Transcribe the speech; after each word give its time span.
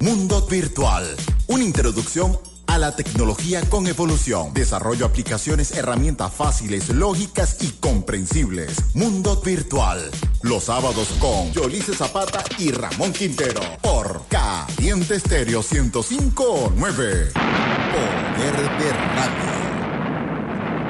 Mundo 0.00 0.46
Virtual, 0.46 1.04
una 1.46 1.64
introducción 1.64 2.38
a 2.66 2.78
la 2.78 2.96
tecnología 2.96 3.62
con 3.68 3.86
evolución. 3.86 4.52
Desarrollo 4.52 5.06
aplicaciones, 5.06 5.72
herramientas 5.72 6.32
fáciles, 6.32 6.88
lógicas 6.88 7.58
y 7.62 7.70
comprensibles. 7.80 8.94
Mundo 8.94 9.40
Virtual. 9.44 10.10
Los 10.42 10.64
sábados 10.64 11.08
con 11.20 11.52
Yolice 11.52 11.94
Zapata 11.94 12.42
y 12.58 12.72
Ramón 12.72 13.12
Quintero. 13.12 13.60
Por 13.80 14.24
Caliente 14.28 15.14
Estéreo 15.16 15.60
1059. 15.60 17.32
Poder 17.94 18.56
de 18.78 18.92
Radio. 18.92 19.54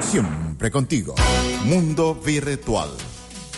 Siempre 0.00 0.70
contigo. 0.70 1.14
Mundo 1.64 2.14
Virtual. 2.14 2.90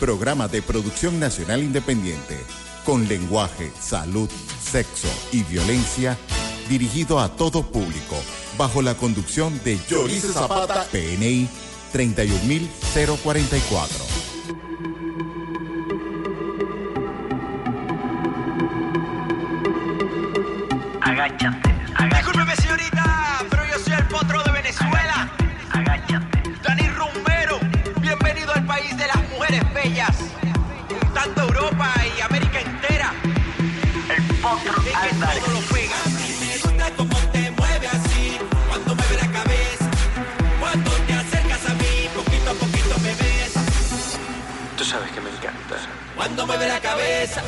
Programa 0.00 0.48
de 0.48 0.62
producción 0.62 1.20
nacional 1.20 1.62
independiente. 1.62 2.36
Con 2.84 3.08
lenguaje, 3.08 3.72
salud, 3.80 4.30
sexo 4.76 5.08
y 5.32 5.42
violencia 5.42 6.18
dirigido 6.68 7.18
a 7.18 7.30
todo 7.30 7.62
público, 7.62 8.14
bajo 8.58 8.82
la 8.82 8.94
conducción 8.94 9.58
de 9.64 9.80
Yorice 9.88 10.34
Zapata, 10.34 10.84
PNI 10.92 11.48
31044. 11.92 14.04
Agáchate, 21.00 21.75
la 46.68 46.80
cabeza. 46.80 47.42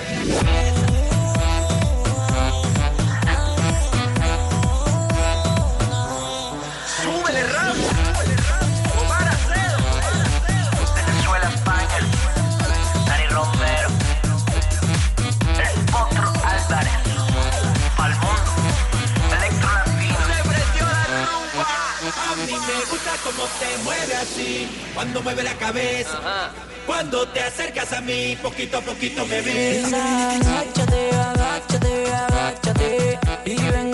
Cómo 23.24 23.44
te 23.58 23.78
mueve 23.84 24.14
así, 24.14 24.69
cuando 24.94 25.22
mueve 25.22 25.42
la 25.42 25.55
cabeza. 25.55 26.52
Cuando 26.86 27.28
te 27.28 27.41
acercas 27.41 27.92
a 27.92 28.00
mí, 28.00 28.36
poquito 28.42 28.78
a 28.78 28.80
poquito 28.80 29.27
me 29.27 29.42
ves. 29.42 29.92
Agáchate, 29.92 31.10
agáchate, 31.10 32.12
agáchate. 32.14 33.19
Y 33.44 33.56
ven, 33.56 33.88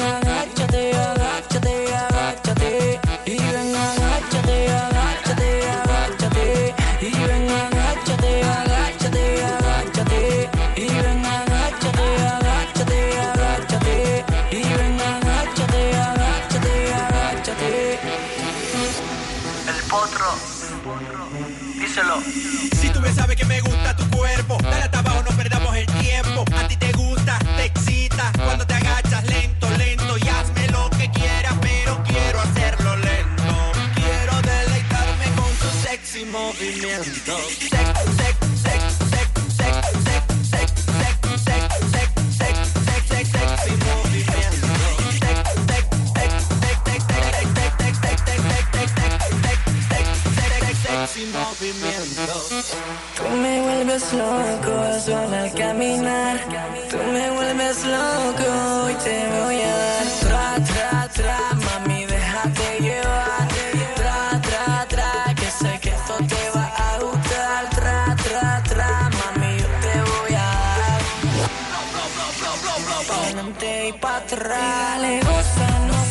solo 55.05 55.37
al 55.37 55.53
caminar. 55.53 56.39
Tú 56.91 56.97
me 57.13 57.31
vuelves 57.31 57.85
loco 57.85 58.91
y 58.91 58.95
te 59.05 59.29
voy 59.37 59.61
a 59.61 59.77
dar 59.77 60.07
tra, 60.23 60.65
tra, 60.65 61.09
tra. 61.09 61.39
Mami, 61.65 62.07
déjate 62.07 62.81
llevar. 62.81 63.49
Tra, 63.97 64.41
tra, 64.41 64.87
tra. 64.89 65.35
Que 65.35 65.51
sé 65.51 65.79
que 65.81 65.91
esto 65.91 66.17
te 66.27 66.43
va 66.55 66.67
a 66.89 66.99
gustar. 67.01 67.71
Tra, 67.71 68.17
tra, 68.25 68.63
tra. 68.63 69.11
Mami, 69.19 69.59
yo 69.59 69.69
te 69.85 69.95
voy 70.11 70.35
a 70.35 70.51
dar. 70.81 71.03
Pa' 73.07 73.17
adelante 73.25 73.89
y 73.89 73.93
pa' 73.93 74.17
atrás. 74.17 74.49
Dale, 74.49 75.21
goza, 75.21 75.69
no 75.89 76.04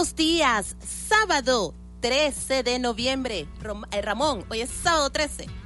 buenos 0.00 0.16
días. 0.16 0.76
Sábado 0.80 1.74
13 2.00 2.62
de 2.62 2.78
noviembre. 2.78 3.46
Eh, 3.90 4.00
Ramón, 4.00 4.46
hoy 4.48 4.62
es 4.62 4.70
sábado 4.70 5.10
13. 5.10 5.59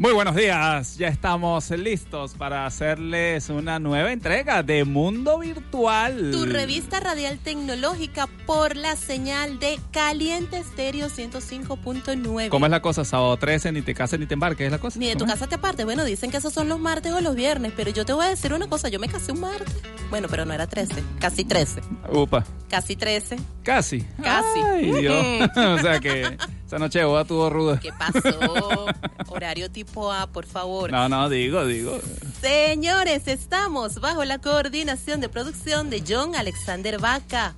Muy 0.00 0.14
buenos 0.14 0.34
días, 0.34 0.96
ya 0.96 1.08
estamos 1.08 1.68
listos 1.72 2.32
para 2.32 2.64
hacerles 2.64 3.50
una 3.50 3.78
nueva 3.78 4.12
entrega 4.12 4.62
de 4.62 4.86
Mundo 4.86 5.40
Virtual. 5.40 6.30
Tu 6.32 6.46
revista 6.46 7.00
radial 7.00 7.38
tecnológica 7.38 8.26
por 8.46 8.76
la 8.76 8.96
señal 8.96 9.58
de 9.58 9.78
Caliente 9.90 10.56
Estéreo 10.56 11.08
105.9. 11.08 12.48
¿Cómo 12.48 12.64
es 12.64 12.70
la 12.70 12.80
cosa? 12.80 13.04
Sábado 13.04 13.36
13, 13.36 13.72
ni 13.72 13.82
te 13.82 13.92
cases 13.92 14.18
ni 14.18 14.24
te 14.24 14.32
embarques, 14.32 14.64
¿es 14.64 14.72
la 14.72 14.78
cosa? 14.78 14.98
Ni 14.98 15.06
de 15.06 15.16
tu 15.16 15.26
casa 15.26 15.46
te 15.46 15.56
aparte. 15.56 15.84
Bueno, 15.84 16.02
dicen 16.06 16.30
que 16.30 16.38
esos 16.38 16.54
son 16.54 16.70
los 16.70 16.80
martes 16.80 17.12
o 17.12 17.20
los 17.20 17.34
viernes, 17.34 17.74
pero 17.76 17.90
yo 17.90 18.06
te 18.06 18.14
voy 18.14 18.24
a 18.24 18.28
decir 18.30 18.54
una 18.54 18.68
cosa. 18.70 18.88
Yo 18.88 19.00
me 19.00 19.08
casé 19.08 19.32
un 19.32 19.40
martes. 19.40 19.82
Bueno, 20.08 20.28
pero 20.30 20.46
no 20.46 20.54
era 20.54 20.66
13, 20.66 20.94
casi 21.18 21.44
13. 21.44 21.82
Upa, 22.10 22.42
Casi 22.70 22.96
13. 22.96 23.36
casi. 23.62 24.00
Casi. 24.22 24.60
Ay, 24.60 24.92
Dios. 24.92 25.50
o 25.56 25.78
sea 25.78 26.00
que 26.00 26.38
esa 26.66 26.78
noche 26.78 27.04
boda 27.04 27.24
tuvo 27.24 27.50
ruda. 27.50 27.78
¿Qué 27.80 27.92
pasó? 27.92 28.86
Horario 29.28 29.70
tipo 29.70 29.89
A, 29.96 30.26
por 30.28 30.46
favor. 30.46 30.90
No, 30.90 31.08
no, 31.08 31.28
digo, 31.28 31.66
digo. 31.66 31.98
Señores, 32.40 33.26
estamos 33.26 33.96
bajo 34.00 34.24
la 34.24 34.38
coordinación 34.38 35.20
de 35.20 35.28
producción 35.28 35.90
de 35.90 36.02
John 36.06 36.34
Alexander 36.36 36.98
Vaca. 36.98 37.54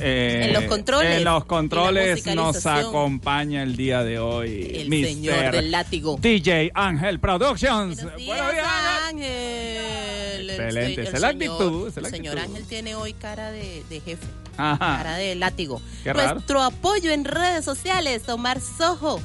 Eh, 0.00 0.46
En 0.48 0.52
los 0.54 0.64
controles 0.64 1.18
En 1.18 1.24
los 1.24 1.44
controles 1.44 2.26
nos 2.34 2.66
acompaña 2.66 3.62
el 3.62 3.76
día 3.76 4.02
de 4.02 4.18
hoy 4.18 4.72
El 4.74 4.90
señor 4.90 5.52
del 5.52 5.70
látigo. 5.70 6.16
DJ 6.20 6.72
Ángel 6.74 7.20
Productions. 7.20 8.02
Buenos 8.02 8.16
días, 8.16 8.26
Buenos 8.36 8.52
días, 8.54 8.66
Ángel. 9.08 9.24
Ángel. 9.28 10.50
El 10.50 10.50
Excelente, 10.50 11.06
señor- 11.06 11.24
actitud, 11.26 11.92
El 11.96 12.06
señor. 12.06 12.38
Ángel 12.40 12.64
tiene 12.66 12.94
hoy 12.96 13.12
cara 13.12 13.52
de, 13.52 13.84
de 13.88 14.00
jefe. 14.00 14.26
Ajá. 14.56 14.78
Cara 14.98 15.16
de 15.16 15.34
látigo. 15.36 15.80
Nuestro 16.04 16.60
apoyo 16.62 17.12
en 17.12 17.24
redes 17.24 17.64
sociales, 17.64 18.28
Omar 18.28 18.60
Sojo. 18.60 19.20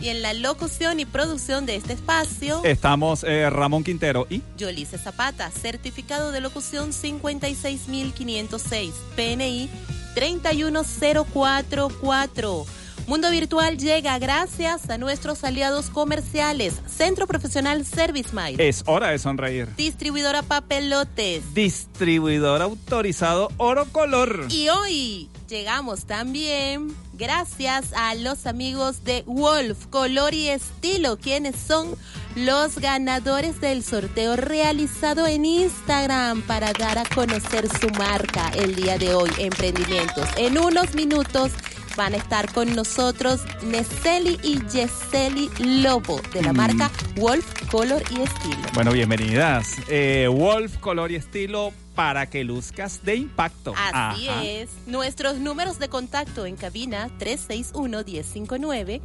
Y 0.00 0.08
en 0.08 0.22
la 0.22 0.32
locución 0.34 0.98
y 1.00 1.04
producción 1.04 1.66
de 1.66 1.76
este 1.76 1.92
espacio, 1.94 2.62
Estamos 2.64 3.24
eh, 3.24 3.48
Ramón 3.50 3.82
Quintero 3.84 4.26
y 4.28 4.42
Yolice 4.56 4.98
Zapata, 4.98 5.50
certificado 5.50 6.32
de 6.32 6.40
locución 6.40 6.92
56506, 6.92 8.94
PNI 9.16 9.68
31044. 10.14 12.66
Mundo 13.06 13.30
Virtual 13.30 13.76
llega 13.76 14.18
gracias 14.18 14.88
a 14.88 14.96
nuestros 14.96 15.44
aliados 15.44 15.90
comerciales, 15.90 16.80
Centro 16.86 17.26
Profesional 17.26 17.84
Service 17.84 18.30
Mile, 18.32 18.66
es 18.66 18.82
hora 18.86 19.10
de 19.10 19.18
sonreír. 19.18 19.68
Distribuidora 19.76 20.40
Papelotes. 20.42 21.52
Distribuidor 21.52 22.62
autorizado 22.62 23.50
Oro 23.58 23.84
Color. 23.92 24.46
Y 24.48 24.70
hoy 24.70 25.28
llegamos 25.48 26.06
también 26.06 26.96
gracias 27.16 27.92
a 27.94 28.14
los 28.14 28.46
amigos 28.46 29.04
de 29.04 29.22
Wolf, 29.26 29.86
Color 29.86 30.34
y 30.34 30.48
Estilo, 30.48 31.16
quienes 31.16 31.56
son 31.56 31.96
los 32.34 32.78
ganadores 32.78 33.60
del 33.60 33.84
sorteo 33.84 34.36
realizado 34.36 35.26
en 35.26 35.44
Instagram 35.44 36.42
para 36.42 36.72
dar 36.72 36.98
a 36.98 37.04
conocer 37.04 37.68
su 37.68 37.88
marca 37.90 38.50
el 38.56 38.74
día 38.74 38.98
de 38.98 39.14
hoy, 39.14 39.30
emprendimientos. 39.38 40.28
En 40.36 40.58
unos 40.58 40.94
minutos 40.94 41.52
van 41.96 42.14
a 42.14 42.16
estar 42.16 42.52
con 42.52 42.74
nosotros 42.74 43.42
Neseli 43.62 44.38
y 44.42 44.58
Yeseli 44.68 45.48
Lobo 45.58 46.20
de 46.32 46.42
la 46.42 46.52
Mm. 46.52 46.56
marca 46.56 46.90
Wolf, 47.16 47.44
Color 47.70 48.02
y 48.10 48.22
Estilo. 48.22 48.56
Bueno, 48.74 48.90
bienvenidas. 48.92 49.68
Eh, 49.88 50.28
Wolf, 50.30 50.76
color 50.78 51.12
y 51.12 51.16
estilo 51.16 51.72
para 51.94 52.26
que 52.28 52.42
luzcas 52.44 53.02
de 53.04 53.16
impacto. 53.16 53.72
Así 53.76 54.28
Ajá. 54.28 54.44
es. 54.44 54.68
Nuestros 54.86 55.38
números 55.38 55.78
de 55.78 55.88
contacto 55.88 56.44
en 56.46 56.56
cabina 56.56 57.08
361-1059, 57.20 59.00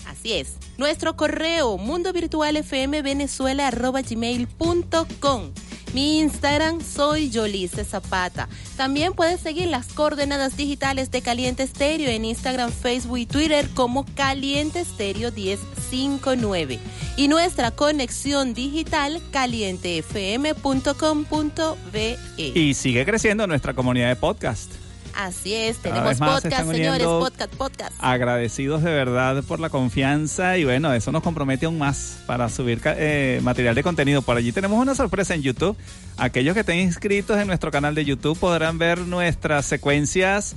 Así 0.07 0.33
es. 0.33 0.57
Nuestro 0.79 1.17
correo 1.17 1.79
mundo 1.79 2.13
virtual 2.13 2.57
fm 2.57 3.03
venezuela 3.03 3.69
arroba 3.69 4.03
gmail.com. 4.03 5.53
Mi 5.93 6.21
Instagram 6.21 6.81
soy 6.81 7.31
Yolice 7.31 7.85
Zapata. 7.85 8.49
También 8.77 9.13
puedes 9.13 9.41
seguir 9.41 9.67
las 9.67 9.93
coordenadas 9.93 10.57
digitales 10.57 11.11
de 11.11 11.21
Caliente 11.21 11.65
Estéreo 11.65 12.09
en 12.11 12.25
Instagram, 12.25 12.71
Facebook 12.71 13.19
y 13.19 13.27
Twitter 13.27 13.69
como 13.75 14.07
Caliente 14.15 14.79
Estéreo 14.81 15.33
1059. 15.33 16.79
Y 17.17 17.27
nuestra 17.27 17.73
conexión 17.73 18.55
digital 18.55 19.21
calientefm.com.be. 19.33 22.19
Y 22.37 22.75
sigue 22.75 23.05
creciendo 23.05 23.49
nuestra 23.49 23.75
comunidad 23.75 24.09
de 24.09 24.17
podcast. 24.17 24.80
Así 25.15 25.55
es, 25.55 25.79
tenemos 25.79 26.19
más 26.21 26.43
podcast, 26.43 26.71
señores, 26.71 27.07
podcast, 27.07 27.55
podcast. 27.55 27.93
Agradecidos 27.99 28.83
de 28.83 28.91
verdad 28.91 29.43
por 29.45 29.61
la 29.61 29.69
confianza 29.69 30.57
y 30.57 30.65
bueno, 30.65 30.93
eso 30.93 31.13
nos 31.13 31.23
compromete 31.23 31.67
aún 31.67 31.79
más 31.79 32.19
para 32.27 32.49
subir 32.49 32.81
eh, 32.85 33.41
material 33.43 33.75
de 33.75 33.83
contenido. 33.83 34.23
Por 34.23 34.37
allí 34.37 34.53
tenemos 34.53 34.81
una 34.81 34.95
sorpresa 34.95 35.35
en 35.35 35.43
YouTube. 35.43 35.77
Aquellos 36.17 36.55
que 36.55 36.61
estén 36.61 36.79
inscritos 36.79 37.39
en 37.39 37.47
nuestro 37.47 37.71
canal 37.71 37.95
de 37.95 38.05
YouTube 38.05 38.39
podrán 38.39 38.79
ver 38.79 39.01
nuestras 39.01 39.67
secuencias 39.67 40.55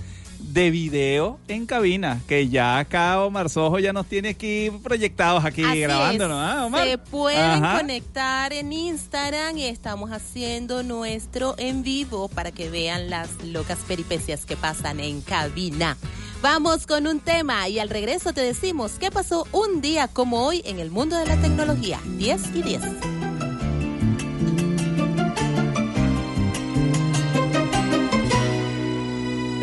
de 0.53 0.69
video 0.69 1.39
en 1.47 1.65
cabina, 1.65 2.21
que 2.27 2.47
ya 2.47 2.77
acá 2.77 3.19
Omar 3.23 3.49
Sojo 3.49 3.79
ya 3.79 3.91
nos 3.91 4.05
tiene 4.05 4.29
aquí 4.29 4.69
proyectados 4.83 5.43
aquí 5.43 5.63
Así 5.63 5.79
grabándonos. 5.79 6.37
¿ah, 6.39 6.65
Omar? 6.65 6.87
Se 6.87 6.97
pueden 6.99 7.41
Ajá. 7.41 7.79
conectar 7.79 8.53
en 8.53 8.71
Instagram 8.71 9.57
y 9.57 9.65
estamos 9.65 10.11
haciendo 10.11 10.83
nuestro 10.83 11.55
en 11.57 11.81
vivo 11.81 12.27
para 12.27 12.51
que 12.51 12.69
vean 12.69 13.09
las 13.09 13.43
locas 13.43 13.79
peripecias 13.87 14.45
que 14.45 14.55
pasan 14.55 14.99
en 14.99 15.21
cabina. 15.21 15.97
Vamos 16.43 16.85
con 16.85 17.07
un 17.07 17.19
tema 17.19 17.67
y 17.67 17.79
al 17.79 17.89
regreso 17.89 18.31
te 18.31 18.41
decimos 18.41 18.93
qué 18.99 19.09
pasó 19.09 19.47
un 19.51 19.81
día 19.81 20.07
como 20.07 20.45
hoy 20.45 20.61
en 20.65 20.79
el 20.79 20.91
mundo 20.91 21.17
de 21.17 21.25
la 21.25 21.37
tecnología. 21.37 21.99
10 22.17 22.41
y 22.53 22.61
10. 22.61 22.81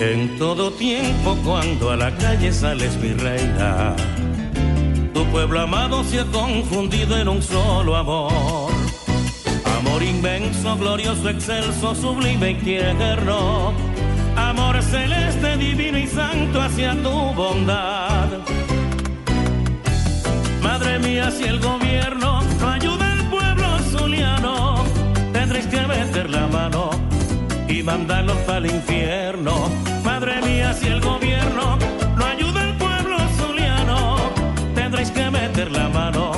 En 0.00 0.38
todo 0.38 0.70
tiempo 0.70 1.37
cuando 1.44 1.91
a 1.91 1.97
la 1.97 2.11
calle 2.17 2.55
sales 2.55 2.97
mi 2.97 3.12
reina, 3.12 3.94
tu 5.12 5.26
pueblo 5.26 5.61
amado 5.61 6.02
se 6.05 6.20
ha 6.20 6.25
confundido 6.25 7.19
en 7.19 7.29
un 7.29 7.43
solo 7.43 7.94
amor. 7.94 8.73
Amor 9.79 10.02
inmenso, 10.02 10.75
glorioso, 10.79 11.29
excelso, 11.29 11.94
sublime 11.94 12.52
y 12.52 12.55
tierno. 12.55 13.75
Amor 14.37 14.82
celeste, 14.82 15.58
divino 15.58 15.99
y 15.99 16.06
santo 16.06 16.62
hacia 16.62 16.94
tu 17.02 17.35
bondad. 17.35 18.29
Madre 20.62 20.99
mía, 21.00 21.31
si 21.31 21.44
el 21.44 21.61
gobierno 21.61 22.41
no 22.58 22.69
ayuda 22.70 23.12
al 23.12 23.29
pueblo 23.29 23.79
zuliano, 23.91 24.82
tendréis 25.35 25.67
que 25.67 25.87
meter 25.87 26.31
la 26.31 26.47
mano 26.47 27.10
y 27.71 27.83
mandarlos 27.83 28.37
para 28.39 28.59
el 28.59 28.67
infierno. 28.67 29.71
Madre 30.05 30.43
mía, 30.43 30.75
si 30.75 30.89
el 30.89 31.01
gobierno 31.01 31.79
no 32.17 32.25
ayuda 32.25 32.63
al 32.63 32.77
pueblo 32.77 33.17
zuliano, 33.39 34.17
tendréis 34.75 35.11
que 35.13 35.31
meter 35.31 35.71
la 35.71 35.89
mano 35.89 36.33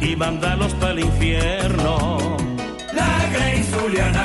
y 0.00 0.14
mandarlos 0.14 0.72
para 0.74 0.92
el 0.92 1.00
infierno. 1.00 2.36
La 2.92 3.12
Grey 3.32 3.62
Zuliana, 3.64 4.21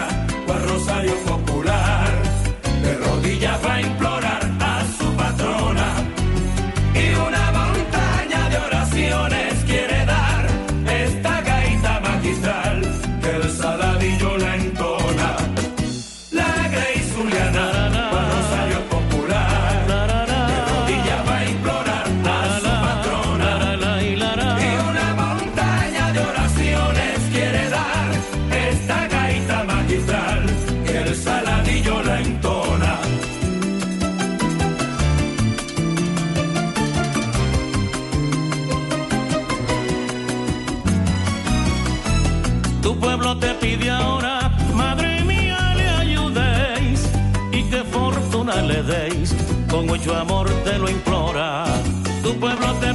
le 48.61 48.83
deis, 48.83 49.35
con 49.69 49.85
mucho 49.85 50.15
amor 50.15 50.49
te 50.63 50.77
lo 50.77 50.89
implora. 50.89 51.65
Tu 52.23 52.33
pueblo 52.39 52.73
te 52.79 52.87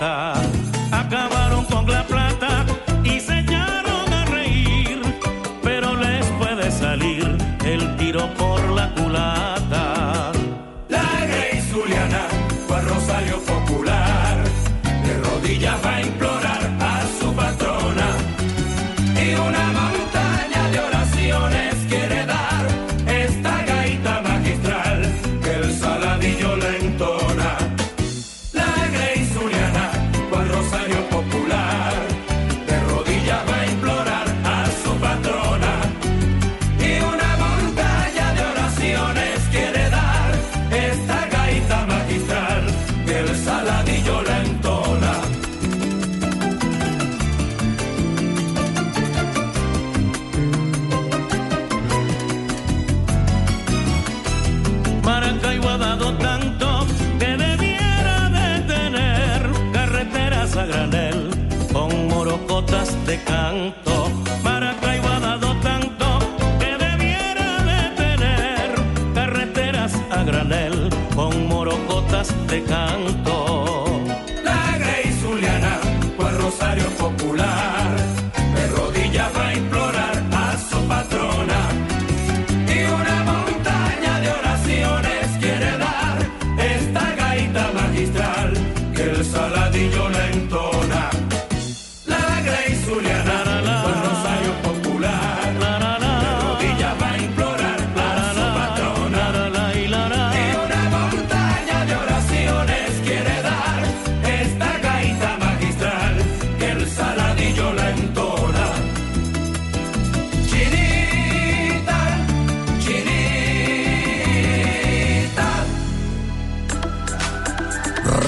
la 0.00 0.43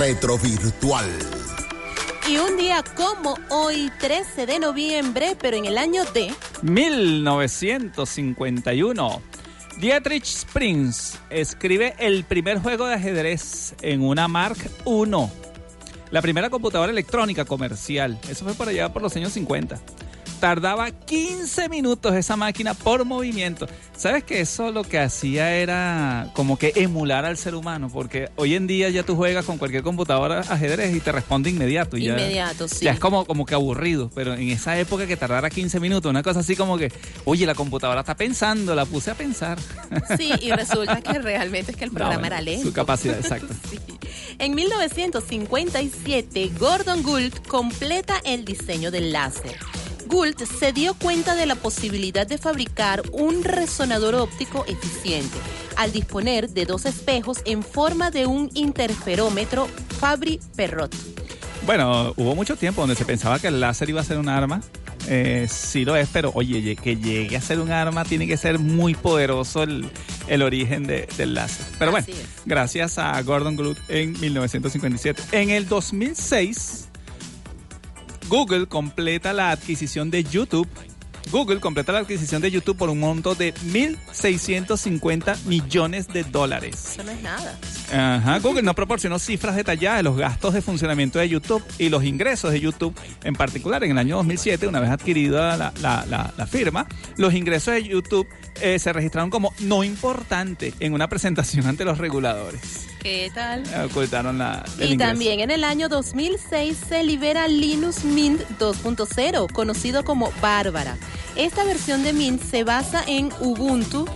Retrovirtual. 0.06 1.10
Y 2.28 2.36
un 2.36 2.56
día 2.56 2.84
como 2.94 3.36
hoy, 3.50 3.90
13 3.98 4.46
de 4.46 4.60
noviembre, 4.60 5.36
pero 5.40 5.56
en 5.56 5.64
el 5.64 5.76
año 5.76 6.04
de 6.14 6.32
1951. 6.62 9.22
Dietrich 9.80 10.26
Springs 10.26 11.18
escribe 11.28 11.96
el 11.98 12.22
primer 12.22 12.60
juego 12.60 12.86
de 12.86 12.94
ajedrez 12.94 13.75
en 13.82 14.00
una 14.00 14.28
Mark 14.28 14.70
I. 14.86 15.10
La 16.12 16.22
primera 16.22 16.50
computadora 16.50 16.92
electrónica 16.92 17.44
comercial. 17.44 18.16
Eso 18.28 18.44
fue 18.44 18.54
por 18.54 18.68
allá 18.68 18.92
por 18.92 19.02
los 19.02 19.16
años 19.16 19.32
50. 19.32 19.80
Tardaba 20.40 20.90
15 20.90 21.69
minutos 21.69 22.14
esa 22.14 22.37
máquina 22.37 22.75
por 22.75 23.05
movimiento. 23.05 23.66
¿Sabes 23.97 24.23
que 24.25 24.40
eso 24.40 24.71
lo 24.71 24.85
que 24.85 24.99
hacía 24.99 25.55
era 25.57 26.31
como 26.35 26.59
que 26.59 26.73
emular 26.76 27.25
al 27.25 27.38
ser 27.38 27.55
humano? 27.55 27.88
Porque 27.93 28.28
hoy 28.37 28.55
en 28.55 28.66
día 28.66 28.90
ya 28.90 29.02
tú 29.02 29.16
juegas 29.16 29.45
con 29.47 29.57
cualquier 29.57 29.83
computadora 29.83 30.40
ajedrez 30.40 30.95
y 30.95 31.00
te 31.00 31.11
responde 31.12 31.49
inmediato. 31.50 31.97
y 31.97 32.05
ya- 32.05 32.12
inmediato, 32.12 32.69
sí. 32.69 32.85
Ya 32.85 32.93
es 32.93 33.00
como, 33.00 33.25
como 33.25 33.47
que 33.47 33.55
aburrido, 33.55 34.11
pero 34.14 34.35
en 34.35 34.50
esa 34.50 34.78
época 34.78 35.07
que 35.07 35.16
tardara 35.16 35.49
15 35.49 35.81
minutos, 35.81 36.11
una 36.11 36.23
cosa 36.23 36.40
así 36.40 36.55
como 36.55 36.76
que, 36.76 36.93
oye, 37.25 37.47
la 37.47 37.55
computadora 37.55 38.00
está 38.00 38.14
pensando, 38.14 38.75
la 38.75 38.85
puse 38.85 39.11
a 39.11 39.14
pensar. 39.14 39.59
Sí, 40.19 40.33
y 40.43 40.50
resulta 40.50 41.00
que 41.00 41.19
realmente 41.19 41.71
es 41.73 41.76
que 41.78 41.85
el 41.85 41.90
No, 41.93 41.95
programa 41.97 42.21
bueno, 42.21 42.26
era 42.35 42.40
lento. 42.43 42.66
Su 42.66 42.73
capacidad, 42.75 43.16
exacto. 43.21 43.55
Sí. 43.71 43.78
En 44.38 44.55
1957, 44.55 46.50
Gordon 46.59 47.02
Gould 47.02 47.33
completa 47.49 48.21
el 48.25 48.45
diseño 48.45 48.90
del 48.90 49.11
láser. 49.12 49.57
Gould 50.06 50.36
se 50.44 50.72
dio 50.72 50.94
cuenta 50.94 51.34
de 51.34 51.46
la 51.46 51.54
posibilidad 51.56 52.26
de 52.26 52.38
fabricar 52.38 53.02
un 53.12 53.42
resonador 53.44 54.14
óptico 54.14 54.64
eficiente 54.66 55.36
al 55.76 55.92
disponer 55.92 56.48
de 56.50 56.64
dos 56.64 56.86
espejos 56.86 57.38
en 57.44 57.62
forma 57.62 58.10
de 58.10 58.26
un 58.26 58.50
interferómetro 58.54 59.68
Fabry-Perot. 60.00 60.94
Bueno, 61.66 62.14
hubo 62.16 62.34
mucho 62.34 62.56
tiempo 62.56 62.80
donde 62.82 62.94
se 62.96 63.04
pensaba 63.04 63.38
que 63.38 63.48
el 63.48 63.60
láser 63.60 63.90
iba 63.90 64.00
a 64.00 64.04
ser 64.04 64.18
un 64.18 64.28
arma. 64.28 64.62
Eh, 65.08 65.46
sí 65.48 65.84
lo 65.84 65.94
es, 65.94 66.08
pero 66.12 66.32
oye, 66.34 66.60
ye- 66.62 66.76
que 66.76 66.96
llegue 66.96 67.36
a 67.36 67.40
ser 67.40 67.60
un 67.60 67.70
arma 67.70 68.04
tiene 68.04 68.26
que 68.26 68.36
ser 68.36 68.58
muy 68.58 68.94
poderoso 68.94 69.62
el, 69.62 69.88
el 70.26 70.42
origen 70.42 70.84
de- 70.84 71.08
del 71.16 71.34
láser. 71.34 71.64
Pero 71.78 71.90
bueno, 71.92 72.06
es. 72.08 72.16
gracias 72.44 72.98
a 72.98 73.20
Gordon 73.22 73.54
Gould 73.56 73.76
en 73.88 74.18
1957. 74.18 75.22
En 75.32 75.50
el 75.50 75.68
2006, 75.68 76.86
Google 78.28 78.66
completa 78.66 79.33
la 79.33 79.50
adquisición 79.50 80.11
de 80.11 80.25
YouTube. 80.25 80.68
Google 81.33 81.59
completa 81.59 81.90
la 81.92 81.99
adquisición 81.99 82.40
de 82.40 82.52
YouTube 82.52 82.76
por 82.76 82.88
un 82.88 83.00
monto 83.00 83.35
de 83.35 83.52
1.650 83.54 85.45
millones 85.47 86.06
de 86.09 86.23
dólares. 86.23 86.92
Eso 86.92 87.02
no 87.02 87.11
es 87.11 87.21
nada. 87.21 87.59
Ajá, 87.92 88.38
Google 88.38 88.62
no 88.62 88.75
proporcionó 88.75 89.18
cifras 89.18 89.56
detalladas 89.56 89.99
de 89.99 90.02
los 90.04 90.16
gastos 90.16 90.54
de 90.54 90.62
funcionamiento 90.62 91.18
de 91.18 91.28
YouTube 91.28 91.64
y 91.78 91.88
los 91.88 92.04
ingresos 92.04 92.52
de 92.52 92.61
YouTube. 92.61 92.95
En 93.25 93.35
particular, 93.35 93.83
en 93.83 93.90
el 93.92 93.99
año 93.99 94.16
2007, 94.18 94.68
una 94.68 94.78
vez 94.78 94.90
adquirida 94.90 95.56
la, 95.56 95.73
la- 95.80 96.06
la- 96.09 96.33
la 96.37 96.47
firma, 96.47 96.87
los 97.16 97.35
ingresos 97.35 97.75
de 97.75 97.83
YouTube 97.83 98.28
eh, 98.61 98.78
se 98.78 98.92
registraron 98.92 99.28
como 99.30 99.52
no 99.61 99.83
importante 99.83 100.75
en 100.78 100.92
una 100.95 101.09
presentación 101.09 101.66
ante 101.66 101.85
los 101.85 101.99
reguladores. 101.99 102.87
¿Qué 103.06 103.30
tal? 103.32 103.62
Ocultaron 103.88 104.36
la, 104.38 104.64
el 104.80 104.90
Y 104.90 104.92
ingreso. 104.94 105.10
también 105.12 105.38
en 105.38 105.52
el 105.52 105.62
año 105.62 105.88
2006 105.88 106.76
se 106.88 107.04
libera 107.04 107.46
Linux 107.46 108.02
Mint 108.02 108.40
2.0, 108.58 109.52
conocido 109.52 110.04
como 110.04 110.32
Bárbara. 110.42 110.96
Esta 111.36 111.62
versión 111.62 112.02
de 112.02 112.12
Mint 112.12 112.42
se 112.42 112.64
basa 112.64 113.04
en 113.06 113.30
Ubuntu 113.38 114.06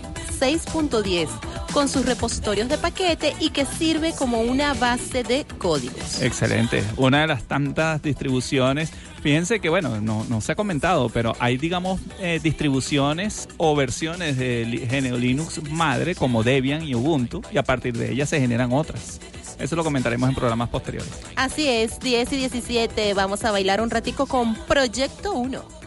6.10, 0.41 1.29
con 1.73 1.89
sus 1.89 2.07
repositorios 2.07 2.69
de 2.69 2.79
paquete 2.79 3.35
y 3.41 3.51
que 3.51 3.67
sirve 3.67 4.15
como 4.17 4.41
una 4.41 4.75
base 4.75 5.23
de 5.23 5.45
códigos. 5.59 6.23
Excelente. 6.23 6.83
Una 6.97 7.21
de 7.21 7.27
las 7.27 7.45
tantas 7.45 8.03
distribuciones. 8.03 8.91
Fíjense 9.23 9.61
que, 9.61 9.69
bueno, 9.69 10.01
no, 10.01 10.25
no 10.25 10.41
se 10.41 10.53
ha 10.53 10.55
comentado, 10.55 11.11
pero 11.11 11.37
hay, 11.41 11.59
digamos, 11.59 12.01
eh, 12.21 12.41
distribuciones 12.43 13.49
o 13.59 13.77
versiones 13.77 14.39
de 14.39 14.87
género 14.89 15.19
Linux 15.19 15.61
madre 15.71 16.15
como 16.15 16.43
Debian 16.43 16.83
y 16.83 16.95
Ubuntu, 16.95 17.43
y 17.53 17.59
a 17.59 17.63
partir 17.63 17.97
de 17.97 18.13
ellas 18.13 18.31
se 18.31 18.41
generan 18.41 18.73
otras. 18.73 19.21
Eso 19.59 19.77
lo 19.77 19.85
comentaremos 19.85 20.29
en 20.29 20.35
programas 20.35 20.71
posteriores. 20.71 21.11
Así 21.37 21.69
es, 21.69 22.01
10 22.01 22.33
y 22.33 22.37
17, 22.39 23.13
vamos 23.13 23.45
a 23.45 23.51
bailar 23.51 23.83
un 23.83 23.91
ratico 23.91 24.27
con 24.27 24.55
Proyecto 24.55 25.35
1. 25.35 25.80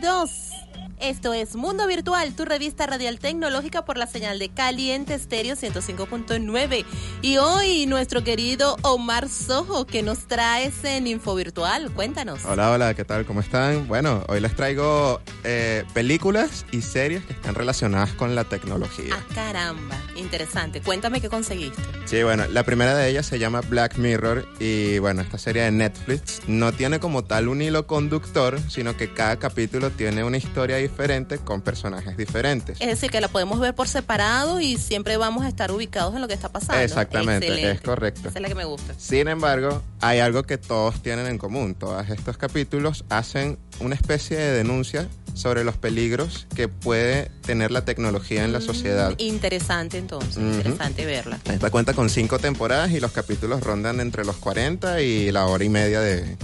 22. 0.00 0.50
Esto 0.98 1.32
es 1.32 1.56
Mundo 1.56 1.86
Virtual, 1.86 2.34
tu 2.34 2.44
revista 2.44 2.86
radial 2.86 3.18
tecnológica 3.18 3.84
por 3.84 3.96
la 3.96 4.06
señal 4.06 4.38
de 4.38 4.48
Caliente 4.48 5.14
Estéreo 5.14 5.56
105.9. 5.56 6.84
Y 7.22 7.36
hoy 7.38 7.86
nuestro 7.86 8.22
querido 8.22 8.76
Omar 8.82 9.28
Sojo, 9.28 9.86
que 9.86 10.02
nos 10.02 10.26
traes 10.26 10.84
en 10.84 11.06
Info 11.06 11.34
Virtual. 11.34 11.90
Cuéntanos. 11.92 12.44
Hola, 12.44 12.70
hola, 12.70 12.94
¿qué 12.94 13.04
tal? 13.04 13.24
¿Cómo 13.26 13.40
están? 13.40 13.88
Bueno, 13.88 14.24
hoy 14.28 14.40
les 14.40 14.54
traigo 14.54 15.20
eh, 15.44 15.84
películas 15.94 16.66
y 16.70 16.82
series 16.82 17.24
que 17.24 17.32
están 17.32 17.54
relacionadas 17.54 18.12
con 18.12 18.34
la 18.34 18.44
tecnología. 18.44 19.14
Ah, 19.14 19.34
caramba, 19.34 19.96
interesante. 20.20 20.80
Cuéntame 20.80 21.20
qué 21.20 21.28
conseguiste. 21.28 21.82
Sí, 22.04 22.22
bueno, 22.22 22.46
la 22.48 22.62
primera 22.64 22.94
de 22.96 23.08
ellas 23.08 23.26
se 23.26 23.38
llama 23.38 23.60
Black 23.62 23.96
Mirror 23.96 24.46
y 24.58 24.98
bueno, 24.98 25.22
esta 25.22 25.38
serie 25.38 25.62
de 25.62 25.70
Netflix 25.70 26.42
no 26.46 26.72
tiene 26.72 27.00
como 27.00 27.24
tal 27.24 27.48
un 27.48 27.62
hilo 27.62 27.86
conductor, 27.86 28.58
sino 28.68 28.96
que 28.96 29.12
cada 29.12 29.38
capítulo 29.38 29.90
tiene 29.90 30.24
una 30.24 30.36
historia 30.36 30.76
diferente 30.76 31.38
con 31.38 31.62
personajes 31.62 32.16
diferentes. 32.16 32.80
Es 32.80 32.86
decir, 32.88 33.10
que 33.10 33.20
la 33.20 33.28
podemos 33.28 33.60
ver 33.60 33.74
por 33.74 33.88
separado 33.88 34.60
y 34.60 34.76
siempre 34.76 35.16
vamos 35.16 35.44
a 35.44 35.48
estar 35.48 35.70
ubicados 35.72 36.14
en 36.14 36.20
lo 36.20 36.28
que 36.28 36.34
está 36.34 36.50
pasando. 36.50 36.82
Exactamente, 36.82 37.46
Excelente. 37.46 37.72
es 37.72 37.80
correcto. 37.80 38.28
Esa 38.28 38.38
es 38.38 38.42
la 38.42 38.48
que 38.48 38.54
me 38.54 38.64
gusta. 38.64 38.94
Sin 38.98 39.28
embargo, 39.28 39.82
hay 40.00 40.20
algo 40.20 40.42
que 40.42 40.58
todos 40.58 41.02
tienen 41.02 41.26
en 41.26 41.38
común. 41.38 41.74
Todos 41.74 42.08
estos 42.10 42.36
capítulos 42.36 43.04
hacen 43.08 43.58
una 43.80 43.94
especie 43.94 44.36
de 44.36 44.52
denuncia 44.52 45.08
sobre 45.34 45.64
los 45.64 45.76
peligros 45.76 46.46
que 46.54 46.68
puede 46.68 47.30
tener 47.46 47.70
la 47.70 47.84
tecnología 47.84 48.44
en 48.44 48.52
la 48.52 48.60
sociedad. 48.60 49.14
Interesante 49.18 49.98
entonces, 49.98 50.36
interesante 50.36 51.06
verla. 51.06 51.38
Esta 51.44 51.70
cuenta 51.70 51.94
con 51.94 52.10
cinco 52.10 52.38
temporadas 52.38 52.90
y 52.90 53.00
los 53.00 53.12
capítulos 53.12 53.62
rondan 53.62 54.00
entre 54.00 54.24
los 54.24 54.36
40 54.36 55.00
y 55.02 55.30
la 55.32 55.46
hora 55.46 55.64
y 55.64 55.68
media 55.68 56.00
de, 56.00 56.36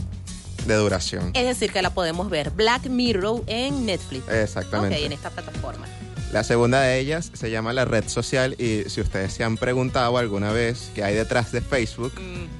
de 0.67 0.75
duración. 0.75 1.31
Es 1.35 1.47
decir, 1.47 1.73
que 1.73 1.83
la 1.83 1.91
podemos 1.91 2.31
ver. 2.31 2.51
Black 2.51 2.87
Mirror 2.89 3.43
en 3.47 3.87
Netflix. 3.87 4.29
Exactamente. 4.29 4.97
Ok, 4.97 5.05
en 5.05 5.13
esta 5.13 5.31
plataforma. 5.31 5.87
La 6.37 6.45
segunda 6.45 6.83
de 6.83 6.99
ellas 6.99 7.31
se 7.33 7.51
llama 7.51 7.73
la 7.73 7.87
red 7.87 8.07
social 8.09 8.57
y 8.59 8.83
si 8.91 9.01
ustedes 9.01 9.33
se 9.33 9.43
han 9.43 9.57
preguntado 9.57 10.19
alguna 10.19 10.53
vez 10.53 10.91
qué 10.95 11.03
hay 11.03 11.15
detrás 11.15 11.51
de 11.51 11.63
Facebook, 11.63 12.13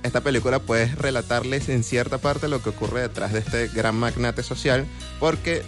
esta 0.03 0.23
película 0.23 0.61
puede 0.61 0.87
relatarles 0.95 1.69
en 1.69 1.85
cierta 1.85 2.17
parte 2.17 2.49
lo 2.49 2.63
que 2.63 2.71
ocurre 2.71 3.03
detrás 3.03 3.35
de 3.35 3.41
este 3.41 3.69
gran 3.69 3.95
magnate 3.95 4.43
social 4.43 4.87
porque 5.21 5.63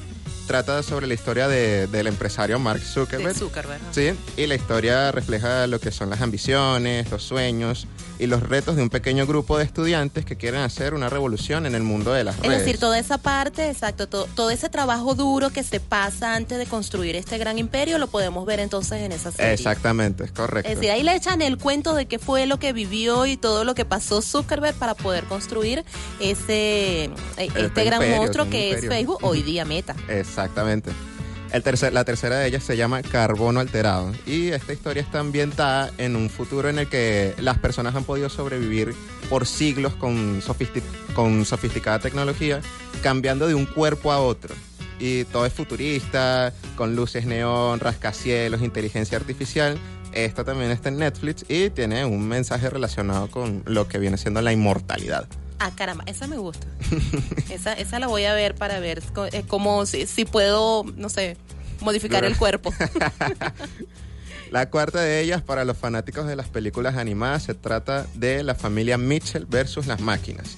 trata 0.47 0.83
sobre 0.83 1.07
la 1.07 1.13
historia 1.13 1.49
de- 1.49 1.87
del 1.87 2.07
empresario 2.07 2.59
Mark 2.59 2.81
De 2.81 2.87
Zuckerberg. 2.87 3.37
Zuckerberg. 3.37 3.83
Sí, 3.91 4.13
y 4.39 4.47
la 4.47 4.55
historia 4.55 5.13
refleja 5.13 5.67
lo 5.67 5.79
que 5.79 5.91
son 5.93 6.09
las 6.09 6.23
ambiciones, 6.23 7.11
los 7.11 7.23
sueños 7.23 7.87
y 8.19 8.27
los 8.27 8.43
retos 8.43 8.77
de 8.77 8.83
un 8.83 8.91
pequeño 8.91 9.27
grupo 9.27 9.59
de 9.59 9.65
estudiantes 9.65 10.25
que 10.25 10.37
quieren 10.37 10.61
hacer 10.61 10.95
una 10.95 11.09
revolución 11.09 11.67
en 11.67 11.75
el 11.75 11.83
mundo 11.83 12.13
de 12.13 12.25
las 12.25 12.37
Es 12.37 12.43
redes. 12.43 12.59
decir, 12.61 12.79
toda 12.79 12.99
esa 12.99 13.19
parte, 13.19 13.69
exacto, 13.71 14.09
to- 14.09 14.29
todo 14.35 14.51
ese 14.51 14.69
trabajo 14.69 15.15
duro 15.15 15.51
que 15.51 15.63
se 15.63 15.81
pasa 15.81 16.35
antes 16.35 16.59
de 16.59 16.67
construir 16.67 17.17
este 17.17 17.39
gran 17.39 17.59
imperio 17.59 17.99
lo 17.99 18.07
podemos 18.09 18.45
ver 18.47 18.61
entonces 18.61 19.03
en 19.03 19.13
esa 19.13 19.31
serie. 19.33 19.53
Exactamente, 19.53 20.25
es 20.25 20.33
correcto. 20.33 20.69
Es 20.71 20.77
decir, 20.77 20.91
ahí 20.91 21.03
le 21.03 21.15
echan 21.15 21.43
el 21.43 21.59
cuento 21.59 21.95
de 21.95 22.07
qué 22.07 22.19
fue 22.19 22.47
lo 22.47 22.59
que 22.59 22.73
vivió 22.73 23.27
y 23.27 23.37
todo 23.37 23.65
lo 23.65 23.75
que 23.75 23.85
pasó 23.85 24.21
Zuckerberg 24.23 24.75
para 24.77 24.95
poder 24.95 25.25
construir 25.25 25.85
ese 26.21 27.05
eh, 27.05 27.11
este 27.37 27.85
gran 27.85 28.01
imperio, 28.03 28.17
monstruo 28.17 28.45
un 28.45 28.51
que 28.51 28.71
es. 28.73 28.87
Facebook, 28.87 29.19
hoy 29.23 29.43
día 29.43 29.65
Meta. 29.65 29.95
Exactamente. 30.09 30.91
El 31.53 31.63
tercer, 31.63 31.95
la 31.95 32.05
tercera 32.05 32.37
de 32.37 32.47
ellas 32.47 32.63
se 32.63 32.77
llama 32.77 33.01
Carbono 33.01 33.61
Alterado 33.61 34.13
y 34.27 34.49
esta 34.49 34.75
historia 34.75 35.03
está 35.03 35.21
ambientada 35.21 35.91
en 35.97 36.15
un 36.15 36.29
futuro 36.29 36.69
en 36.69 36.79
el 36.79 36.89
que 36.89 37.35
las 37.39 37.59
personas 37.59 37.95
han 37.95 38.05
podido 38.05 38.29
sobrevivir 38.29 38.95
por 39.31 39.47
siglos 39.47 39.95
con, 39.95 40.43
con 41.15 41.45
sofisticada 41.47 42.01
tecnología, 42.01 42.61
cambiando 43.03 43.47
de 43.47 43.55
un 43.55 43.65
cuerpo 43.65 44.13
a 44.13 44.21
otro. 44.21 44.55
Y 45.01 45.25
todo 45.25 45.47
es 45.47 45.53
futurista, 45.53 46.53
con 46.77 46.97
luces 46.97 47.25
neón, 47.25 47.81
rascacielos, 47.81 48.61
inteligencia 48.61 49.17
artificial. 49.17 49.79
Esta 50.13 50.45
también 50.45 50.71
está 50.71 50.91
en 50.91 50.99
Netflix 50.99 51.45
y 51.49 51.71
tiene 51.71 52.05
un 52.05 52.29
mensaje 52.29 52.69
relacionado 52.69 53.31
con 53.31 53.63
lo 53.65 53.89
que 53.89 53.99
viene 53.99 54.19
siendo 54.19 54.43
la 54.43 54.53
inmortalidad. 54.53 55.27
Ah, 55.59 55.73
caramba, 55.75 56.05
esa 56.07 56.27
me 56.27 56.37
gusta. 56.37 56.67
esa, 57.51 57.73
esa 57.73 57.99
la 57.99 58.07
voy 58.07 58.25
a 58.25 58.35
ver 58.35 58.55
para 58.55 58.81
ver 58.81 59.03
eh, 59.33 59.45
cómo, 59.47 59.87
si, 59.87 60.07
si 60.07 60.25
puedo, 60.25 60.85
no 60.97 61.09
sé, 61.09 61.37
modificar 61.81 62.25
el 62.25 62.37
cuerpo. 62.37 62.73
La 64.51 64.71
cuarta 64.71 65.03
de 65.03 65.21
ellas, 65.21 65.43
para 65.43 65.67
los 65.67 65.77
fanáticos 65.77 66.27
de 66.27 66.35
las 66.35 66.49
películas 66.49 66.97
animadas, 66.97 67.43
se 67.43 67.55
trata 67.55 68.07
de 68.15 68.43
la 68.43 68.55
familia 68.55 68.97
Mitchell 68.97 69.45
versus 69.45 69.87
las 69.87 70.01
máquinas. 70.01 70.57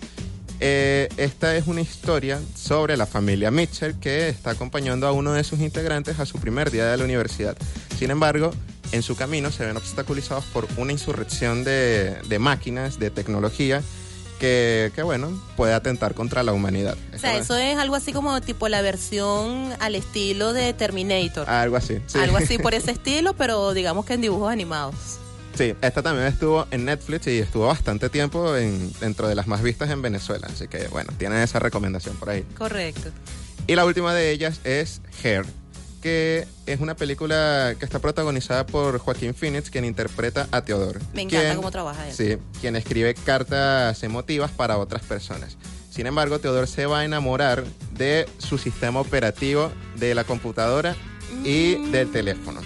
Eh, 0.60 1.08
esta 1.16 1.56
es 1.56 1.66
una 1.66 1.80
historia 1.80 2.38
sobre 2.54 2.96
la 2.96 3.06
familia 3.06 3.50
Mitchell 3.50 3.98
que 3.98 4.28
está 4.28 4.50
acompañando 4.50 5.08
a 5.08 5.12
uno 5.12 5.32
de 5.32 5.42
sus 5.42 5.58
integrantes 5.58 6.20
a 6.20 6.26
su 6.26 6.38
primer 6.38 6.70
día 6.70 6.86
de 6.86 6.98
la 6.98 7.04
universidad. 7.04 7.56
Sin 7.98 8.12
embargo, 8.12 8.52
en 8.92 9.02
su 9.02 9.16
camino 9.16 9.50
se 9.50 9.66
ven 9.66 9.76
obstaculizados 9.76 10.44
por 10.44 10.68
una 10.76 10.92
insurrección 10.92 11.64
de, 11.64 12.16
de 12.28 12.38
máquinas, 12.38 13.00
de 13.00 13.10
tecnología, 13.10 13.82
que, 14.40 14.90
que, 14.96 15.02
bueno, 15.04 15.30
puede 15.56 15.72
atentar 15.74 16.14
contra 16.14 16.42
la 16.42 16.52
humanidad. 16.52 16.96
o 17.14 17.18
sea, 17.18 17.36
eso 17.36 17.56
es 17.56 17.78
algo 17.78 17.94
así 17.94 18.12
como 18.12 18.40
tipo 18.40 18.68
la 18.68 18.82
versión 18.82 19.72
al 19.78 19.94
estilo 19.94 20.52
de 20.52 20.72
Terminator. 20.72 21.48
Algo 21.48 21.76
así. 21.76 21.98
sí. 22.06 22.18
Algo 22.18 22.38
así 22.38 22.58
por 22.58 22.74
ese 22.74 22.90
estilo, 22.90 23.34
pero 23.34 23.72
digamos 23.74 24.04
que 24.06 24.14
en 24.14 24.22
dibujos 24.22 24.50
animados. 24.50 24.94
Sí, 25.54 25.74
esta 25.82 26.02
también 26.02 26.26
estuvo 26.28 26.66
en 26.70 26.84
Netflix 26.86 27.26
y 27.26 27.38
estuvo 27.38 27.66
bastante 27.66 28.08
tiempo 28.08 28.56
en- 28.56 28.92
dentro 29.00 29.28
de 29.28 29.34
las 29.34 29.46
más 29.46 29.62
vistas 29.62 29.90
en 29.90 30.00
Venezuela. 30.00 30.48
Así 30.50 30.66
que, 30.68 30.88
bueno, 30.88 31.12
tienen 31.18 31.38
esa 31.42 31.58
recomendación 31.58 32.16
por 32.16 32.30
ahí. 32.30 32.44
Correcto. 32.56 33.10
Y 33.66 33.74
la 33.74 33.84
última 33.84 34.14
de 34.14 34.30
ellas 34.30 34.60
es 34.64 35.00
Hair, 35.22 35.44
que 36.00 36.46
es 36.66 36.80
una 36.80 36.94
película 36.96 37.74
que 37.78 37.84
está 37.84 37.98
protagonizada 37.98 38.64
por 38.66 38.98
Joaquín 38.98 39.34
Phoenix, 39.34 39.70
quien 39.70 39.84
interpreta 39.84 40.48
a 40.50 40.62
Teodoro. 40.62 41.00
Me 41.12 41.22
encanta 41.22 41.44
quien- 41.46 41.56
cómo 41.56 41.70
trabaja 41.70 42.08
él. 42.08 42.14
Sí, 42.14 42.38
quien 42.60 42.76
escribe 42.76 43.14
cartas 43.14 44.02
emotivas 44.02 44.50
para 44.50 44.78
otras 44.78 45.02
personas. 45.02 45.56
Sin 45.90 46.06
embargo, 46.06 46.38
Teodoro 46.38 46.66
se 46.66 46.86
va 46.86 47.00
a 47.00 47.04
enamorar 47.04 47.64
de 47.96 48.26
su 48.38 48.58
sistema 48.58 49.00
operativo 49.00 49.70
de 49.96 50.14
la 50.14 50.24
computadora 50.24 50.94
y 51.44 51.76
Mm. 51.76 51.90
del 51.92 52.10
teléfono. 52.12 52.60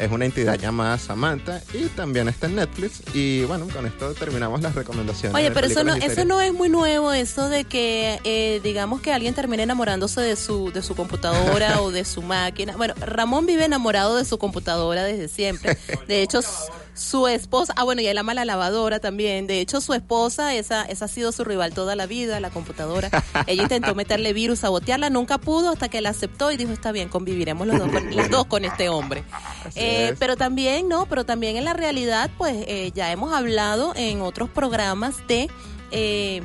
Es 0.00 0.10
una 0.10 0.24
entidad 0.24 0.58
llamada 0.58 0.98
Samantha 0.98 1.60
y 1.74 1.86
también 1.88 2.28
está 2.28 2.46
en 2.46 2.56
Netflix. 2.56 3.02
Y 3.14 3.44
bueno, 3.44 3.68
con 3.68 3.84
esto 3.86 4.14
terminamos 4.14 4.62
las 4.62 4.74
recomendaciones. 4.74 5.36
Oye, 5.36 5.50
pero 5.50 5.66
eso 5.66 5.84
no, 5.84 5.94
eso 5.94 6.24
no 6.24 6.40
es 6.40 6.54
muy 6.54 6.68
nuevo, 6.68 7.12
eso 7.12 7.48
de 7.48 7.64
que 7.64 8.18
eh, 8.24 8.60
digamos 8.62 9.00
que 9.02 9.12
alguien 9.12 9.34
termine 9.34 9.64
enamorándose 9.64 10.20
de 10.22 10.36
su, 10.36 10.72
de 10.72 10.82
su 10.82 10.94
computadora 10.94 11.80
o 11.82 11.90
de 11.90 12.04
su 12.04 12.22
máquina. 12.22 12.76
Bueno, 12.76 12.94
Ramón 12.98 13.44
vive 13.44 13.66
enamorado 13.66 14.16
de 14.16 14.24
su 14.24 14.38
computadora 14.38 15.04
desde 15.04 15.28
siempre. 15.28 15.76
De 16.08 16.22
hecho, 16.22 16.40
su 16.94 17.28
esposa, 17.28 17.72
ah 17.76 17.84
bueno, 17.84 18.02
y 18.02 18.06
él 18.06 18.18
ama 18.18 18.34
la 18.34 18.44
lavadora 18.44 19.00
también. 19.00 19.46
De 19.46 19.60
hecho, 19.60 19.80
su 19.80 19.94
esposa, 19.94 20.54
esa, 20.54 20.84
esa 20.84 21.04
ha 21.06 21.08
sido 21.08 21.32
su 21.32 21.44
rival 21.44 21.72
toda 21.72 21.96
la 21.96 22.06
vida, 22.06 22.40
la 22.40 22.50
computadora. 22.50 23.10
Ella 23.46 23.62
intentó 23.62 23.94
meterle 23.94 24.32
virus, 24.32 24.60
sabotearla, 24.60 25.10
nunca 25.10 25.38
pudo 25.38 25.70
hasta 25.70 25.88
que 25.88 26.00
la 26.00 26.10
aceptó 26.10 26.50
y 26.52 26.56
dijo, 26.56 26.72
está 26.72 26.92
bien, 26.92 27.08
conviviremos 27.08 27.66
los 27.66 27.78
dos 27.78 27.90
con, 27.90 28.16
las 28.16 28.30
dos 28.30 28.46
con 28.46 28.64
este 28.64 28.88
hombre. 28.88 29.24
Eh, 29.76 30.10
es. 30.12 30.18
pero 30.18 30.36
también, 30.36 30.88
¿no? 30.88 31.06
Pero 31.06 31.24
también 31.24 31.56
en 31.56 31.64
la 31.64 31.74
realidad, 31.74 32.30
pues 32.38 32.56
eh, 32.66 32.90
ya 32.94 33.12
hemos 33.12 33.32
hablado 33.32 33.92
en 33.94 34.20
otros 34.20 34.48
programas 34.48 35.26
de 35.28 35.48
eh, 35.92 36.42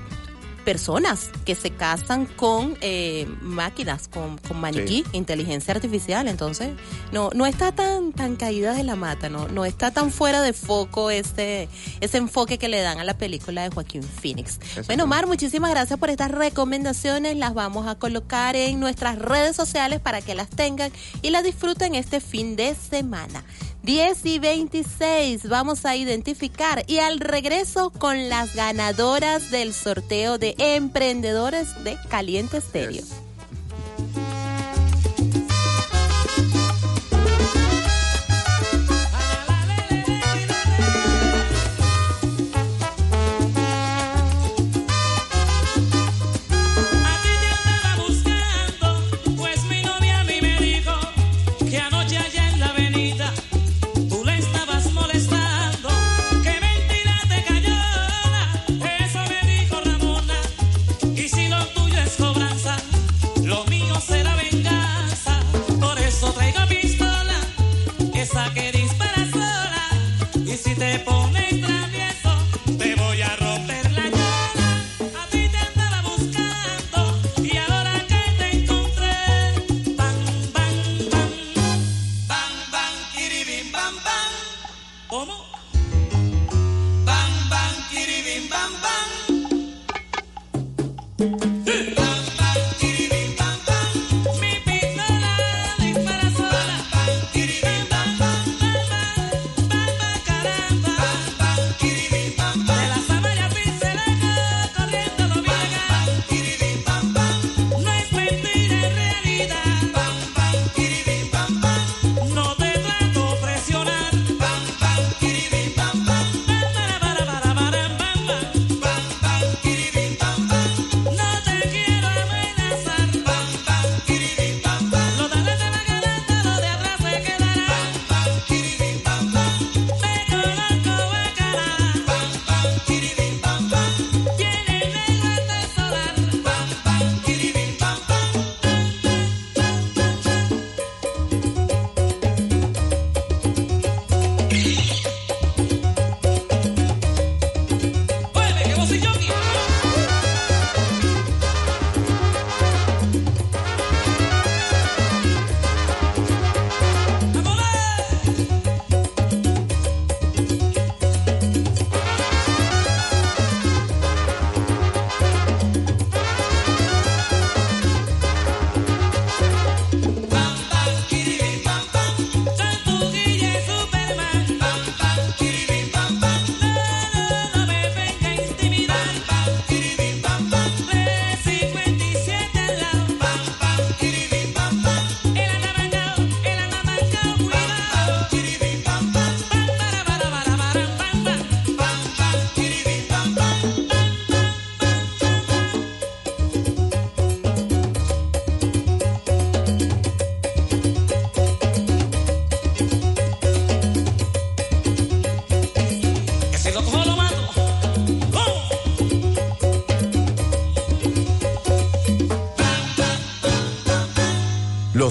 personas 0.66 1.30
que 1.46 1.56
se 1.56 1.70
casan 1.70 2.26
con 2.26 2.78
eh, 2.82 3.28
máquinas, 3.40 4.08
con, 4.08 4.38
con 4.40 4.60
maniquí, 4.60 5.06
inteligencia 5.14 5.74
artificial. 5.74 6.28
Entonces, 6.28 6.72
no, 7.12 7.30
no 7.34 7.46
está 7.46 7.72
tan, 7.72 8.12
tan 8.12 8.36
caída 8.36 8.74
de 8.74 8.84
la 8.84 8.96
mata, 8.96 9.30
no, 9.30 9.48
no 9.48 9.64
está 9.64 9.92
tan 9.92 10.12
fuera 10.12 10.42
de 10.42 10.52
foco 10.52 11.12
este, 11.12 11.70
ese 12.02 12.18
enfoque 12.18 12.58
que 12.58 12.68
le 12.68 12.82
dan 12.82 13.00
a 13.00 13.04
la 13.04 13.18
película 13.18 13.64
de 13.64 13.70
Joaquín 13.70 14.04
Phoenix. 14.04 14.60
Bueno, 14.88 15.08
Mar, 15.08 15.28
muchísimas 15.28 15.70
gracias 15.70 16.00
por 16.00 16.10
estas 16.10 16.32
recomendaciones. 16.32 17.38
Las 17.38 17.54
vamos 17.54 17.88
a 17.88 17.96
colocar 17.96 18.56
en 18.56 18.80
nuestras 18.80 19.20
redes 19.20 19.56
sociales 19.56 20.00
para 20.00 20.22
que 20.22 20.34
las 20.34 20.50
tengan 20.50 20.92
y 21.22 21.30
las 21.30 21.44
disfruten 21.44 21.94
este 21.96 22.20
fin 22.20 22.56
de 22.56 22.76
semana. 22.76 23.44
10 23.86 24.26
y 24.26 24.40
26 24.40 25.48
vamos 25.48 25.86
a 25.86 25.96
identificar 25.96 26.84
y 26.88 26.98
al 26.98 27.20
regreso 27.20 27.92
con 27.92 28.30
las 28.30 28.56
ganadoras 28.56 29.52
del 29.52 29.76
sorteo 29.76 30.40
de 30.40 30.56
emprendedores 30.58 31.84
de 31.84 31.96
Caliente 32.10 32.58
Estéreo. 32.58 33.04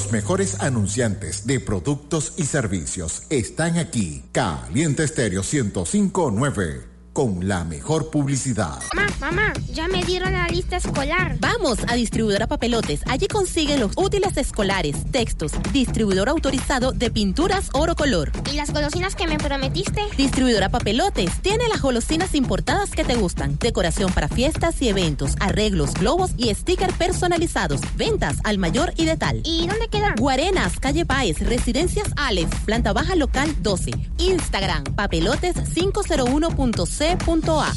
Los 0.05 0.13
mejores 0.13 0.61
anunciantes 0.61 1.47
de 1.47 1.61
productos 1.61 2.35
y 2.37 2.45
servicios 2.45 3.23
están 3.31 3.79
aquí. 3.79 4.23
Caliente 4.33 5.03
Estéreo 5.03 5.41
1059 5.41 6.94
con 7.15 7.47
la 7.47 7.63
mejor 7.63 8.11
publicidad. 8.11 8.81
Mamá, 8.93 9.09
mamá, 9.21 9.53
ya 9.73 9.87
me 9.87 10.03
dieron 10.05 10.33
la 10.33 10.49
lista 10.49 10.77
escolar. 10.77 11.37
Vamos 11.39 11.79
a 11.87 11.95
Distribuidora 11.95 12.49
Papelotes. 12.49 13.03
Allí 13.07 13.29
consiguen 13.29 13.79
los 13.79 13.93
útiles 13.97 14.37
escolares, 14.37 14.97
textos, 15.13 15.53
distribuidor 15.73 16.29
autorizado 16.29 16.91
de 16.91 17.11
pinturas 17.11 17.71
oro 17.73 17.95
color. 17.95 18.33
¿Y 18.53 18.57
las 18.57 18.73
golosinas 18.73 19.15
que 19.15 19.29
me 19.29 19.39
prometiste? 19.39 20.03
Distribuidora 20.17 20.71
Papelotes 20.71 21.41
tiene 21.41 21.69
las 21.69 21.81
golosinas 21.81 22.35
importadas 22.35 22.91
que 22.91 23.05
te 23.05 23.15
gustan. 23.15 23.59
Decoración 23.61 24.13
para 24.13 24.29
fiestas 24.29 24.83
y 24.83 24.89
eventos, 24.89 25.37
arreglos, 25.39 25.95
globos 25.95 26.33
y 26.37 26.53
stickers 26.53 26.95
personalizados. 26.95 27.81
Ventas 27.97 28.39
al 28.43 28.59
mayor 28.59 28.93
y 28.97 29.05
de 29.05 29.17
tal. 29.17 29.41
¿Y 29.45 29.69
dónde 29.69 29.87
quedan? 29.87 30.17
Guarenas, 30.17 30.81
calle 30.81 31.07
Páez, 31.07 31.39
Residencias 31.39 32.09
Alex, 32.17 32.51
planta 32.65 32.93
baja 32.93 33.15
local 33.15 33.55
12. 33.63 33.93
Instagram, 34.19 34.83
papelotes 34.97 35.55
501.0. 35.55 37.04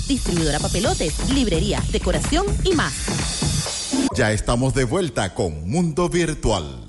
Distribuidora 0.07 0.59
papelotes, 0.59 1.29
librería, 1.33 1.81
decoración 1.91 2.45
y 2.63 2.73
más. 2.73 2.93
Ya 4.15 4.31
estamos 4.31 4.73
de 4.73 4.85
vuelta 4.85 5.33
con 5.33 5.69
Mundo 5.69 6.09
Virtual. 6.09 6.86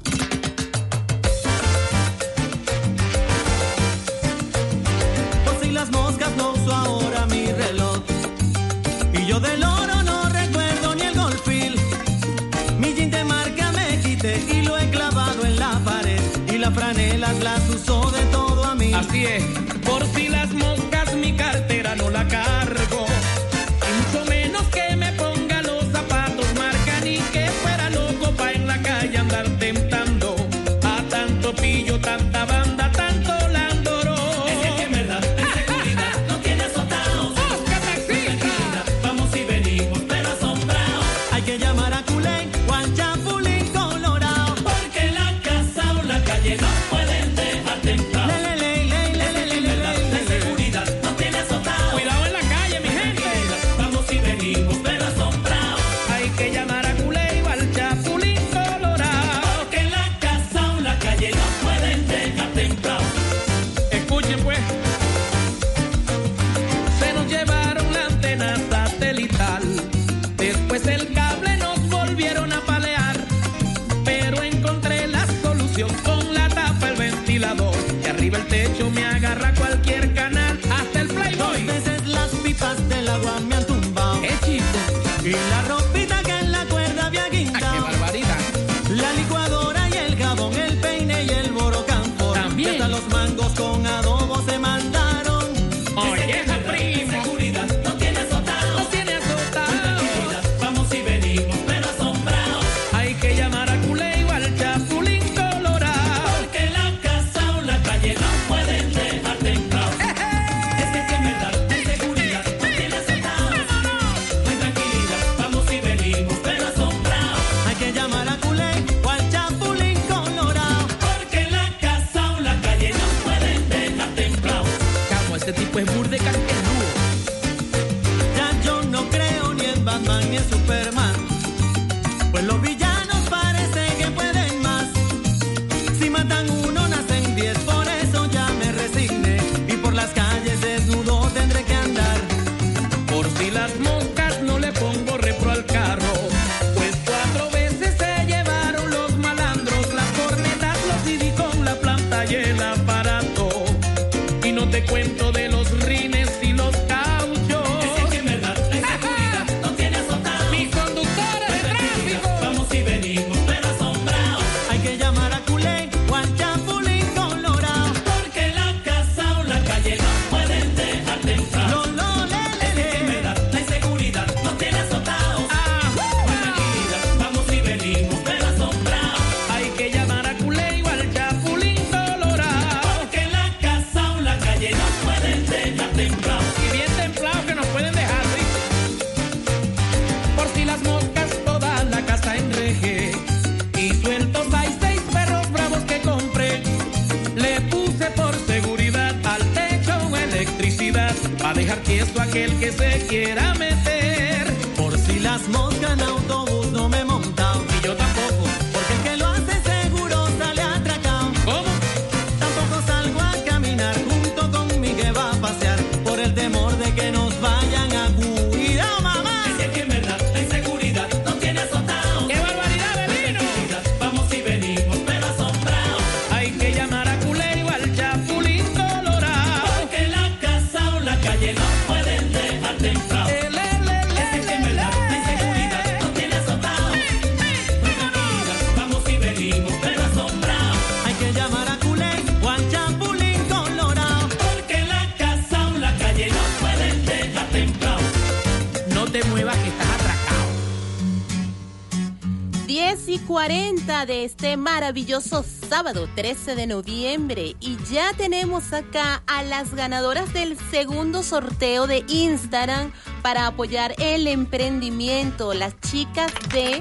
De 254.08 254.24
este 254.24 254.56
maravilloso 254.56 255.44
sábado 255.68 256.08
13 256.16 256.54
de 256.56 256.66
noviembre 256.66 257.56
y 257.60 257.76
ya 257.90 258.14
tenemos 258.14 258.72
acá 258.72 259.22
a 259.26 259.42
las 259.42 259.74
ganadoras 259.74 260.32
del 260.32 260.56
segundo 260.70 261.22
sorteo 261.22 261.86
de 261.86 262.02
Instagram 262.08 262.90
para 263.20 263.46
apoyar 263.46 263.94
el 263.98 264.26
emprendimiento, 264.26 265.52
las 265.52 265.78
chicas 265.80 266.32
de 266.52 266.80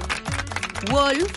Wolf 0.90 1.30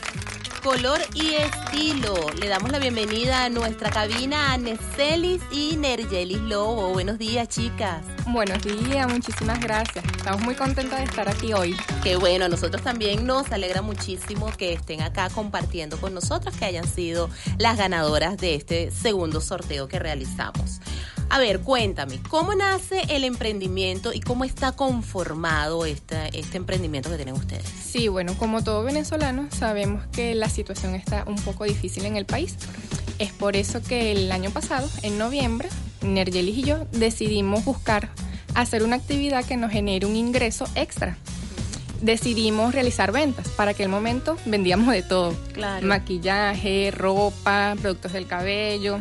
color 0.64 1.02
y 1.14 1.34
estilo. 1.34 2.16
Le 2.40 2.48
damos 2.48 2.72
la 2.72 2.80
bienvenida 2.80 3.44
a 3.44 3.50
nuestra 3.50 3.90
cabina 3.90 4.54
a 4.54 4.58
Necelis 4.58 5.42
y 5.52 5.76
Nergelis 5.76 6.40
Lobo. 6.40 6.94
Buenos 6.94 7.18
días, 7.18 7.50
chicas. 7.50 8.06
Buenos 8.32 8.63
días, 8.63 9.12
muchísimas 9.12 9.60
gracias. 9.60 10.06
Estamos 10.06 10.41
muy 10.44 10.56
contentos 10.56 10.98
de 10.98 11.04
estar 11.04 11.28
aquí 11.28 11.52
hoy. 11.52 11.76
Qué 12.02 12.15
bueno, 12.15 12.46
a 12.46 12.48
nosotros 12.48 12.82
también 12.82 13.26
nos 13.28 13.52
alegra 13.52 13.82
muchísimo 13.82 14.50
que 14.58 14.72
estén 14.72 15.02
acá 15.02 15.30
compartiendo 15.30 16.00
con 16.00 16.13
nosotros, 16.13 16.56
que 16.56 16.63
hayan 16.63 16.88
sido 16.88 17.30
las 17.58 17.78
ganadoras 17.78 18.38
de 18.38 18.56
este 18.56 18.89
segundo 18.89 19.41
sorteo 19.41 19.89
que 19.89 20.00
realizamos. 20.00 20.80
A 21.30 21.39
ver, 21.39 21.60
cuéntame, 21.60 22.22
¿cómo 22.30 22.56
nace 22.56 23.02
el 23.10 23.26
emprendimiento 23.26 24.13
y 24.13 24.22
cómo 24.22 24.46
está 24.46 24.72
conformado 24.72 25.86
este, 25.86 26.30
este 26.39 26.56
emprendimiento 26.56 27.10
que 27.10 27.17
tienen 27.17 27.36
ustedes? 27.36 27.67
Sí, 27.67 28.08
bueno, 28.08 28.38
como 28.38 28.63
todo 28.63 28.82
venezolano, 28.84 29.50
sabemos 29.52 30.08
que 30.08 30.36
la 30.36 30.48
situación 30.48 30.96
está 30.96 31.26
un 31.28 31.36
poco 31.36 31.65
difícil 31.65 32.06
en 32.06 32.15
el 32.15 32.26
país. 32.26 32.56
Es 33.20 33.34
por 33.34 33.58
eso 33.58 33.84
que 33.84 34.13
el 34.13 34.32
año 34.32 34.52
pasado, 34.52 34.89
en 35.04 35.17
noviembre, 35.17 35.67
Nergelis 36.02 36.58
y 36.58 36.64
yo 36.64 36.86
decidimos 36.92 37.64
buscar 37.66 38.10
hacer 38.56 38.84
una 38.84 38.96
actividad 38.96 39.46
que 39.46 39.58
nos 39.58 39.72
genere 39.72 40.06
un 40.06 40.16
ingreso 40.16 40.66
extra. 40.76 41.18
Decidimos 42.02 42.74
realizar 42.74 43.12
ventas. 43.12 43.48
Para 43.50 43.72
aquel 43.72 43.90
momento 43.90 44.38
vendíamos 44.46 44.92
de 44.92 45.04
todo. 45.04 45.36
Claro. 45.54 45.86
Maquillaje, 45.86 46.92
ropa, 46.92 47.76
productos 47.80 48.14
del 48.14 48.26
cabello, 48.26 49.00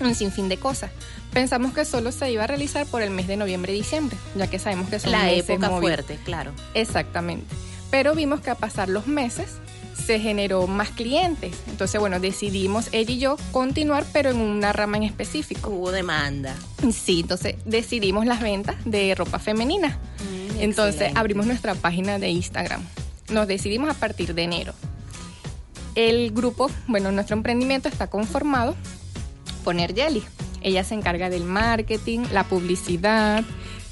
un 0.00 0.14
sinfín 0.14 0.48
de 0.48 0.56
cosas. 0.56 0.90
Pensamos 1.32 1.74
que 1.74 1.84
solo 1.84 2.12
se 2.12 2.30
iba 2.30 2.44
a 2.44 2.46
realizar 2.46 2.86
por 2.86 3.02
el 3.02 3.10
mes 3.10 3.26
de 3.26 3.36
noviembre 3.36 3.74
y 3.74 3.76
diciembre, 3.76 4.16
ya 4.36 4.48
que 4.48 4.58
sabemos 4.58 4.88
que 4.88 4.98
son 4.98 5.12
La 5.12 5.24
meses 5.24 5.50
época 5.50 5.68
fuerte, 5.80 6.18
claro. 6.24 6.52
Exactamente. 6.72 7.54
Pero 7.90 8.14
vimos 8.14 8.40
que 8.40 8.50
a 8.50 8.54
pasar 8.54 8.88
los 8.88 9.06
meses 9.06 9.56
se 10.04 10.20
generó 10.20 10.66
más 10.66 10.90
clientes. 10.90 11.54
Entonces, 11.68 12.00
bueno, 12.00 12.20
decidimos 12.20 12.88
ella 12.92 13.12
y 13.12 13.18
yo 13.18 13.36
continuar, 13.52 14.04
pero 14.12 14.30
en 14.30 14.38
una 14.38 14.72
rama 14.72 14.96
en 14.96 15.04
específico. 15.04 15.70
Hubo 15.70 15.90
demanda. 15.90 16.54
Sí, 16.92 17.20
entonces 17.20 17.56
decidimos 17.64 18.26
las 18.26 18.40
ventas 18.40 18.76
de 18.84 19.14
ropa 19.14 19.38
femenina. 19.38 19.98
entonces 20.58 20.94
excelente. 20.94 21.18
abrimos 21.18 21.46
nuestra 21.46 21.74
página 21.74 22.18
de 22.18 22.28
Instagram. 22.28 22.82
Nos 23.30 23.48
decidimos 23.48 23.90
a 23.90 23.94
partir 23.94 24.34
de 24.34 24.42
enero. 24.42 24.74
El 25.94 26.30
grupo, 26.30 26.70
bueno, 26.86 27.10
nuestro 27.10 27.36
emprendimiento 27.36 27.88
está 27.88 28.08
conformado 28.08 28.76
por 29.64 29.76
Jelly. 29.76 30.22
Ella 30.60 30.84
se 30.84 30.94
encarga 30.94 31.30
del 31.30 31.44
marketing, 31.44 32.20
la 32.32 32.44
publicidad. 32.44 33.44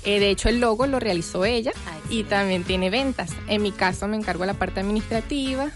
eh, 0.04 0.20
de 0.20 0.30
hecho, 0.30 0.48
el 0.48 0.60
logo 0.60 0.86
lo 0.86 1.00
realizó 1.00 1.44
ella 1.44 1.72
y 2.10 2.24
también 2.24 2.62
tiene 2.62 2.90
ventas. 2.90 3.30
En 3.48 3.62
mi 3.62 3.72
caso, 3.72 4.06
me 4.06 4.16
encargo 4.16 4.42
de 4.42 4.48
la 4.48 4.54
parte 4.58 4.80
administrativa, 4.80 5.70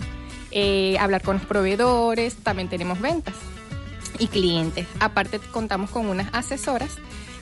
eh, 0.51 0.97
hablar 0.99 1.23
con 1.23 1.37
los 1.37 1.47
proveedores, 1.47 2.35
también 2.37 2.69
tenemos 2.69 3.01
ventas 3.01 3.35
y 4.19 4.29
clientes. 4.29 4.87
Aparte, 5.01 5.39
contamos 5.39 5.91
con 5.91 6.07
unas 6.07 6.29
asesoras 6.33 6.97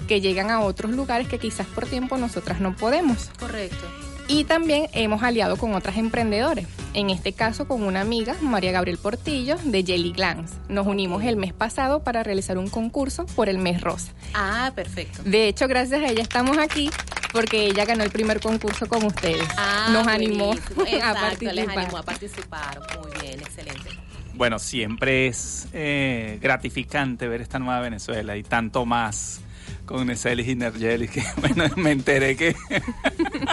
que 0.07 0.21
llegan 0.21 0.51
a 0.51 0.61
otros 0.61 0.92
lugares 0.92 1.29
que 1.29 1.38
quizás 1.38 1.66
por 1.66 1.87
tiempo 1.87 2.16
nosotras 2.16 2.61
no 2.61 2.77
podemos. 2.77 3.31
Correcto. 3.38 3.87
Y 4.29 4.45
también 4.45 4.89
hemos 4.93 5.23
aliado 5.23 5.57
con 5.57 5.75
otras 5.75 5.97
emprendedores. 5.97 6.67
En 6.95 7.11
este 7.11 7.33
caso 7.33 7.69
con 7.69 7.83
una 7.83 8.01
amiga, 8.01 8.35
María 8.41 8.73
Gabriel 8.73 8.99
Portillo, 8.99 9.57
de 9.65 9.85
Jelly 9.85 10.12
Glance. 10.12 10.55
Nos 10.69 10.87
unimos 10.87 11.23
el 11.23 11.37
mes 11.37 11.53
pasado 11.53 12.03
para 12.03 12.23
realizar 12.23 12.59
un 12.59 12.69
concurso 12.69 13.27
por 13.27 13.49
el 13.49 13.59
mes 13.59 13.81
rosa. 13.83 14.12
Ah, 14.35 14.73
perfecto. 14.75 15.23
De 15.25 15.47
hecho, 15.47 15.69
gracias 15.69 16.03
a 16.03 16.07
ella 16.09 16.23
estamos 16.23 16.59
aquí 16.59 16.91
porque 17.33 17.67
ella 17.67 17.85
ganó 17.85 18.03
el 18.03 18.11
primer 18.11 18.41
concurso 18.41 18.87
con 18.89 19.05
ustedes. 19.05 19.47
Ah, 19.59 19.91
Nos 19.93 20.07
animó 20.09 20.47
buenísimo. 20.47 20.83
a 20.87 20.89
Exacto, 20.89 21.21
participar. 21.21 21.55
les 21.55 21.69
animó 21.69 21.97
a 21.99 22.03
participar. 22.03 22.81
Muy 23.03 23.20
bien, 23.20 23.41
excelente. 23.41 23.91
Bueno, 24.35 24.59
siempre 24.59 25.29
es 25.29 25.68
eh, 25.72 26.39
gratificante 26.43 27.29
ver 27.29 27.43
esta 27.43 27.59
nueva 27.59 27.81
Venezuela 27.81 28.37
y 28.37 28.43
tanto 28.43 28.85
más 28.87 29.41
con 29.87 30.07
Necelis 30.07 30.49
y 30.49 30.55
Nergelis 30.55 31.11
que 31.11 31.24
bueno, 31.41 31.64
me 31.76 31.93
enteré 31.93 32.37
que 32.37 32.55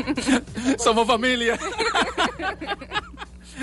somos 0.78 1.08
familia. 1.08 1.58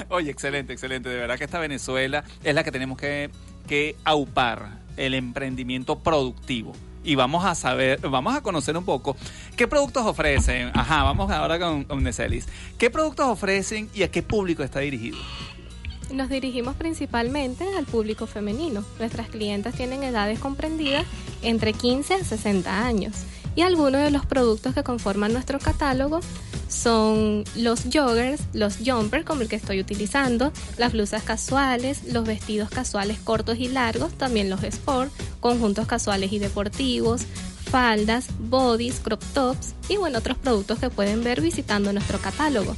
Oye, 0.08 0.30
excelente, 0.30 0.72
excelente. 0.72 1.08
De 1.08 1.16
verdad 1.16 1.36
que 1.36 1.44
esta 1.44 1.58
Venezuela 1.58 2.24
es 2.42 2.54
la 2.54 2.64
que 2.64 2.72
tenemos 2.72 2.96
que, 2.96 3.30
que 3.66 3.96
aupar, 4.04 4.80
el 4.96 5.14
emprendimiento 5.14 5.98
productivo. 5.98 6.72
Y 7.02 7.14
vamos 7.14 7.44
a 7.44 7.54
saber, 7.54 7.98
vamos 8.00 8.34
a 8.34 8.42
conocer 8.42 8.76
un 8.76 8.84
poco 8.84 9.16
qué 9.56 9.66
productos 9.66 10.06
ofrecen. 10.06 10.70
Ajá, 10.74 11.02
vamos 11.02 11.30
ahora 11.30 11.58
con, 11.58 11.84
con 11.84 12.02
Necelis. 12.02 12.46
¿Qué 12.78 12.90
productos 12.90 13.26
ofrecen 13.26 13.88
y 13.94 14.02
a 14.02 14.10
qué 14.10 14.22
público 14.22 14.62
está 14.62 14.80
dirigido? 14.80 15.18
Nos 16.12 16.28
dirigimos 16.28 16.74
principalmente 16.74 17.64
al 17.76 17.86
público 17.86 18.26
femenino. 18.26 18.84
Nuestras 18.98 19.28
clientas 19.28 19.74
tienen 19.74 20.02
edades 20.02 20.38
comprendidas 20.38 21.06
entre 21.42 21.72
15 21.72 22.14
a 22.14 22.24
60 22.24 22.84
años. 22.84 23.14
Y 23.54 23.62
algunos 23.62 24.02
de 24.02 24.10
los 24.10 24.26
productos 24.26 24.74
que 24.74 24.82
conforman 24.82 25.32
nuestro 25.32 25.58
catálogo 25.58 26.20
son 26.68 27.44
los 27.56 27.84
joggers, 27.92 28.42
los 28.52 28.78
jumpers 28.84 29.24
como 29.24 29.42
el 29.42 29.48
que 29.48 29.56
estoy 29.56 29.80
utilizando, 29.80 30.52
las 30.78 30.92
blusas 30.92 31.22
casuales, 31.22 32.04
los 32.12 32.24
vestidos 32.24 32.70
casuales 32.70 33.18
cortos 33.18 33.58
y 33.58 33.68
largos, 33.68 34.12
también 34.12 34.50
los 34.50 34.62
sport, 34.62 35.12
conjuntos 35.40 35.86
casuales 35.86 36.32
y 36.32 36.38
deportivos, 36.38 37.22
faldas, 37.70 38.26
bodies, 38.38 39.00
crop 39.00 39.22
tops 39.34 39.74
y 39.88 39.96
bueno, 39.96 40.18
otros 40.18 40.38
productos 40.38 40.78
que 40.78 40.90
pueden 40.90 41.22
ver 41.24 41.40
visitando 41.40 41.92
nuestro 41.92 42.18
catálogo. 42.18 42.76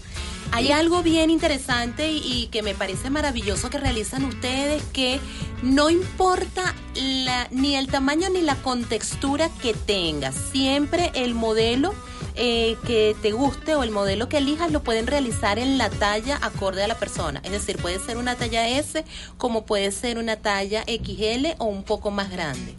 Hay 0.55 0.71
algo 0.71 1.03
bien 1.03 1.31
interesante 1.31 2.13
y, 2.13 2.49
que 2.53 2.63
me 2.63 2.75
parece 2.75 3.09
maravilloso 3.09 3.71
que 3.71 3.79
realizan 3.79 4.25
ustedes, 4.25 4.83
que 4.93 5.19
no 5.63 5.89
importa 5.89 6.75
la- 6.95 7.49
ni 7.51 7.75
el 7.75 7.87
tamaño 7.89 8.29
ni 8.29 8.43
la 8.43 8.57
contextura 8.57 9.49
que 9.63 9.73
tengas, 9.73 10.35
siempre 10.53 11.11
el 11.15 11.35
modelo 11.35 11.95
eh, 12.35 12.77
que 12.87 13.15
te 13.21 13.33
guste 13.33 13.75
o 13.75 13.83
el 13.83 13.91
modelo 13.91 14.29
que 14.29 14.39
elijas 14.39 14.71
lo 14.73 14.83
pueden 14.83 15.07
realizar 15.07 15.59
en 15.59 15.77
la 15.79 15.91
talla 15.91 16.39
acorde 16.41 16.83
a 16.83 16.89
la 16.89 16.99
persona. 16.99 17.41
Es 17.45 17.51
decir, 17.53 17.77
puede 17.77 17.99
ser 17.99 18.17
una 18.17 18.37
talla 18.37 18.69
S 18.69 19.05
como 19.39 19.65
puede 19.67 19.91
ser 19.93 20.17
una 20.19 20.37
talla 20.37 20.83
XL 20.87 21.55
o 21.59 21.65
un 21.67 21.83
poco 21.83 22.11
más 22.11 22.31
grande. 22.31 22.75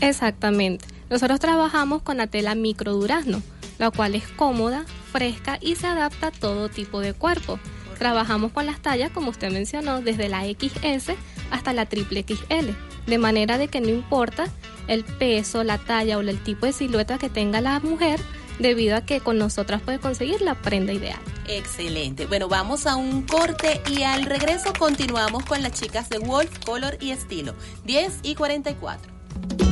Exactamente. 0.00 0.86
Nosotros 1.10 1.40
trabajamos 1.40 2.02
con 2.02 2.18
la 2.18 2.26
tela 2.26 2.54
micro 2.54 2.92
durazno, 2.92 3.42
la 3.78 3.90
cual 3.90 4.14
es 4.14 4.26
cómoda, 4.28 4.84
fresca 5.12 5.58
y 5.60 5.76
se 5.76 5.86
adapta 5.86 6.28
a 6.28 6.30
todo 6.30 6.68
tipo 6.68 7.00
de 7.00 7.14
cuerpo. 7.14 7.58
Trabajamos 7.98 8.52
con 8.52 8.66
las 8.66 8.80
tallas, 8.80 9.10
como 9.10 9.30
usted 9.30 9.50
mencionó, 9.50 10.00
desde 10.00 10.28
la 10.28 10.44
XS 10.44 11.14
hasta 11.50 11.72
la 11.72 11.86
triple 11.86 12.24
XL, 12.26 12.70
de 13.06 13.18
manera 13.18 13.58
de 13.58 13.68
que 13.68 13.80
no 13.80 13.88
importa 13.88 14.46
el 14.86 15.04
peso, 15.04 15.64
la 15.64 15.78
talla 15.78 16.16
o 16.16 16.20
el 16.20 16.38
tipo 16.42 16.66
de 16.66 16.72
silueta 16.72 17.18
que 17.18 17.28
tenga 17.28 17.60
la 17.60 17.80
mujer, 17.80 18.20
debido 18.58 18.96
a 18.96 19.00
que 19.02 19.20
con 19.20 19.38
nosotras 19.38 19.82
puede 19.82 19.98
conseguir 19.98 20.40
la 20.42 20.54
prenda 20.54 20.92
ideal. 20.92 21.18
Excelente. 21.48 22.26
Bueno, 22.26 22.48
vamos 22.48 22.86
a 22.86 22.96
un 22.96 23.22
corte 23.22 23.80
y 23.90 24.02
al 24.02 24.24
regreso 24.24 24.72
continuamos 24.78 25.44
con 25.44 25.62
las 25.62 25.72
chicas 25.72 26.08
de 26.08 26.18
Wolf, 26.18 26.50
Color 26.64 26.98
y 27.00 27.10
Estilo. 27.10 27.54
10 27.84 28.20
y 28.22 28.34
44. 28.34 29.67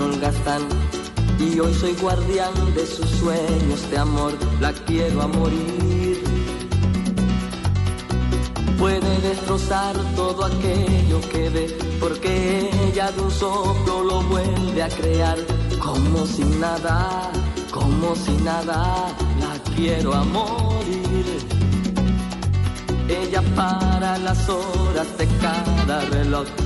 Holgazán 0.00 0.62
Y 1.38 1.58
hoy 1.60 1.72
soy 1.74 1.94
guardián 2.00 2.52
de 2.74 2.86
sus 2.86 3.08
sueños 3.10 3.90
de 3.90 3.98
amor. 3.98 4.32
La 4.60 4.72
quiero 4.72 5.22
a 5.22 5.26
morir. 5.26 6.22
Puede 8.78 9.20
destrozar 9.20 9.96
todo 10.14 10.44
aquello 10.44 11.20
que 11.32 11.48
ve 11.48 11.78
Porque 11.98 12.70
ella 12.88 13.10
de 13.10 13.20
un 13.20 13.30
soplo 13.30 14.02
lo 14.04 14.22
vuelve 14.22 14.82
a 14.82 14.88
crear. 14.88 15.38
Como 15.80 16.26
si 16.26 16.44
nada, 16.44 17.30
como 17.70 18.14
si 18.16 18.32
nada 18.42 19.08
La 19.40 19.74
quiero 19.74 20.14
a 20.14 20.24
morir. 20.24 21.26
Ella 23.08 23.42
para 23.54 24.18
las 24.18 24.48
horas 24.48 25.16
de 25.16 25.28
cada 25.40 26.00
reloj 26.06 26.65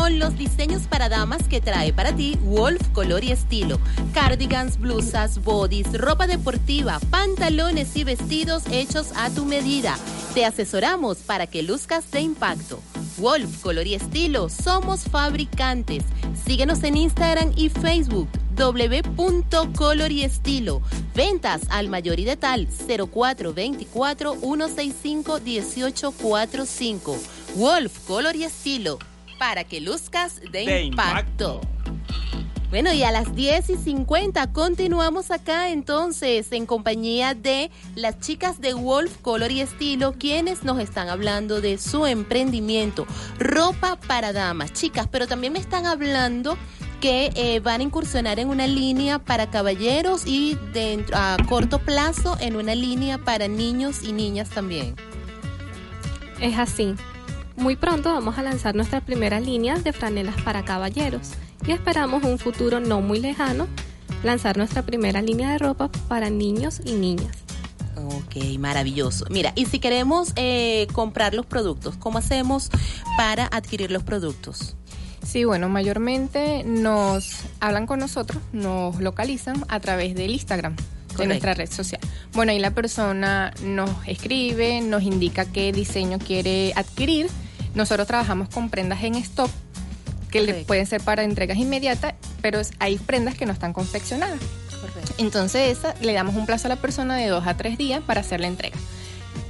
con 0.00 0.18
los 0.18 0.38
diseños 0.38 0.84
para 0.88 1.10
damas 1.10 1.46
que 1.46 1.60
trae 1.60 1.92
para 1.92 2.16
ti 2.16 2.38
Wolf 2.40 2.80
Color 2.94 3.22
y 3.22 3.32
Estilo. 3.32 3.78
Cardigans, 4.14 4.78
blusas, 4.78 5.44
bodies, 5.44 5.92
ropa 5.92 6.26
deportiva, 6.26 6.98
pantalones 7.10 7.94
y 7.96 8.04
vestidos 8.04 8.62
hechos 8.72 9.12
a 9.14 9.28
tu 9.28 9.44
medida. 9.44 9.98
Te 10.32 10.46
asesoramos 10.46 11.18
para 11.18 11.46
que 11.46 11.62
luzcas 11.62 12.10
de 12.12 12.22
impacto. 12.22 12.80
Wolf 13.18 13.60
Color 13.60 13.86
y 13.86 13.94
Estilo, 13.94 14.48
somos 14.48 15.04
fabricantes. 15.04 16.02
Síguenos 16.46 16.82
en 16.82 16.96
Instagram 16.96 17.52
y 17.54 17.68
Facebook 17.68 18.30
w.color 18.56 20.12
y 20.12 20.22
estilo. 20.22 20.80
Ventas 21.14 21.60
al 21.68 21.90
mayor 21.90 22.18
y 22.20 22.24
de 22.24 22.38
tal 22.38 22.68
0424 22.86 24.34
165 24.34 25.40
1845. 25.44 27.18
Wolf 27.56 27.98
Color 28.06 28.36
y 28.36 28.44
Estilo 28.44 28.98
para 29.40 29.64
que 29.64 29.80
luzcas 29.80 30.38
de, 30.52 30.66
De 30.66 30.82
impacto. 30.82 31.62
Bueno, 32.68 32.92
y 32.92 33.02
a 33.04 33.10
las 33.10 33.34
10 33.34 33.70
y 33.70 33.76
50 33.78 34.52
continuamos 34.52 35.30
acá 35.30 35.70
entonces 35.70 36.52
en 36.52 36.66
compañía 36.66 37.32
de 37.34 37.70
las 37.96 38.20
chicas 38.20 38.60
de 38.60 38.74
Wolf 38.74 39.16
Color 39.22 39.50
y 39.50 39.62
Estilo, 39.62 40.12
quienes 40.12 40.62
nos 40.62 40.78
están 40.78 41.08
hablando 41.08 41.62
de 41.62 41.78
su 41.78 42.04
emprendimiento, 42.04 43.06
ropa 43.38 43.96
para 44.06 44.34
damas, 44.34 44.74
chicas, 44.74 45.08
pero 45.10 45.26
también 45.26 45.54
me 45.54 45.58
están 45.58 45.86
hablando 45.86 46.58
que 47.00 47.32
eh, 47.34 47.60
van 47.60 47.80
a 47.80 47.84
incursionar 47.84 48.38
en 48.40 48.50
una 48.50 48.66
línea 48.66 49.18
para 49.18 49.50
caballeros 49.50 50.26
y 50.26 50.58
dentro, 50.74 51.16
a 51.16 51.38
corto 51.48 51.78
plazo 51.78 52.36
en 52.40 52.56
una 52.56 52.74
línea 52.74 53.16
para 53.16 53.48
niños 53.48 54.02
y 54.02 54.12
niñas 54.12 54.50
también. 54.50 54.96
Es 56.40 56.58
así. 56.58 56.94
Muy 57.60 57.76
pronto 57.76 58.10
vamos 58.10 58.38
a 58.38 58.42
lanzar 58.42 58.74
nuestra 58.74 59.02
primera 59.02 59.38
línea 59.38 59.74
de 59.76 59.92
franelas 59.92 60.34
para 60.42 60.64
caballeros 60.64 61.32
y 61.66 61.72
esperamos 61.72 62.24
un 62.24 62.38
futuro 62.38 62.80
no 62.80 63.02
muy 63.02 63.20
lejano 63.20 63.68
lanzar 64.24 64.56
nuestra 64.56 64.80
primera 64.80 65.20
línea 65.20 65.52
de 65.52 65.58
ropa 65.58 65.90
para 66.08 66.30
niños 66.30 66.80
y 66.86 66.94
niñas. 66.94 67.36
Ok, 67.96 68.58
maravilloso. 68.58 69.26
Mira, 69.28 69.52
y 69.56 69.66
si 69.66 69.78
queremos 69.78 70.32
eh, 70.36 70.86
comprar 70.94 71.34
los 71.34 71.44
productos, 71.44 71.98
¿cómo 71.98 72.16
hacemos 72.16 72.70
para 73.18 73.44
adquirir 73.52 73.90
los 73.90 74.04
productos? 74.04 74.74
Sí, 75.22 75.44
bueno, 75.44 75.68
mayormente 75.68 76.64
nos 76.64 77.42
hablan 77.60 77.86
con 77.86 77.98
nosotros, 77.98 78.42
nos 78.54 78.98
localizan 79.00 79.66
a 79.68 79.80
través 79.80 80.14
del 80.14 80.30
Instagram, 80.30 80.76
de 81.18 81.26
nuestra 81.26 81.52
red 81.52 81.70
social. 81.70 82.00
Bueno, 82.32 82.52
ahí 82.52 82.58
la 82.58 82.70
persona 82.70 83.52
nos 83.62 83.90
escribe, 84.06 84.80
nos 84.80 85.02
indica 85.02 85.44
qué 85.44 85.72
diseño 85.72 86.18
quiere 86.18 86.72
adquirir. 86.74 87.28
Nosotros 87.74 88.06
trabajamos 88.06 88.48
con 88.48 88.70
prendas 88.70 89.02
en 89.02 89.14
stock 89.16 89.50
que 90.30 90.40
le 90.40 90.64
pueden 90.64 90.86
ser 90.86 91.00
para 91.02 91.24
entregas 91.24 91.58
inmediatas, 91.58 92.14
pero 92.40 92.60
hay 92.78 92.98
prendas 92.98 93.34
que 93.34 93.46
no 93.46 93.52
están 93.52 93.72
confeccionadas. 93.72 94.40
Entonces, 95.18 95.78
esa, 95.78 95.94
le 96.00 96.12
damos 96.12 96.34
un 96.36 96.46
plazo 96.46 96.68
a 96.68 96.70
la 96.70 96.76
persona 96.76 97.16
de 97.16 97.28
dos 97.28 97.46
a 97.46 97.56
tres 97.56 97.76
días 97.76 98.02
para 98.02 98.20
hacer 98.20 98.40
la 98.40 98.46
entrega. 98.46 98.76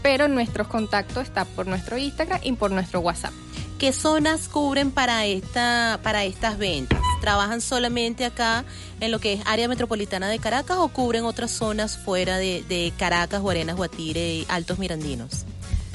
Pero 0.03 0.29
nuestros 0.29 0.67
contactos 0.69 1.25
está 1.25 1.45
por 1.45 1.67
nuestro 1.67 1.99
Instagram 1.99 2.41
y 2.43 2.53
por 2.53 2.71
nuestro 2.71 3.01
WhatsApp. 3.01 3.33
¿Qué 3.79 3.93
zonas 3.93 4.49
cubren 4.49 4.91
para 4.91 5.25
esta 5.25 6.01
para 6.03 6.25
estas 6.25 6.59
ventas? 6.59 7.01
¿Trabajan 7.23 7.63
solamente 7.63 8.27
acá 8.27 8.65
en 9.01 9.11
lo 9.11 9.21
que 9.21 9.35
es 9.35 9.43
área 9.47 9.69
metropolitana 9.69 10.29
de 10.29 10.39
Caracas 10.39 10.77
o 10.79 10.89
cubren 10.89 11.25
otras 11.25 11.51
zonas 11.51 11.97
fuera 11.97 12.37
de, 12.37 12.63
de 12.69 12.93
Caracas, 12.99 13.41
Guarenas, 13.41 13.77
Guatire 13.77 14.35
y 14.35 14.47
Altos 14.49 14.79
Mirandinos? 14.79 15.47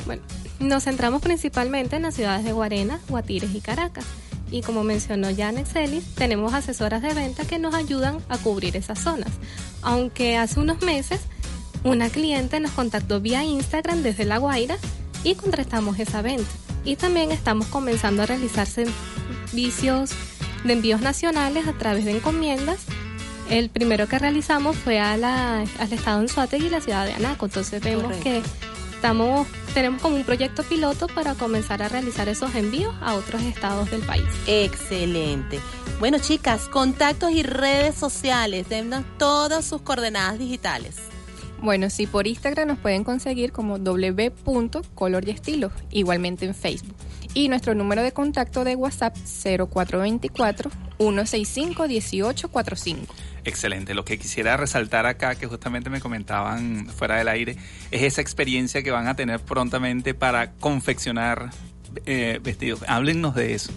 Bueno, 0.06 0.22
nos 0.60 0.84
centramos 0.84 1.22
principalmente 1.22 1.96
en 1.96 2.04
las 2.04 2.16
ciudades 2.16 2.44
de 2.46 2.52
Guarena, 2.52 3.00
Guatires 3.10 3.54
y 3.54 3.62
Caracas. 3.62 4.06
Y 4.52 4.62
como 4.62 4.84
mencionó 4.84 5.28
Janet 5.36 5.66
Celis, 5.68 6.04
tenemos 6.16 6.54
asesoras 6.54 7.02
de 7.02 7.14
venta 7.14 7.46
que 7.46 7.58
nos 7.58 7.74
ayudan 7.74 8.20
a 8.30 8.38
cubrir 8.38 8.78
esas 8.78 9.00
zonas. 9.00 9.32
Aunque 9.82 10.38
hace 10.38 10.60
unos 10.60 10.82
meses 10.82 11.22
una 11.84 12.10
cliente 12.10 12.60
nos 12.60 12.72
contactó 12.72 13.20
vía 13.22 13.44
Instagram 13.44 14.02
desde 14.04 14.26
La 14.26 14.38
Guaira 14.38 14.78
y 15.24 15.36
contratamos 15.36 16.00
esa 16.00 16.22
venta. 16.22 16.50
Y 16.84 16.96
también 16.96 17.32
estamos 17.32 17.68
comenzando 17.68 18.24
a 18.24 18.26
realizar 18.28 18.68
servicios 18.68 20.12
de 20.64 20.74
envíos 20.74 21.02
nacionales 21.02 21.68
a 21.68 21.74
través 21.74 22.06
de 22.06 22.12
encomiendas. 22.12 22.80
El 23.50 23.70
primero 23.70 24.08
que 24.08 24.18
realizamos 24.18 24.76
fue 24.76 25.00
a 25.00 25.18
la- 25.18 25.60
al 25.80 25.94
estado 25.94 26.18
de 26.20 26.24
Anzoátegui 26.24 26.68
y 26.68 26.70
la 26.70 26.82
ciudad 26.82 27.06
de 27.06 27.14
Anaco. 27.14 27.46
Entonces 27.46 27.82
vemos 27.82 28.04
Correcto. 28.04 28.24
que 28.24 28.42
estamos 29.06 29.48
tenemos 29.76 30.02
como 30.02 30.16
un 30.16 30.24
proyecto 30.24 30.64
piloto 30.64 31.06
para 31.06 31.36
comenzar 31.36 31.84
a 31.84 31.88
realizar 31.88 32.28
esos 32.28 32.56
envíos 32.56 32.96
a 33.02 33.14
otros 33.14 33.44
estados 33.44 33.92
del 33.92 34.02
país. 34.02 34.24
Excelente. 34.48 35.60
Bueno, 36.00 36.18
chicas, 36.18 36.68
contactos 36.70 37.30
y 37.30 37.44
redes 37.44 37.94
sociales, 37.94 38.68
dennos 38.68 39.04
todas 39.20 39.64
sus 39.64 39.84
coordenadas 39.84 40.40
digitales. 40.40 40.96
Bueno, 41.62 41.92
sí, 41.92 42.08
por 42.08 42.26
Instagram 42.26 42.68
nos 42.68 42.80
pueden 42.80 43.04
conseguir 43.04 43.52
como 43.52 43.78
w.color 43.78 45.28
y 45.28 45.32
estilo, 45.32 45.72
igualmente 45.92 46.48
en 46.48 46.56
Facebook. 46.56 46.96
Y 47.36 47.50
nuestro 47.50 47.76
número 47.76 48.02
de 48.02 48.12
contacto 48.14 48.64
de 48.64 48.76
WhatsApp 48.76 49.16
0424-165-1845. 51.86 52.98
Excelente. 53.44 53.94
Lo 53.94 54.06
que 54.06 54.18
quisiera 54.18 54.58
resaltar 54.58 55.06
acá, 55.06 55.36
que 55.36 55.46
justamente 55.48 55.90
me 55.90 56.00
comentaban 56.00 56.88
fuera 56.88 57.18
del 57.18 57.28
aire, 57.28 57.58
es 57.92 58.02
esa 58.04 58.22
experiencia 58.22 58.82
que 58.84 58.92
van 58.92 59.08
a 59.08 59.16
tener 59.16 59.40
prontamente 59.40 60.14
para 60.14 60.52
confeccionar 60.54 61.52
eh, 62.06 62.40
vestidos. 62.42 62.82
Háblennos 62.88 63.36
de 63.36 63.54
eso. 63.54 63.72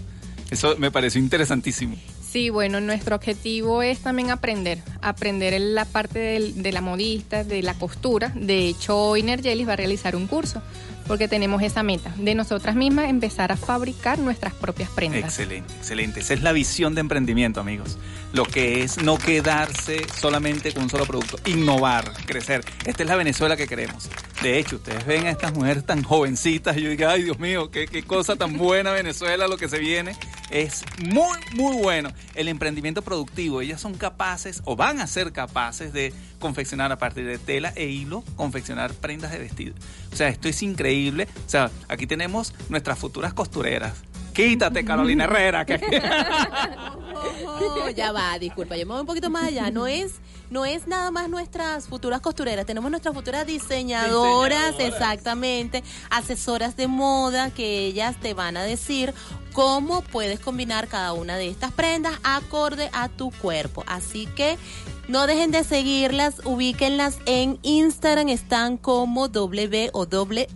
Eso 0.51 0.77
me 0.79 0.91
pareció 0.91 1.21
interesantísimo. 1.21 1.97
Sí, 2.23 2.51
bueno, 2.51 2.81
nuestro 2.81 3.17
objetivo 3.17 3.83
es 3.83 4.01
también 4.01 4.31
aprender, 4.31 4.79
aprender 5.01 5.55
en 5.55 5.75
la 5.75 5.85
parte 5.87 6.19
del- 6.19 6.63
de 6.63 6.73
la 6.73 6.81
modista, 6.83 7.43
de 7.45 7.63
la 7.63 7.75
costura. 7.75 8.33
De 8.35 8.69
hecho, 8.69 8.97
hoy 8.99 9.23
Nergelis 9.23 9.67
va 9.69 9.73
a 9.75 9.77
realizar 9.77 10.15
un 10.15 10.27
curso 10.27 10.63
porque 11.09 11.27
tenemos 11.27 11.63
esa 11.63 11.83
meta 11.83 12.15
de 12.19 12.35
nosotras 12.35 12.77
mismas 12.77 13.09
empezar 13.09 13.51
a 13.51 13.57
fabricar 13.57 14.19
nuestras 14.19 14.53
propias 14.53 14.91
prendas. 14.91 15.25
Excelente, 15.25 15.75
excelente. 15.75 16.21
Esa 16.21 16.35
es 16.35 16.43
la 16.43 16.53
visión 16.53 16.95
de 16.95 17.01
emprendimiento, 17.01 17.61
amigos. 17.61 17.99
Lo 18.33 18.45
que 18.45 18.83
es 18.83 19.03
no 19.03 19.17
quedarse 19.19 20.07
solamente 20.15 20.73
con 20.73 20.85
un 20.85 20.91
solo 20.91 21.07
producto, 21.07 21.39
innovar, 21.47 22.13
crecer. 22.27 22.63
Esta 22.85 23.03
es 23.03 23.09
la 23.09 23.17
Venezuela 23.17 23.57
que 23.57 23.67
queremos. 23.67 24.09
De 24.43 24.59
hecho, 24.59 24.77
ustedes 24.77 25.05
ven 25.07 25.27
a 25.27 25.31
estas 25.31 25.55
mujeres 25.55 25.85
tan 25.85 26.03
jovencitas 26.03 26.77
y 26.77 26.83
yo 26.83 26.91
digo, 26.91 27.09
ay 27.09 27.25
Dios 27.25 27.39
mío, 27.39 27.71
qué, 27.71 27.89
qué 27.89 28.03
cosa 28.03 28.37
tan 28.37 28.59
buena 28.59 28.93
Venezuela, 28.93 29.49
lo 29.49 29.57
que 29.57 29.69
se 29.69 29.79
viene. 29.79 30.15
Es 30.51 30.85
muy, 31.05 31.39
muy 31.55 31.77
bueno. 31.77 32.11
El 32.35 32.49
emprendimiento 32.49 33.03
productivo, 33.03 33.61
ellas 33.61 33.81
son 33.81 33.95
capaces 33.95 34.63
o 34.65 34.77
van 34.77 35.01
a 35.01 35.07
ser 35.07 35.33
capaces 35.33 35.93
de 35.93 36.13
confeccionar 36.39 36.91
a 36.93 36.99
partir 36.99 37.27
de 37.27 37.39
tela 37.39 37.73
e 37.77 37.87
hilo, 37.87 38.25
confeccionar 38.37 38.93
prendas 38.95 39.33
de 39.33 39.39
vestido. 39.39 39.75
O 40.13 40.17
sea, 40.17 40.29
esto 40.29 40.49
es 40.49 40.63
increíble. 40.63 41.29
O 41.47 41.49
sea, 41.49 41.71
aquí 41.89 42.07
tenemos 42.07 42.55
nuestras 42.69 42.99
futuras 42.99 43.35
costureras. 43.35 43.95
Quítate, 44.33 44.85
Carolina 44.85 45.25
Herrera. 45.31 45.67
Que... 45.67 45.81
Oh, 47.15 47.89
ya 47.91 48.13
va, 48.13 48.39
disculpa, 48.39 48.77
yo 48.77 48.87
me 48.87 48.93
voy 48.93 49.01
un 49.01 49.07
poquito 49.07 49.31
más 49.31 49.45
allá. 49.45 49.71
No 49.71 49.87
es, 49.87 50.15
no 50.51 50.65
es 50.65 50.87
nada 50.87 51.11
más 51.11 51.29
nuestras 51.29 51.87
futuras 51.87 52.21
costureras, 52.21 52.67
tenemos 52.67 52.91
nuestras 52.91 53.15
futuras 53.15 53.47
diseñadoras, 53.47 54.75
exactamente, 54.79 55.83
asesoras 56.11 56.77
de 56.77 56.87
moda 56.87 57.51
que 57.51 57.87
ellas 57.87 58.17
te 58.21 58.35
van 58.35 58.57
a 58.57 58.63
decir 58.63 59.15
cómo 59.53 60.03
puedes 60.03 60.39
combinar 60.41 60.89
cada 60.89 61.13
una 61.13 61.37
de 61.37 61.49
estas 61.49 61.73
prendas 61.73 62.15
acorde 62.23 62.91
a 62.93 63.09
tu 63.09 63.31
cuerpo. 63.33 63.85
Así 63.87 64.27
que 64.27 64.57
no 65.09 65.27
dejen 65.27 65.51
de 65.51 65.65
seguirlas, 65.65 66.43
ubíquenlas 66.45 67.19
en 67.27 67.59
Instagram, 67.63 68.29
están 68.29 68.77
como 68.77 69.27
w 69.29 69.91
o 69.93 70.07
w 70.07 70.47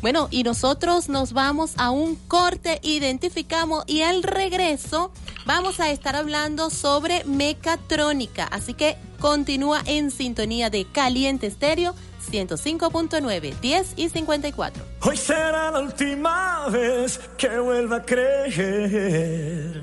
Bueno, 0.00 0.28
y 0.30 0.44
nosotros 0.44 1.08
nos 1.08 1.32
vamos 1.32 1.72
a 1.76 1.90
un 1.90 2.14
corte, 2.14 2.78
identificamos 2.82 3.82
y 3.88 4.02
al 4.02 4.22
regreso 4.22 5.10
vamos 5.44 5.80
a 5.80 5.90
estar 5.90 6.14
hablando 6.14 6.70
sobre 6.70 7.24
mecatrónica. 7.24 8.44
Así 8.44 8.74
que 8.74 8.96
continúa 9.18 9.82
en 9.86 10.10
sintonía 10.12 10.70
de 10.70 10.84
Caliente 10.84 11.48
Estéreo 11.48 11.94
105.9, 12.30 13.58
10 13.60 13.92
y 13.96 14.08
54. 14.10 14.84
Hoy 15.02 15.16
será 15.16 15.70
la 15.72 15.80
última 15.80 16.68
vez 16.68 17.18
que 17.36 17.58
vuelva 17.58 17.96
a 17.96 18.02
creer 18.04 19.82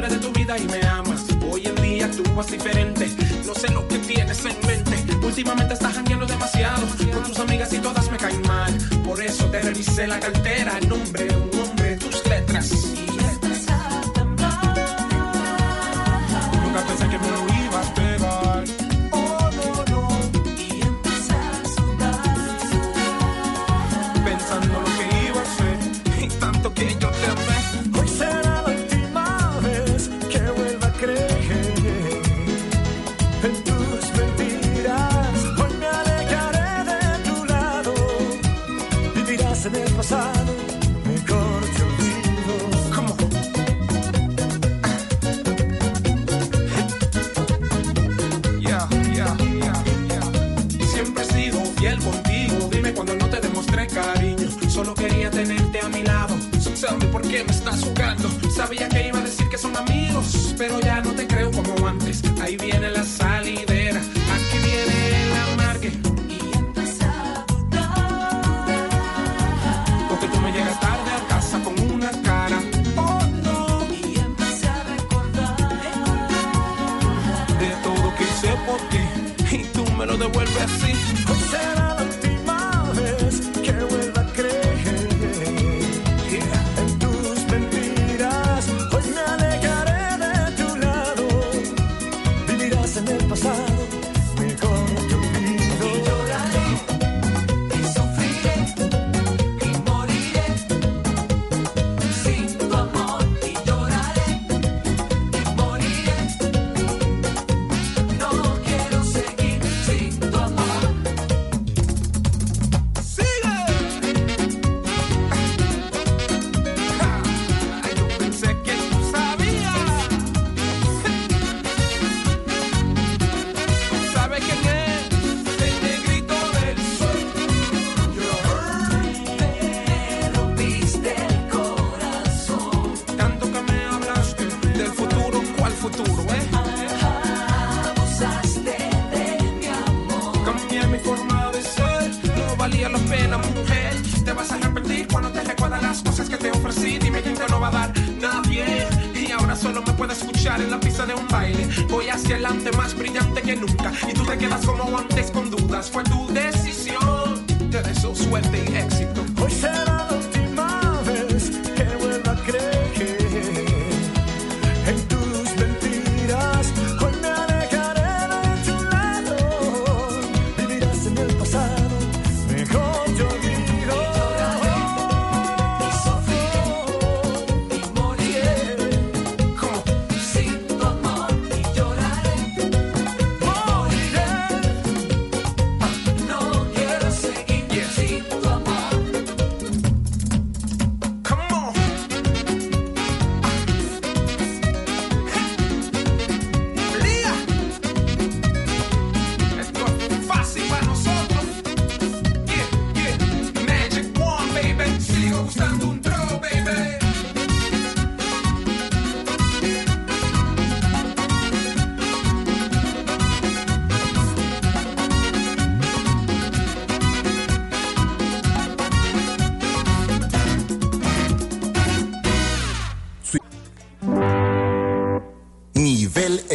y 0.57 0.67
me 0.67 0.85
amas. 0.87 1.25
Hoy 1.49 1.65
en 1.65 1.75
día 1.75 2.05
actúas 2.05 2.47
diferente, 2.47 3.09
no 3.45 3.53
sé 3.53 3.71
lo 3.71 3.87
que 3.87 3.99
tienes 3.99 4.43
en 4.45 4.55
mente. 4.67 5.17
Últimamente 5.25 5.73
estás 5.73 5.93
jangueando 5.93 6.25
demasiado 6.25 6.87
con 7.13 7.23
tus 7.23 7.39
amigas 7.39 7.71
y 7.73 7.79
todas 7.79 8.11
me 8.11 8.17
caen 8.17 8.41
mal. 8.41 8.73
Por 9.05 9.21
eso 9.21 9.45
te 9.45 9.61
revisé 9.61 10.07
la 10.07 10.19
cartera, 10.19 10.79
nombre, 10.87 11.27
un 11.35 11.59
hombre, 11.59 11.95
tus 11.97 12.25
letras 12.27 12.91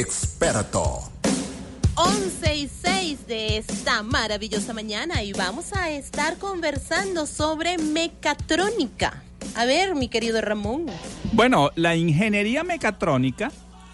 experto. 0.07 1.03
11 1.97 2.55
y 2.55 2.69
6 2.69 3.27
de 3.27 3.57
esta 3.57 4.05
maravillosa 4.05 4.73
mañana 4.73 5.25
y 5.25 5.33
vamos 5.33 5.73
a 5.73 5.91
estar 5.91 6.39
conversando 6.39 7.27
sobre 7.27 7.77
mecatrónica. 7.77 9.25
A 9.57 9.65
ver, 9.65 9.97
mi 9.97 10.09
querido 10.09 10.41
Ramón. 10.41 10.87
Bueno, 11.33 11.71
la 11.75 11.97
ingeniería 11.97 12.63
mecatrónica 12.63 13.51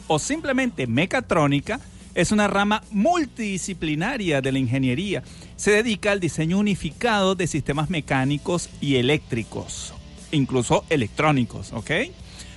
o 0.07 0.19
simplemente 0.19 0.87
mecatrónica 0.87 1.81
es 2.15 2.31
una 2.31 2.47
rama 2.47 2.83
multidisciplinaria 2.91 4.43
de 4.43 4.53
la 4.53 4.59
ingeniería. 4.59 5.23
Se 5.57 5.71
dedica 5.71 6.13
al 6.13 6.21
diseño 6.21 6.59
unificado 6.59 7.35
de 7.35 7.47
sistemas 7.47 7.89
mecánicos 7.89 8.69
y 8.83 8.97
eléctricos, 8.97 9.95
incluso 10.31 10.85
electrónicos, 10.91 11.73
¿ok? 11.73 11.91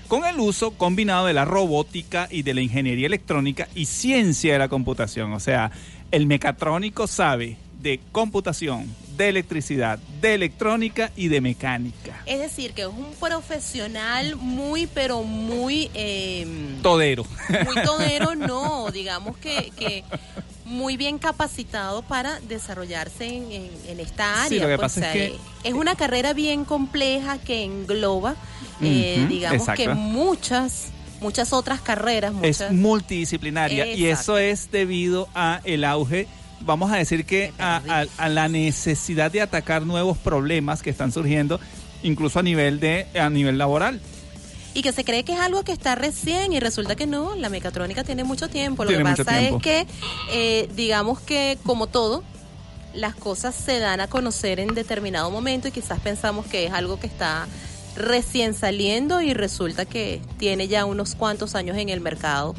Con 0.08 0.24
el 0.26 0.40
uso 0.40 0.72
combinado 0.72 1.26
de 1.26 1.34
la 1.34 1.46
robótica 1.46 2.28
y 2.30 2.44
de 2.44 2.54
la 2.54 2.62
ingeniería 2.62 3.08
electrónica 3.08 3.68
y 3.74 3.86
ciencia 3.86 4.54
de 4.54 4.60
la 4.60 4.70
computación. 4.70 5.34
O 5.34 5.40
sea, 5.40 5.72
el 6.12 6.28
mecatrónico 6.28 7.08
sabe 7.08 7.58
de 7.86 8.00
computación, 8.12 8.92
de 9.16 9.30
electricidad, 9.30 10.00
de 10.20 10.34
electrónica 10.34 11.12
y 11.16 11.28
de 11.28 11.40
mecánica. 11.40 12.20
Es 12.26 12.40
decir, 12.40 12.74
que 12.74 12.82
es 12.82 12.88
un 12.88 13.14
profesional 13.20 14.38
muy, 14.38 14.88
pero 14.88 15.22
muy... 15.22 15.92
eh, 15.94 16.48
Todero. 16.82 17.28
muy 17.64 17.76
todero, 17.86 18.34
no, 18.34 18.90
digamos 18.92 19.38
que, 19.38 19.72
que 19.78 20.04
muy 20.66 20.98
bien 20.98 21.20
capacitado 21.20 22.02
para 22.02 22.40
desarrollarse 22.40 23.28
en, 23.28 23.52
en- 23.52 23.72
en 23.88 24.00
esta 24.00 24.34
área. 24.46 24.50
Sí, 24.50 24.60
lo 24.60 24.68
que 24.68 24.78
pues, 24.78 24.94
pasa 24.94 25.02
es 25.02 25.06
o 25.08 25.14
sea, 25.14 25.14
que- 25.62 25.70
es 25.70 25.74
una 25.76 25.94
carrera 25.94 26.34
bien 26.34 26.66
compleja 26.66 27.38
que 27.38 27.64
engloba, 27.64 28.36
eh, 28.82 29.28
digamos 29.30 29.68
que 29.76 29.90
muchas, 29.90 30.88
muchas 31.22 31.54
otras 31.54 31.82
carreras, 31.82 32.34
es 32.42 32.64
multidisciplinaria 32.72 33.86
y 33.94 34.08
eso 34.08 34.40
es 34.40 34.72
debido 34.72 35.30
a 35.36 35.62
el 35.66 35.84
auge 35.84 36.28
vamos 36.62 36.92
a 36.92 36.98
decir 36.98 37.26
que 37.26 37.54
a, 37.60 37.82
a- 37.88 38.06
a 38.26 38.30
la 38.30 38.48
necesidad 38.48 39.32
de 39.32 39.42
atacar 39.42 39.86
nuevos 39.86 40.18
problemas 40.18 40.82
que 40.82 40.90
están 40.90 41.12
surgiendo 41.12 41.60
incluso 42.04 42.40
a 42.40 42.44
nivel 42.44 42.80
de 42.80 43.08
a 43.20 43.30
nivel 43.30 43.58
laboral 43.58 44.00
y 44.74 44.82
que 44.82 44.92
se 44.92 45.04
cree 45.06 45.24
que 45.24 45.34
es 45.34 45.40
algo 45.40 45.64
que 45.64 45.72
está 45.72 45.96
recién 45.96 46.52
y 46.52 46.60
resulta 46.60 46.96
que 46.98 47.08
no, 47.08 47.34
la 47.36 47.48
mecatrónica 47.50 48.04
tiene 48.04 48.26
mucho 48.26 48.50
tiempo. 48.50 48.84
Lo 48.84 48.90
Tiene 48.90 49.04
que 49.16 49.24
pasa 49.24 49.42
es 49.42 49.56
que, 49.62 49.88
eh, 50.32 50.68
digamos 50.76 51.22
que 51.22 51.58
como 51.64 51.88
todo, 51.88 52.24
las 52.94 53.16
cosas 53.16 53.56
se 53.56 53.80
dan 53.80 54.02
a 54.02 54.08
conocer 54.08 54.60
en 54.60 54.76
determinado 54.76 55.32
momento 55.32 55.70
y 55.70 55.72
quizás 55.72 56.02
pensamos 56.02 56.46
que 56.48 56.66
es 56.66 56.74
algo 56.74 57.00
que 57.00 57.08
está 57.08 57.48
recién 57.96 58.54
saliendo 58.54 59.22
y 59.22 59.34
resulta 59.34 59.86
que 59.86 60.20
tiene 60.38 60.68
ya 60.68 60.84
unos 60.84 61.16
cuantos 61.16 61.56
años 61.56 61.78
en 61.78 61.88
el 61.88 62.02
mercado. 62.02 62.54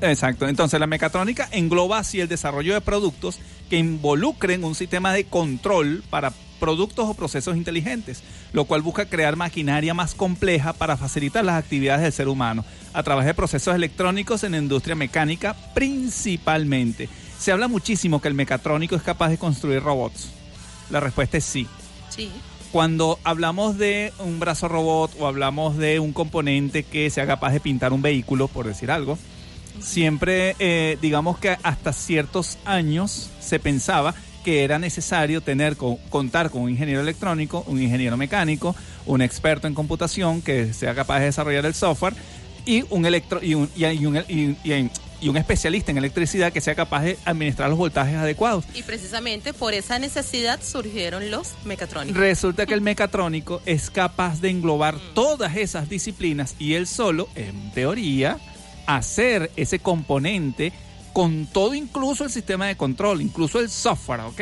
Exacto. 0.00 0.48
Entonces 0.48 0.80
la 0.80 0.86
mecatrónica 0.86 1.48
engloba 1.52 1.98
así 1.98 2.20
el 2.20 2.28
desarrollo 2.28 2.74
de 2.74 2.80
productos 2.80 3.38
que 3.68 3.78
involucren 3.78 4.64
un 4.64 4.74
sistema 4.74 5.12
de 5.12 5.24
control 5.24 6.02
para 6.10 6.32
productos 6.58 7.08
o 7.08 7.14
procesos 7.14 7.56
inteligentes, 7.56 8.22
lo 8.52 8.66
cual 8.66 8.82
busca 8.82 9.06
crear 9.06 9.34
maquinaria 9.36 9.94
más 9.94 10.14
compleja 10.14 10.72
para 10.72 10.96
facilitar 10.96 11.44
las 11.44 11.56
actividades 11.56 12.02
del 12.02 12.12
ser 12.12 12.28
humano 12.28 12.64
a 12.92 13.02
través 13.02 13.26
de 13.26 13.34
procesos 13.34 13.74
electrónicos 13.74 14.44
en 14.44 14.52
la 14.52 14.58
industria 14.58 14.94
mecánica 14.94 15.56
principalmente. 15.74 17.08
Se 17.38 17.52
habla 17.52 17.68
muchísimo 17.68 18.20
que 18.20 18.28
el 18.28 18.34
mecatrónico 18.34 18.94
es 18.94 19.02
capaz 19.02 19.30
de 19.30 19.38
construir 19.38 19.82
robots. 19.82 20.30
La 20.90 21.00
respuesta 21.00 21.38
es 21.38 21.44
sí. 21.44 21.66
Sí. 22.10 22.30
Cuando 22.72 23.18
hablamos 23.24 23.78
de 23.78 24.12
un 24.18 24.38
brazo 24.38 24.68
robot 24.68 25.12
o 25.18 25.26
hablamos 25.26 25.76
de 25.76 25.98
un 25.98 26.12
componente 26.12 26.84
que 26.84 27.08
sea 27.10 27.26
capaz 27.26 27.52
de 27.52 27.60
pintar 27.60 27.92
un 27.92 28.02
vehículo, 28.02 28.46
por 28.46 28.66
decir 28.66 28.90
algo, 28.90 29.18
siempre 29.80 30.56
eh, 30.58 30.98
digamos 31.00 31.38
que 31.38 31.56
hasta 31.62 31.92
ciertos 31.92 32.58
años 32.64 33.30
se 33.40 33.58
pensaba 33.58 34.14
que 34.44 34.64
era 34.64 34.78
necesario 34.78 35.40
tener 35.42 35.76
co- 35.76 35.98
contar 36.08 36.50
con 36.50 36.62
un 36.62 36.70
ingeniero 36.70 37.00
electrónico, 37.02 37.62
un 37.66 37.82
ingeniero 37.82 38.16
mecánico, 38.16 38.74
un 39.06 39.20
experto 39.20 39.66
en 39.66 39.74
computación 39.74 40.40
que 40.40 40.72
sea 40.72 40.94
capaz 40.94 41.18
de 41.20 41.26
desarrollar 41.26 41.66
el 41.66 41.74
software 41.74 42.14
y 42.64 42.84
un 42.90 43.04
electro 43.04 43.40
y 43.42 43.54
un, 43.54 43.68
y, 43.76 43.84
y 43.86 44.06
un, 44.06 44.16
y- 44.28 44.56
y- 44.64 44.90
y 45.22 45.28
un 45.28 45.36
especialista 45.36 45.90
en 45.90 45.98
electricidad 45.98 46.50
que 46.50 46.62
sea 46.62 46.74
capaz 46.74 47.02
de 47.02 47.18
administrar 47.26 47.68
los 47.68 47.76
voltajes 47.78 48.16
adecuados. 48.16 48.64
Y 48.74 48.82
precisamente 48.84 49.52
por 49.52 49.74
esa 49.74 49.98
necesidad 49.98 50.58
surgieron 50.62 51.30
los 51.30 51.48
mecatrónicos. 51.66 52.18
Resulta 52.18 52.64
que 52.64 52.72
el 52.72 52.80
mecatrónico 52.80 53.60
es 53.66 53.90
capaz 53.90 54.40
de 54.40 54.48
englobar 54.48 54.96
todas 55.12 55.58
esas 55.58 55.90
disciplinas 55.90 56.54
y 56.58 56.72
él 56.72 56.86
solo, 56.86 57.28
en 57.34 57.70
teoría, 57.72 58.38
hacer 58.96 59.50
ese 59.56 59.78
componente 59.78 60.72
con 61.12 61.46
todo, 61.46 61.74
incluso 61.74 62.24
el 62.24 62.30
sistema 62.30 62.66
de 62.66 62.76
control, 62.76 63.20
incluso 63.20 63.60
el 63.60 63.68
software, 63.68 64.20
¿ok? 64.20 64.40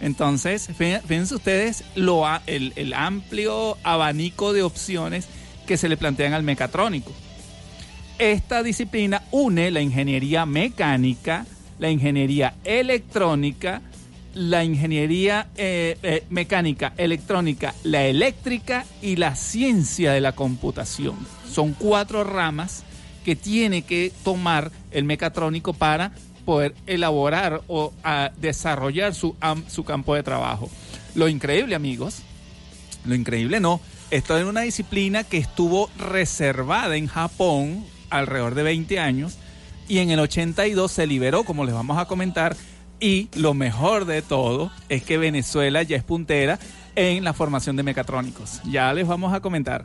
Entonces, 0.00 0.68
fí- 0.70 1.00
fíjense 1.02 1.34
ustedes 1.34 1.84
lo, 1.94 2.24
el, 2.46 2.72
el 2.76 2.92
amplio 2.92 3.78
abanico 3.82 4.52
de 4.52 4.62
opciones 4.62 5.26
que 5.66 5.76
se 5.78 5.88
le 5.88 5.96
plantean 5.96 6.34
al 6.34 6.42
mecatrónico. 6.42 7.10
Esta 8.18 8.62
disciplina 8.62 9.22
une 9.30 9.70
la 9.70 9.80
ingeniería 9.80 10.44
mecánica, 10.46 11.46
la 11.78 11.90
ingeniería 11.90 12.54
electrónica, 12.64 13.80
la 14.34 14.62
ingeniería 14.62 15.46
eh, 15.56 15.96
eh, 16.02 16.24
mecánica, 16.28 16.92
electrónica, 16.96 17.74
la 17.82 18.04
eléctrica 18.04 18.84
y 19.00 19.16
la 19.16 19.34
ciencia 19.36 20.12
de 20.12 20.20
la 20.20 20.32
computación. 20.32 21.16
Son 21.50 21.72
cuatro 21.72 22.24
ramas 22.24 22.84
que 23.24 23.36
tiene 23.36 23.82
que 23.82 24.12
tomar 24.22 24.70
el 24.90 25.04
mecatrónico 25.04 25.72
para 25.72 26.12
poder 26.44 26.74
elaborar 26.86 27.62
o 27.68 27.92
ah, 28.04 28.30
desarrollar 28.36 29.14
su, 29.14 29.34
su 29.68 29.84
campo 29.84 30.14
de 30.14 30.22
trabajo. 30.22 30.70
Lo 31.14 31.28
increíble, 31.28 31.74
amigos, 31.74 32.22
lo 33.04 33.14
increíble 33.14 33.60
no, 33.60 33.80
esto 34.10 34.36
es 34.38 34.44
una 34.44 34.62
disciplina 34.62 35.24
que 35.24 35.38
estuvo 35.38 35.90
reservada 35.98 36.96
en 36.96 37.06
Japón 37.06 37.84
alrededor 38.10 38.54
de 38.54 38.62
20 38.62 38.98
años 38.98 39.38
y 39.88 39.98
en 39.98 40.10
el 40.10 40.20
82 40.20 40.90
se 40.90 41.06
liberó, 41.06 41.44
como 41.44 41.64
les 41.64 41.74
vamos 41.74 41.98
a 41.98 42.06
comentar, 42.06 42.56
y 43.00 43.28
lo 43.34 43.54
mejor 43.54 44.04
de 44.06 44.22
todo 44.22 44.70
es 44.88 45.02
que 45.02 45.18
Venezuela 45.18 45.82
ya 45.82 45.96
es 45.96 46.04
puntera 46.04 46.58
en 46.94 47.24
la 47.24 47.32
formación 47.32 47.76
de 47.76 47.82
mecatrónicos. 47.82 48.60
Ya 48.64 48.92
les 48.92 49.06
vamos 49.06 49.34
a 49.34 49.40
comentar. 49.40 49.84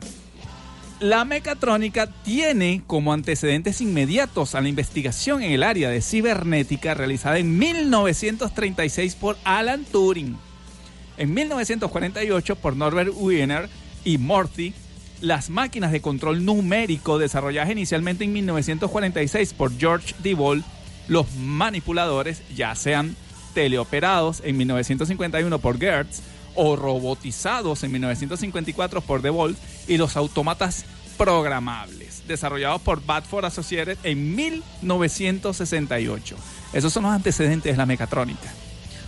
La 1.00 1.24
mecatrónica 1.24 2.08
tiene 2.08 2.82
como 2.86 3.14
antecedentes 3.14 3.80
inmediatos 3.80 4.54
a 4.54 4.60
la 4.60 4.68
investigación 4.68 5.42
en 5.42 5.52
el 5.52 5.62
área 5.62 5.88
de 5.88 6.02
cibernética 6.02 6.92
realizada 6.92 7.38
en 7.38 7.58
1936 7.58 9.14
por 9.14 9.38
Alan 9.44 9.86
Turing. 9.86 10.36
En 11.16 11.32
1948 11.32 12.54
por 12.56 12.76
Norbert 12.76 13.12
Wiener 13.14 13.70
y 14.04 14.18
Morty, 14.18 14.74
las 15.22 15.48
máquinas 15.48 15.90
de 15.90 16.02
control 16.02 16.44
numérico 16.44 17.18
desarrolladas 17.18 17.70
inicialmente 17.70 18.24
en 18.24 18.34
1946 18.34 19.54
por 19.54 19.74
George 19.78 20.14
Devol, 20.22 20.62
los 21.08 21.34
manipuladores, 21.34 22.42
ya 22.54 22.74
sean 22.74 23.16
teleoperados 23.54 24.42
en 24.44 24.58
1951 24.58 25.58
por 25.60 25.78
Gertz 25.78 26.20
o 26.54 26.76
robotizados 26.76 27.82
en 27.84 27.92
1954 27.92 29.00
por 29.00 29.22
DeWalt 29.22 29.58
y 29.88 29.96
los 29.96 30.16
autómatas 30.16 30.84
programables, 31.16 32.26
desarrollados 32.26 32.80
por 32.80 33.04
Badford 33.04 33.44
Associates 33.44 33.98
en 34.04 34.34
1968. 34.34 36.36
Esos 36.72 36.92
son 36.92 37.02
los 37.02 37.12
antecedentes 37.12 37.72
de 37.72 37.76
la 37.76 37.84
mecatrónica. 37.84 38.50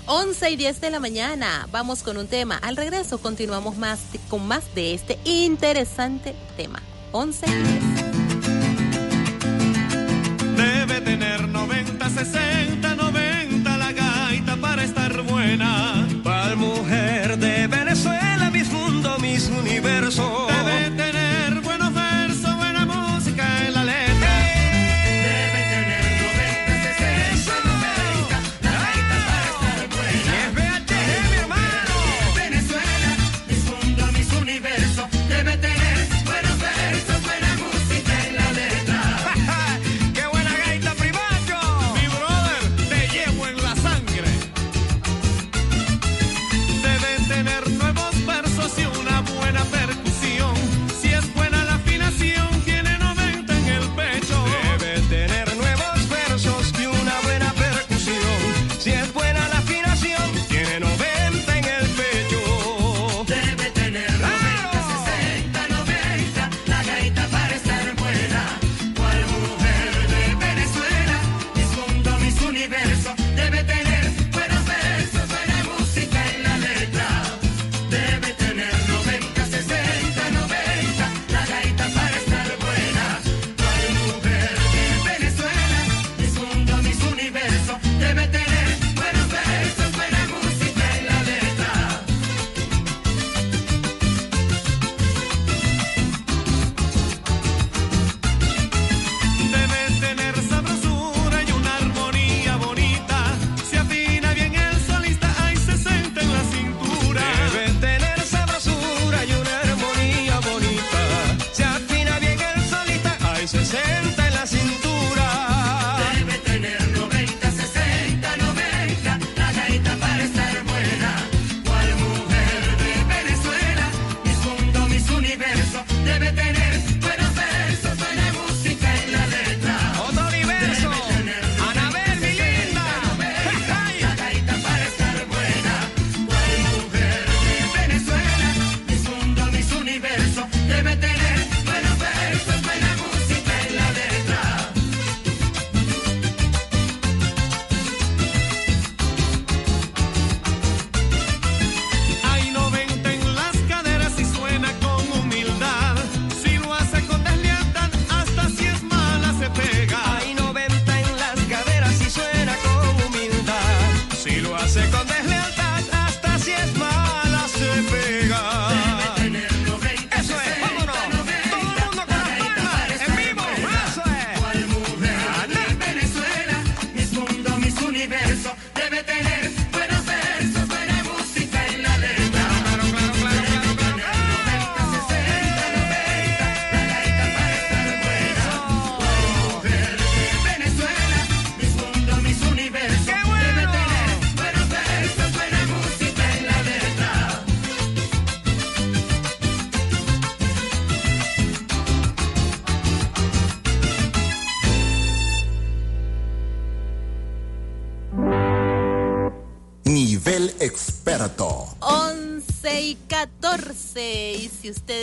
11 0.07 0.51
y 0.51 0.57
10 0.57 0.80
de 0.80 0.90
la 0.90 1.01
mañana. 1.01 1.68
Vamos 1.70 2.03
con 2.03 2.16
un 2.16 2.26
tema. 2.26 2.57
Al 2.57 2.76
regreso 2.76 3.18
continuamos 3.18 3.76
más 3.76 4.01
con 4.28 4.47
más 4.47 4.74
de 4.74 4.95
este 4.95 5.18
interesante 5.24 6.34
tema. 6.57 6.82
11 7.12 7.47
y 7.47 7.53
10. 7.53 7.66
Debe 10.57 11.01
tener 11.01 11.49
90, 11.49 12.11
60, 12.11 12.95
90 12.95 13.76
la 13.78 13.93
gaita 13.93 14.57
para 14.57 14.84
estar 14.84 15.22
buena. 15.22 16.07
Pal 16.22 16.57
mujer 16.57 17.02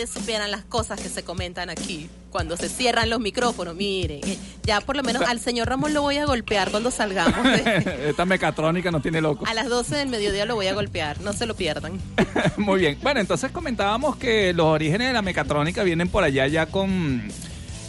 ustedes 0.04 0.10
supieran 0.22 0.50
las 0.50 0.64
cosas 0.64 0.98
que 1.00 1.08
se 1.08 1.22
comentan 1.22 1.68
aquí, 1.70 2.08
cuando 2.30 2.56
se 2.56 2.68
cierran 2.70 3.10
los 3.10 3.20
micrófonos, 3.20 3.74
miren, 3.74 4.20
eh, 4.24 4.38
ya 4.62 4.80
por 4.80 4.96
lo 4.96 5.02
menos 5.02 5.22
al 5.22 5.40
señor 5.40 5.68
Ramón 5.68 5.92
lo 5.92 6.00
voy 6.02 6.16
a 6.16 6.24
golpear 6.26 6.70
cuando 6.70 6.90
salgamos. 6.90 7.42
de- 7.44 7.98
Esta 8.10 8.24
mecatrónica 8.24 8.90
nos 8.90 9.02
tiene 9.02 9.20
loco. 9.20 9.44
a 9.46 9.52
las 9.54 9.68
12 9.68 9.96
del 9.96 10.08
mediodía 10.08 10.46
lo 10.46 10.54
voy 10.54 10.68
a 10.68 10.74
golpear, 10.74 11.20
no 11.20 11.32
se 11.34 11.44
lo 11.46 11.54
pierdan. 11.54 12.00
Muy 12.56 12.80
bien. 12.80 12.98
Bueno, 13.02 13.20
entonces 13.20 13.50
comentábamos 13.50 14.16
que 14.16 14.52
los 14.54 14.66
orígenes 14.66 15.08
de 15.08 15.12
la 15.12 15.22
mecatrónica 15.22 15.82
vienen 15.82 16.08
por 16.08 16.24
allá 16.24 16.46
ya 16.46 16.64
con 16.66 17.22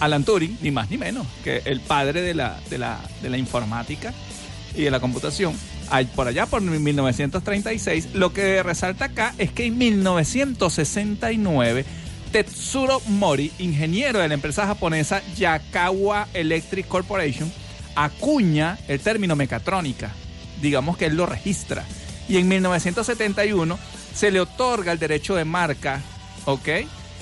Alan 0.01 0.23
Turing, 0.25 0.57
ni 0.61 0.71
más 0.71 0.89
ni 0.89 0.97
menos, 0.97 1.25
que 1.45 1.61
el 1.65 1.79
padre 1.79 2.21
de 2.21 2.33
la, 2.33 2.59
de 2.69 2.77
la, 2.77 2.99
de 3.21 3.29
la 3.29 3.37
informática 3.37 4.13
y 4.75 4.81
de 4.83 4.91
la 4.91 4.99
computación. 4.99 5.55
Por 6.15 6.25
allá, 6.29 6.45
por 6.45 6.61
1936, 6.61 8.09
lo 8.13 8.31
que 8.31 8.63
resalta 8.63 9.03
acá 9.05 9.35
es 9.37 9.51
que 9.51 9.65
en 9.65 9.77
1969, 9.77 11.83
Tetsuro 12.31 13.01
Mori, 13.07 13.51
ingeniero 13.59 14.19
de 14.19 14.27
la 14.29 14.33
empresa 14.33 14.65
japonesa 14.65 15.21
Yakawa 15.35 16.29
Electric 16.33 16.87
Corporation, 16.87 17.51
acuña 17.95 18.77
el 18.87 19.01
término 19.01 19.35
mecatrónica. 19.35 20.11
Digamos 20.61 20.95
que 20.95 21.07
él 21.07 21.15
lo 21.15 21.25
registra. 21.25 21.83
Y 22.29 22.37
en 22.37 22.47
1971 22.47 23.77
se 24.15 24.31
le 24.31 24.39
otorga 24.39 24.93
el 24.93 24.99
derecho 24.99 25.35
de 25.35 25.43
marca, 25.43 25.99
¿ok? 26.45 26.69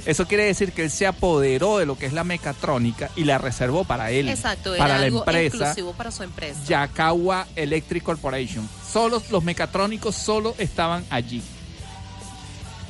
Eso 0.05 0.28
quiere 0.28 0.45
decir 0.45 0.74
que 0.74 0.84
él 0.84 0.91
se 0.91 1.07
apoderó 1.07 1.80
de 1.80 1.88
lo 1.88 1.97
que 1.97 2.05
es 2.05 2.14
la 2.14 2.24
mecatrónica 2.24 3.10
y 3.16 3.24
la 3.24 3.39
reservó 3.39 3.86
para 3.86 4.12
él. 4.12 4.30
Exacto, 4.30 4.76
era 4.76 4.84
para 4.84 4.99
la 4.99 5.05
algo 5.05 5.20
empresa 5.20 5.57
exclusivo 5.57 5.93
para 5.93 6.12
su 6.12 6.22
empresa. 6.22 6.60
Yakawa 6.68 7.47
Electric 7.55 8.03
Corporation. 8.03 8.70
Solo 8.88 9.22
los 9.32 9.43
mecatrónicos 9.43 10.16
solo 10.16 10.53
estaban 10.60 11.03
allí. 11.10 11.41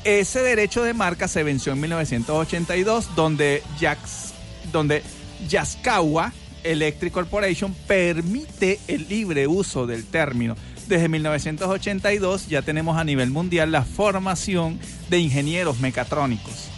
Ese 0.04 0.42
derecho 0.42 0.84
de 0.84 0.94
marca 0.94 1.28
se 1.28 1.44
venció 1.44 1.74
en 1.74 1.82
1982, 1.82 3.16
donde, 3.16 3.64
donde 4.72 5.04
Yaskawa 5.48 6.34
Electric 6.64 7.14
Corporation 7.14 7.74
permite 7.88 8.80
el 8.88 9.08
libre 9.10 9.48
uso 9.48 9.88
del 9.88 10.06
término. 10.06 10.56
Desde 10.88 11.08
1982 11.08 12.48
ya 12.48 12.62
tenemos 12.62 12.98
a 12.98 13.04
nivel 13.04 13.30
mundial 13.30 13.72
la 13.72 13.84
formación 13.84 14.80
de 15.10 15.20
ingenieros 15.20 15.80
mecatrónicos. 15.80 16.70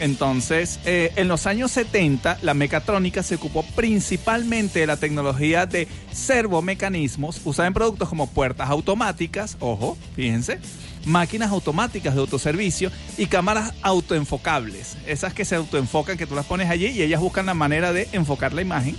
Entonces, 0.00 0.80
eh, 0.86 1.12
en 1.16 1.28
los 1.28 1.46
años 1.46 1.72
70, 1.72 2.38
la 2.40 2.54
mecatrónica 2.54 3.22
se 3.22 3.34
ocupó 3.34 3.62
principalmente 3.76 4.80
de 4.80 4.86
la 4.86 4.96
tecnología 4.96 5.66
de 5.66 5.88
servomecanismos 6.10 7.42
usada 7.44 7.66
en 7.66 7.74
productos 7.74 8.08
como 8.08 8.26
puertas 8.26 8.70
automáticas, 8.70 9.58
ojo, 9.60 9.98
fíjense, 10.16 10.58
máquinas 11.04 11.50
automáticas 11.50 12.14
de 12.14 12.20
autoservicio 12.20 12.90
y 13.16 13.26
cámaras 13.26 13.72
autoenfocables. 13.82 14.96
Esas 15.06 15.34
que 15.34 15.44
se 15.44 15.56
autoenfocan, 15.56 16.16
que 16.16 16.26
tú 16.26 16.34
las 16.34 16.46
pones 16.46 16.70
allí 16.70 16.86
y 16.86 17.02
ellas 17.02 17.20
buscan 17.20 17.46
la 17.46 17.54
manera 17.54 17.92
de 17.92 18.08
enfocar 18.12 18.52
la 18.52 18.62
imagen. 18.62 18.96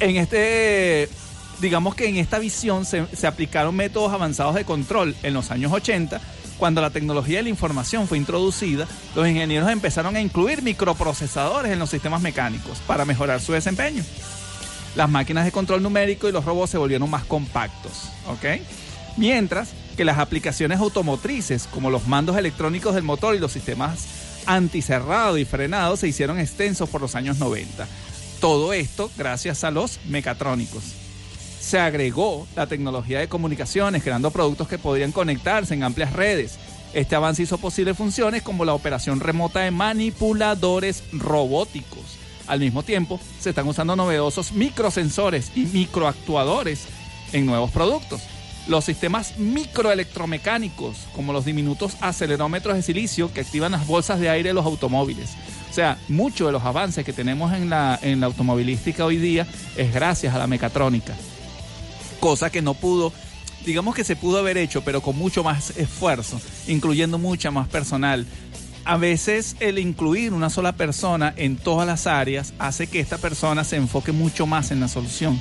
En 0.00 0.16
este, 0.16 1.08
digamos 1.60 1.94
que 1.94 2.08
en 2.08 2.16
esta 2.16 2.38
visión 2.38 2.84
se, 2.84 3.06
se 3.14 3.26
aplicaron 3.26 3.74
métodos 3.74 4.12
avanzados 4.12 4.54
de 4.54 4.64
control 4.64 5.14
en 5.22 5.34
los 5.34 5.50
años 5.50 5.72
80 5.72 6.20
cuando 6.58 6.80
la 6.80 6.90
tecnología 6.90 7.38
de 7.38 7.44
la 7.44 7.48
información 7.48 8.08
fue 8.08 8.18
introducida, 8.18 8.86
los 9.14 9.28
ingenieros 9.28 9.70
empezaron 9.70 10.16
a 10.16 10.20
incluir 10.20 10.62
microprocesadores 10.62 11.72
en 11.72 11.78
los 11.78 11.88
sistemas 11.88 12.20
mecánicos 12.20 12.78
para 12.80 13.04
mejorar 13.04 13.40
su 13.40 13.52
desempeño. 13.52 14.02
Las 14.96 15.08
máquinas 15.08 15.44
de 15.44 15.52
control 15.52 15.82
numérico 15.82 16.28
y 16.28 16.32
los 16.32 16.44
robots 16.44 16.70
se 16.70 16.78
volvieron 16.78 17.08
más 17.08 17.24
compactos, 17.24 18.08
¿ok? 18.26 18.60
Mientras 19.16 19.70
que 19.98 20.04
las 20.04 20.18
aplicaciones 20.18 20.78
automotrices, 20.78 21.66
como 21.66 21.90
los 21.90 22.06
mandos 22.06 22.36
electrónicos 22.36 22.94
del 22.94 23.02
motor 23.02 23.34
y 23.34 23.40
los 23.40 23.50
sistemas 23.50 24.06
anticerrado 24.46 25.36
y 25.38 25.44
frenado, 25.44 25.96
se 25.96 26.06
hicieron 26.06 26.38
extensos 26.38 26.88
por 26.88 27.00
los 27.00 27.16
años 27.16 27.38
90. 27.38 27.84
Todo 28.40 28.72
esto 28.72 29.10
gracias 29.18 29.64
a 29.64 29.72
los 29.72 29.98
mecatrónicos 30.06 30.84
se 31.60 31.80
agregó 31.80 32.46
la 32.54 32.68
tecnología 32.68 33.18
de 33.18 33.28
comunicaciones, 33.28 34.04
creando 34.04 34.30
productos 34.30 34.68
que 34.68 34.78
podrían 34.78 35.10
conectarse 35.10 35.74
en 35.74 35.82
amplias 35.82 36.12
redes. 36.12 36.58
Este 36.94 37.16
avance 37.16 37.42
hizo 37.42 37.58
posible 37.58 37.92
funciones 37.92 38.42
como 38.42 38.64
la 38.64 38.74
operación 38.74 39.18
remota 39.18 39.60
de 39.60 39.72
manipuladores 39.72 41.02
robóticos. 41.12 42.16
Al 42.46 42.60
mismo 42.60 42.84
tiempo, 42.84 43.20
se 43.40 43.50
están 43.50 43.66
usando 43.66 43.96
novedosos 43.96 44.52
microsensores 44.52 45.50
y 45.56 45.66
microactuadores 45.66 46.86
en 47.32 47.44
nuevos 47.44 47.72
productos. 47.72 48.22
Los 48.68 48.84
sistemas 48.84 49.38
microelectromecánicos, 49.38 50.96
como 51.14 51.32
los 51.32 51.44
diminutos 51.44 51.96
acelerómetros 52.00 52.76
de 52.76 52.82
silicio 52.82 53.32
que 53.32 53.40
activan 53.40 53.72
las 53.72 53.86
bolsas 53.86 54.20
de 54.20 54.28
aire 54.28 54.50
de 54.50 54.54
los 54.54 54.66
automóviles. 54.66 55.30
O 55.70 55.74
sea, 55.74 55.98
muchos 56.08 56.46
de 56.46 56.52
los 56.52 56.64
avances 56.64 57.04
que 57.04 57.12
tenemos 57.12 57.52
en 57.52 57.70
la, 57.70 57.98
en 58.02 58.20
la 58.20 58.26
automovilística 58.26 59.04
hoy 59.04 59.16
día 59.16 59.46
es 59.76 59.92
gracias 59.92 60.34
a 60.34 60.38
la 60.38 60.46
mecatrónica 60.46 61.14
cosa 62.18 62.50
que 62.50 62.62
no 62.62 62.74
pudo, 62.74 63.12
digamos 63.64 63.94
que 63.94 64.04
se 64.04 64.16
pudo 64.16 64.38
haber 64.38 64.58
hecho, 64.58 64.82
pero 64.82 65.00
con 65.00 65.16
mucho 65.16 65.42
más 65.42 65.76
esfuerzo, 65.76 66.40
incluyendo 66.66 67.18
mucha 67.18 67.50
más 67.50 67.68
personal. 67.68 68.26
A 68.84 68.96
veces 68.96 69.56
el 69.60 69.78
incluir 69.78 70.32
una 70.32 70.50
sola 70.50 70.72
persona 70.72 71.34
en 71.36 71.56
todas 71.56 71.86
las 71.86 72.06
áreas 72.06 72.54
hace 72.58 72.86
que 72.86 73.00
esta 73.00 73.18
persona 73.18 73.64
se 73.64 73.76
enfoque 73.76 74.12
mucho 74.12 74.46
más 74.46 74.70
en 74.70 74.80
la 74.80 74.88
solución. 74.88 75.40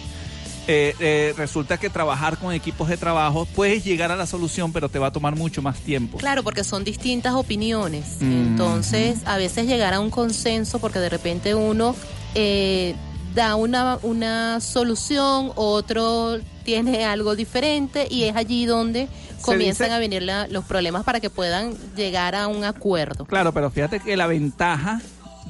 Eh, 0.69 0.93
eh, 0.99 1.33
resulta 1.37 1.77
que 1.77 1.89
trabajar 1.89 2.37
con 2.37 2.53
equipos 2.53 2.89
de 2.89 2.97
trabajo 2.97 3.45
puedes 3.55 3.85
llegar 3.85 4.11
a 4.11 4.17
la 4.17 4.25
solución, 4.27 4.73
pero 4.73 4.89
te 4.89 4.99
va 4.99 5.07
a 5.07 5.11
tomar 5.11 5.35
mucho 5.35 5.61
más 5.61 5.79
tiempo. 5.79 6.17
Claro, 6.17 6.43
porque 6.43 6.63
son 6.65 6.83
distintas 6.83 7.33
opiniones. 7.35 8.17
Mm. 8.19 8.31
Entonces, 8.49 9.19
a 9.25 9.37
veces 9.37 9.65
llegar 9.65 9.93
a 9.93 9.99
un 10.01 10.09
consenso, 10.09 10.79
porque 10.79 10.99
de 10.99 11.07
repente 11.09 11.55
uno 11.55 11.95
eh, 12.35 12.95
da 13.33 13.55
una, 13.55 13.97
una 14.03 14.59
solución, 14.59 15.51
otro 15.55 16.37
tiene 16.65 17.05
algo 17.05 17.35
diferente 17.35 18.05
y 18.09 18.23
es 18.23 18.35
allí 18.35 18.65
donde 18.65 19.07
comienzan 19.43 19.85
dice- 19.87 19.95
a 19.95 19.99
venir 19.99 20.23
la- 20.23 20.47
los 20.47 20.65
problemas 20.65 21.03
para 21.05 21.19
que 21.21 21.29
puedan 21.29 21.75
llegar 21.95 22.35
a 22.35 22.47
un 22.47 22.65
acuerdo. 22.65 23.25
Claro, 23.25 23.53
pero 23.53 23.71
fíjate 23.71 23.99
que 24.01 24.17
la 24.17 24.27
ventaja 24.27 24.99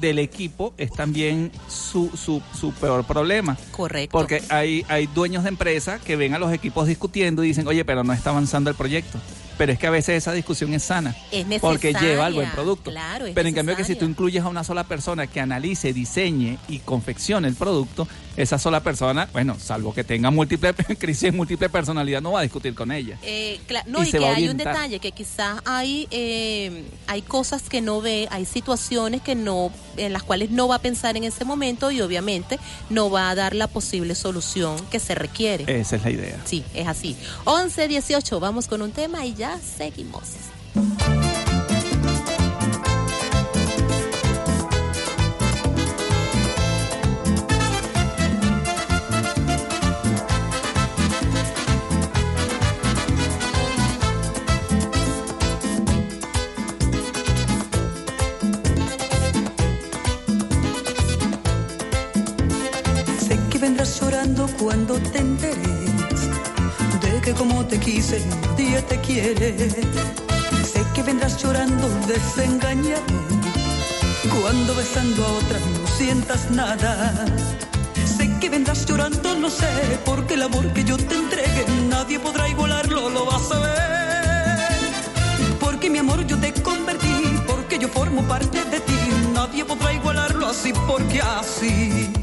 del 0.00 0.18
equipo 0.18 0.74
es 0.78 0.90
también 0.92 1.50
su, 1.68 2.10
su, 2.16 2.42
su 2.58 2.72
peor 2.72 3.04
problema. 3.04 3.56
Correcto. 3.70 4.16
Porque 4.16 4.42
hay, 4.48 4.84
hay 4.88 5.06
dueños 5.06 5.42
de 5.44 5.50
empresa 5.50 5.98
que 5.98 6.16
ven 6.16 6.34
a 6.34 6.38
los 6.38 6.52
equipos 6.52 6.86
discutiendo 6.86 7.44
y 7.44 7.48
dicen, 7.48 7.66
oye, 7.66 7.84
pero 7.84 8.04
no 8.04 8.12
está 8.12 8.30
avanzando 8.30 8.70
el 8.70 8.76
proyecto. 8.76 9.18
Pero 9.58 9.72
es 9.72 9.78
que 9.78 9.86
a 9.86 9.90
veces 9.90 10.16
esa 10.16 10.32
discusión 10.32 10.72
es 10.72 10.84
sana. 10.84 11.14
Es 11.30 11.44
Porque 11.60 11.88
necesaria, 11.88 12.00
lleva 12.00 12.26
al 12.26 12.34
buen 12.34 12.50
producto. 12.50 12.90
claro, 12.90 13.26
es 13.26 13.34
pero 13.34 13.48
en 13.48 13.54
cambio 13.54 13.76
que 13.76 13.84
si 13.84 13.96
tú 13.96 14.04
incluyes 14.04 14.44
a 14.44 14.48
una 14.48 14.64
sola 14.64 14.84
persona 14.84 15.26
que 15.26 15.40
analice, 15.40 15.92
diseñe 15.92 16.58
y 16.68 16.78
confeccione 16.78 17.48
el 17.48 17.54
producto, 17.54 18.08
esa 18.36 18.56
sola 18.56 18.82
persona, 18.84 19.28
bueno, 19.32 19.56
salvo 19.58 19.92
que 19.92 20.04
tenga 20.04 20.30
múltiple 20.30 20.72
crisis 20.98 21.34
múltiple 21.34 21.68
personalidad, 21.68 22.22
no 22.22 22.32
va 22.32 22.40
a 22.40 22.42
discutir 22.42 22.72
con 22.74 22.92
ella. 22.92 23.18
Eh, 23.22 23.60
no, 23.86 24.04
Y 24.04 24.10
que 24.10 24.24
hay 24.24 24.48
un 24.48 24.56
detalle, 24.56 25.00
que 25.00 25.10
quizás 25.10 25.60
hay, 25.64 26.06
eh, 26.12 26.84
hay 27.08 27.22
cosas 27.22 27.62
que 27.62 27.80
no 27.80 28.00
ve, 28.00 28.28
hay 28.30 28.44
situaciones 28.44 29.22
que 29.22 29.34
no, 29.34 29.72
en 29.96 30.12
las 30.12 30.22
cuales 30.22 30.50
no 30.50 30.68
va 30.68 30.76
a 30.76 30.78
pensar 30.78 31.16
en 31.16 31.24
ese 31.24 31.44
momento 31.44 31.90
y 31.90 32.00
obviamente 32.00 32.60
no 32.90 33.10
va 33.10 33.30
a 33.30 33.34
dar 33.34 33.56
la 33.56 33.66
posible 33.66 34.14
solución 34.14 34.76
que 34.86 35.00
se 35.00 35.16
requiere. 35.16 35.64
Esa 35.80 35.96
es 35.96 36.04
la 36.04 36.10
idea. 36.10 36.36
Sí, 36.44 36.64
es 36.74 36.86
así. 36.86 37.16
11, 37.44 37.88
18, 37.88 38.38
vamos 38.38 38.68
con 38.68 38.82
un 38.82 38.92
tema 38.92 39.26
y 39.26 39.34
seguimos. 39.56 40.24
Sé 63.18 63.38
que 63.50 63.58
vendrás 63.58 64.00
llorando 64.00 64.46
cuando 64.58 64.94
te 64.98 65.18
enteres 65.18 65.67
como 67.34 67.64
te 67.66 67.78
quise 67.78 68.22
nadie 68.40 68.80
te 68.82 68.98
quiere. 69.00 69.56
Sé 70.64 70.84
que 70.94 71.02
vendrás 71.02 71.42
llorando 71.42 71.88
desengañado 72.06 73.02
cuando 74.40 74.74
besando 74.74 75.24
a 75.24 75.32
otra 75.32 75.58
no 75.58 75.86
sientas 75.86 76.50
nada. 76.50 77.26
Sé 78.04 78.30
que 78.40 78.48
vendrás 78.48 78.86
llorando, 78.86 79.34
no 79.34 79.50
sé, 79.50 79.68
porque 80.04 80.34
el 80.34 80.42
amor 80.42 80.72
que 80.72 80.84
yo 80.84 80.96
te 80.96 81.14
entregue 81.14 81.64
nadie 81.88 82.18
podrá 82.18 82.48
igualarlo, 82.48 83.10
lo 83.10 83.26
vas 83.26 83.50
a 83.52 83.58
ver. 83.58 84.78
Porque 85.60 85.90
mi 85.90 85.98
amor 85.98 86.26
yo 86.26 86.38
te 86.38 86.52
convertí, 86.62 87.40
porque 87.46 87.78
yo 87.78 87.88
formo 87.88 88.22
parte 88.22 88.64
de 88.64 88.80
ti, 88.80 89.00
nadie 89.34 89.64
podrá 89.64 89.92
igualarlo 89.92 90.46
así 90.46 90.72
porque 90.86 91.20
así. 91.20 92.17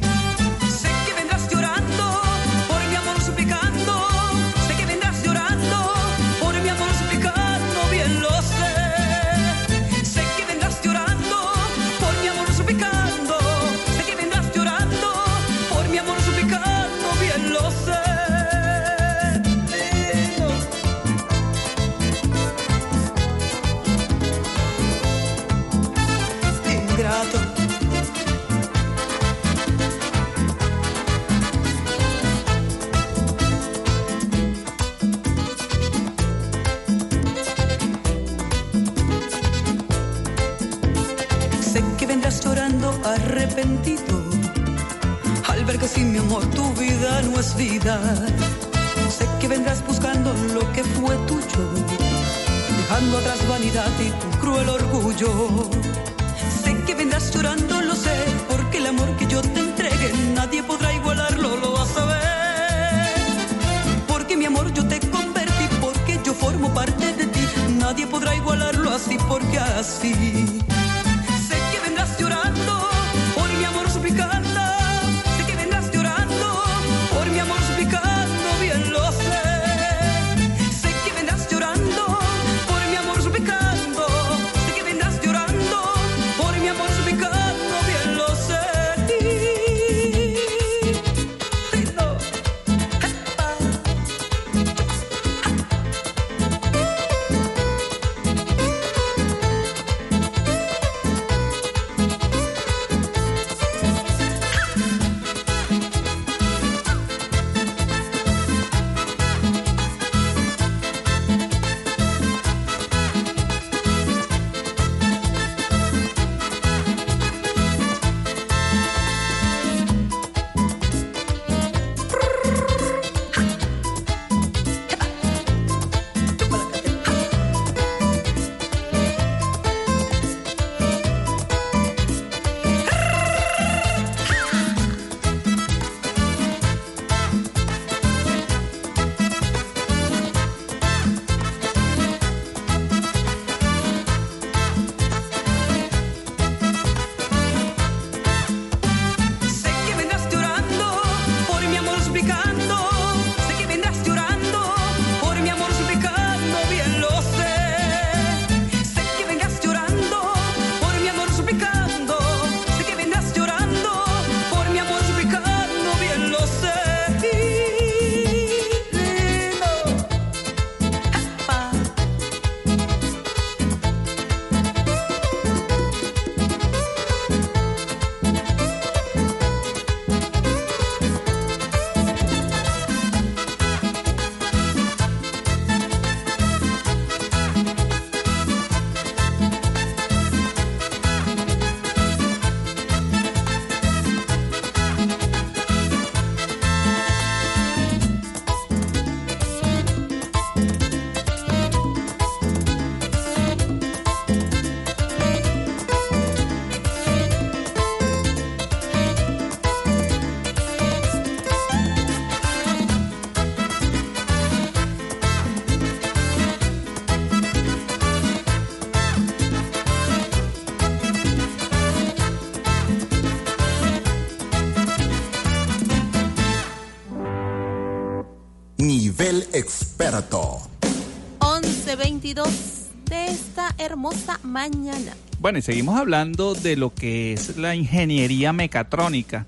11.22 232.36 232.86
de 233.06 233.26
esta 233.28 233.76
hermosa 233.78 234.40
mañana. 234.44 235.14
Bueno, 235.40 235.60
y 235.60 235.62
seguimos 235.62 236.00
hablando 236.00 236.54
de 236.54 236.76
lo 236.76 236.94
que 236.94 237.34
es 237.34 237.58
la 237.58 237.76
ingeniería 237.76 238.52
mecatrónica, 238.52 239.46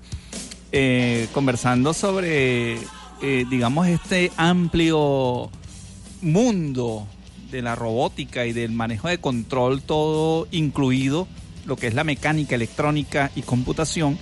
eh, 0.72 1.28
conversando 1.32 1.92
sobre, 1.92 2.74
eh, 3.20 3.44
digamos, 3.50 3.88
este 3.88 4.30
amplio 4.36 5.50
mundo 6.22 7.06
de 7.50 7.62
la 7.62 7.74
robótica 7.74 8.46
y 8.46 8.52
del 8.52 8.72
manejo 8.72 9.08
de 9.08 9.18
control, 9.18 9.82
todo 9.82 10.46
incluido, 10.50 11.26
lo 11.66 11.76
que 11.76 11.88
es 11.88 11.94
la 11.94 12.04
mecánica, 12.04 12.54
electrónica 12.54 13.30
y 13.34 13.42
computación, 13.42 14.18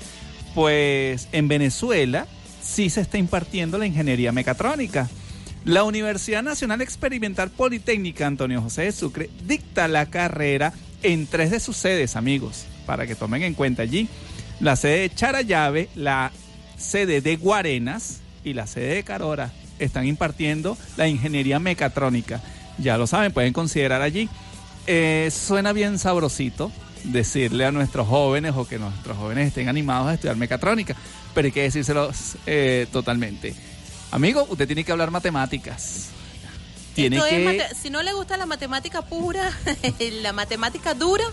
pues 0.55 1.29
en 1.33 1.49
Venezuela 1.49 2.27
sí 2.63 2.91
se 2.91 3.01
está 3.01 3.19
impartiendo 3.19 3.79
la 3.79 3.87
ingeniería 3.87 4.33
mecatrónica. 4.33 5.09
La 5.67 5.83
Universidad 5.83 6.45
Nacional 6.45 6.81
Experimental 6.81 7.51
Politécnica 7.51 8.25
Antonio 8.25 8.63
José 8.63 8.83
de 8.83 8.93
Sucre 8.93 9.31
dicta 9.49 9.89
la 9.89 10.07
carrera 10.07 10.73
en 11.03 11.27
tres 11.27 11.51
de 11.51 11.59
sus 11.59 11.77
sedes, 11.77 12.15
amigos, 12.15 12.67
para 12.87 13.05
que 13.05 13.17
tomen 13.17 13.43
en 13.43 13.55
cuenta 13.55 13.83
allí. 13.83 14.09
La 14.61 14.77
sede 14.77 15.01
de 15.01 15.11
Charayave, 15.13 15.89
la 15.97 16.31
sede 16.79 17.21
de 17.21 17.35
Guarenas 17.35 18.21
y 18.45 18.53
la 18.53 18.69
sede 18.69 18.95
de 18.95 19.03
Carora 19.03 19.51
están 19.81 20.07
impartiendo 20.07 20.79
la 20.97 21.09
ingeniería 21.09 21.59
mecatrónica. 21.59 22.41
Ya 22.79 22.97
lo 22.97 23.09
saben, 23.09 23.33
pueden 23.33 23.53
considerar 23.53 24.03
allí. 24.03 24.29
Eh, 24.87 25.33
suena 25.33 25.73
bien 25.73 25.99
sabrosito 25.99 26.71
decirle 27.03 27.65
a 27.65 27.73
nuestros 27.73 28.07
jóvenes 28.07 28.55
o 28.55 28.69
que 28.69 28.79
nuestros 28.79 29.17
jóvenes 29.17 29.49
estén 29.49 29.69
animados 29.69 30.07
a 30.07 30.15
estudiar 30.15 30.37
mecatrónica, 30.37 30.95
pero 31.35 31.47
hay 31.47 31.53
que 31.53 31.63
decírselos 31.63 32.37
eh, 32.47 32.87
totalmente. 32.93 33.76
Amigo, 34.11 34.47
usted 34.49 34.67
tiene 34.67 34.85
que 34.85 34.93
hablar 34.93 35.11
matemáticas. 35.11 36.11
Tiene 36.95 37.21
que... 37.29 37.45
mate- 37.45 37.75
si 37.75 37.91
no 37.91 38.03
le 38.03 38.13
gusta 38.15 38.37
la 38.39 38.47
matemática 38.47 39.03
pura, 39.03 39.51
la 40.23 40.33
matemática 40.33 40.95
dura, 40.95 41.25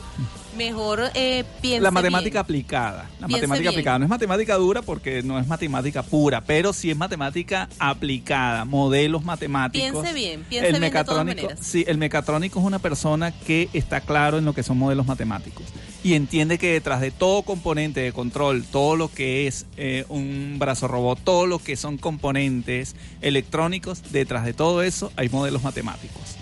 mejor 0.58 1.10
eh, 1.14 1.46
piense 1.62 1.80
La 1.82 1.90
matemática 1.92 2.32
bien. 2.32 2.38
aplicada. 2.44 3.10
La 3.22 3.28
Piense 3.28 3.48
matemática 3.48 3.70
bien. 3.70 3.70
aplicada. 3.70 4.00
No 4.00 4.06
es 4.06 4.10
matemática 4.10 4.56
dura 4.56 4.82
porque 4.82 5.24
no 5.24 5.40
es 5.40 5.48
matemática 5.48 6.04
pura, 6.04 6.42
pero 6.42 6.74
sí 6.74 6.92
es 6.92 6.98
matemática 6.98 7.70
aplicada, 7.80 8.66
modelos 8.66 9.24
matemáticos. 9.24 9.90
Piense 9.92 10.14
bien, 10.14 10.44
piense 10.44 10.72
bien 10.72 10.82
de 10.82 10.90
todas 10.90 10.92
mecatrónico, 11.06 11.42
maneras. 11.48 11.66
sí, 11.66 11.86
el 11.88 11.98
mecatrónico 11.98 12.60
es 12.60 12.66
una 12.66 12.80
persona 12.80 13.32
que 13.32 13.70
está 13.72 14.02
claro 14.02 14.40
en 14.40 14.44
lo 14.46 14.54
que 14.54 14.64
son 14.64 14.78
modelos 14.78 15.06
matemáticos 15.08 15.64
y 16.04 16.16
entiende 16.16 16.58
que 16.58 16.74
detrás 16.74 17.00
de 17.00 17.12
todo 17.12 17.44
componente 17.44 18.02
de 18.02 18.12
control, 18.12 18.64
todo 18.64 18.98
lo 18.98 19.10
que 19.10 19.48
es 19.48 19.66
eh, 19.78 20.06
un 20.10 20.58
brazo 20.60 20.88
robot, 20.90 21.20
todo 21.24 21.48
lo 21.48 21.60
que 21.60 21.78
son 21.78 21.98
componentes 21.98 22.96
electrónicos, 23.22 24.12
detrás 24.12 24.44
de 24.44 24.54
todo 24.54 24.84
eso 24.84 25.12
hay 25.16 25.30
modelos 25.30 25.64
matemáticos. 25.64 26.36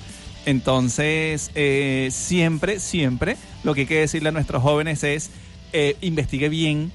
Entonces, 0.47 1.51
eh, 1.53 2.09
siempre, 2.11 2.79
siempre, 2.79 3.37
lo 3.63 3.75
que 3.75 3.81
hay 3.81 3.87
que 3.87 3.99
decirle 3.99 4.29
a 4.29 4.31
nuestros 4.31 4.63
jóvenes 4.63 5.03
es, 5.03 5.29
eh, 5.73 5.95
investigue 6.01 6.49
bien 6.49 6.91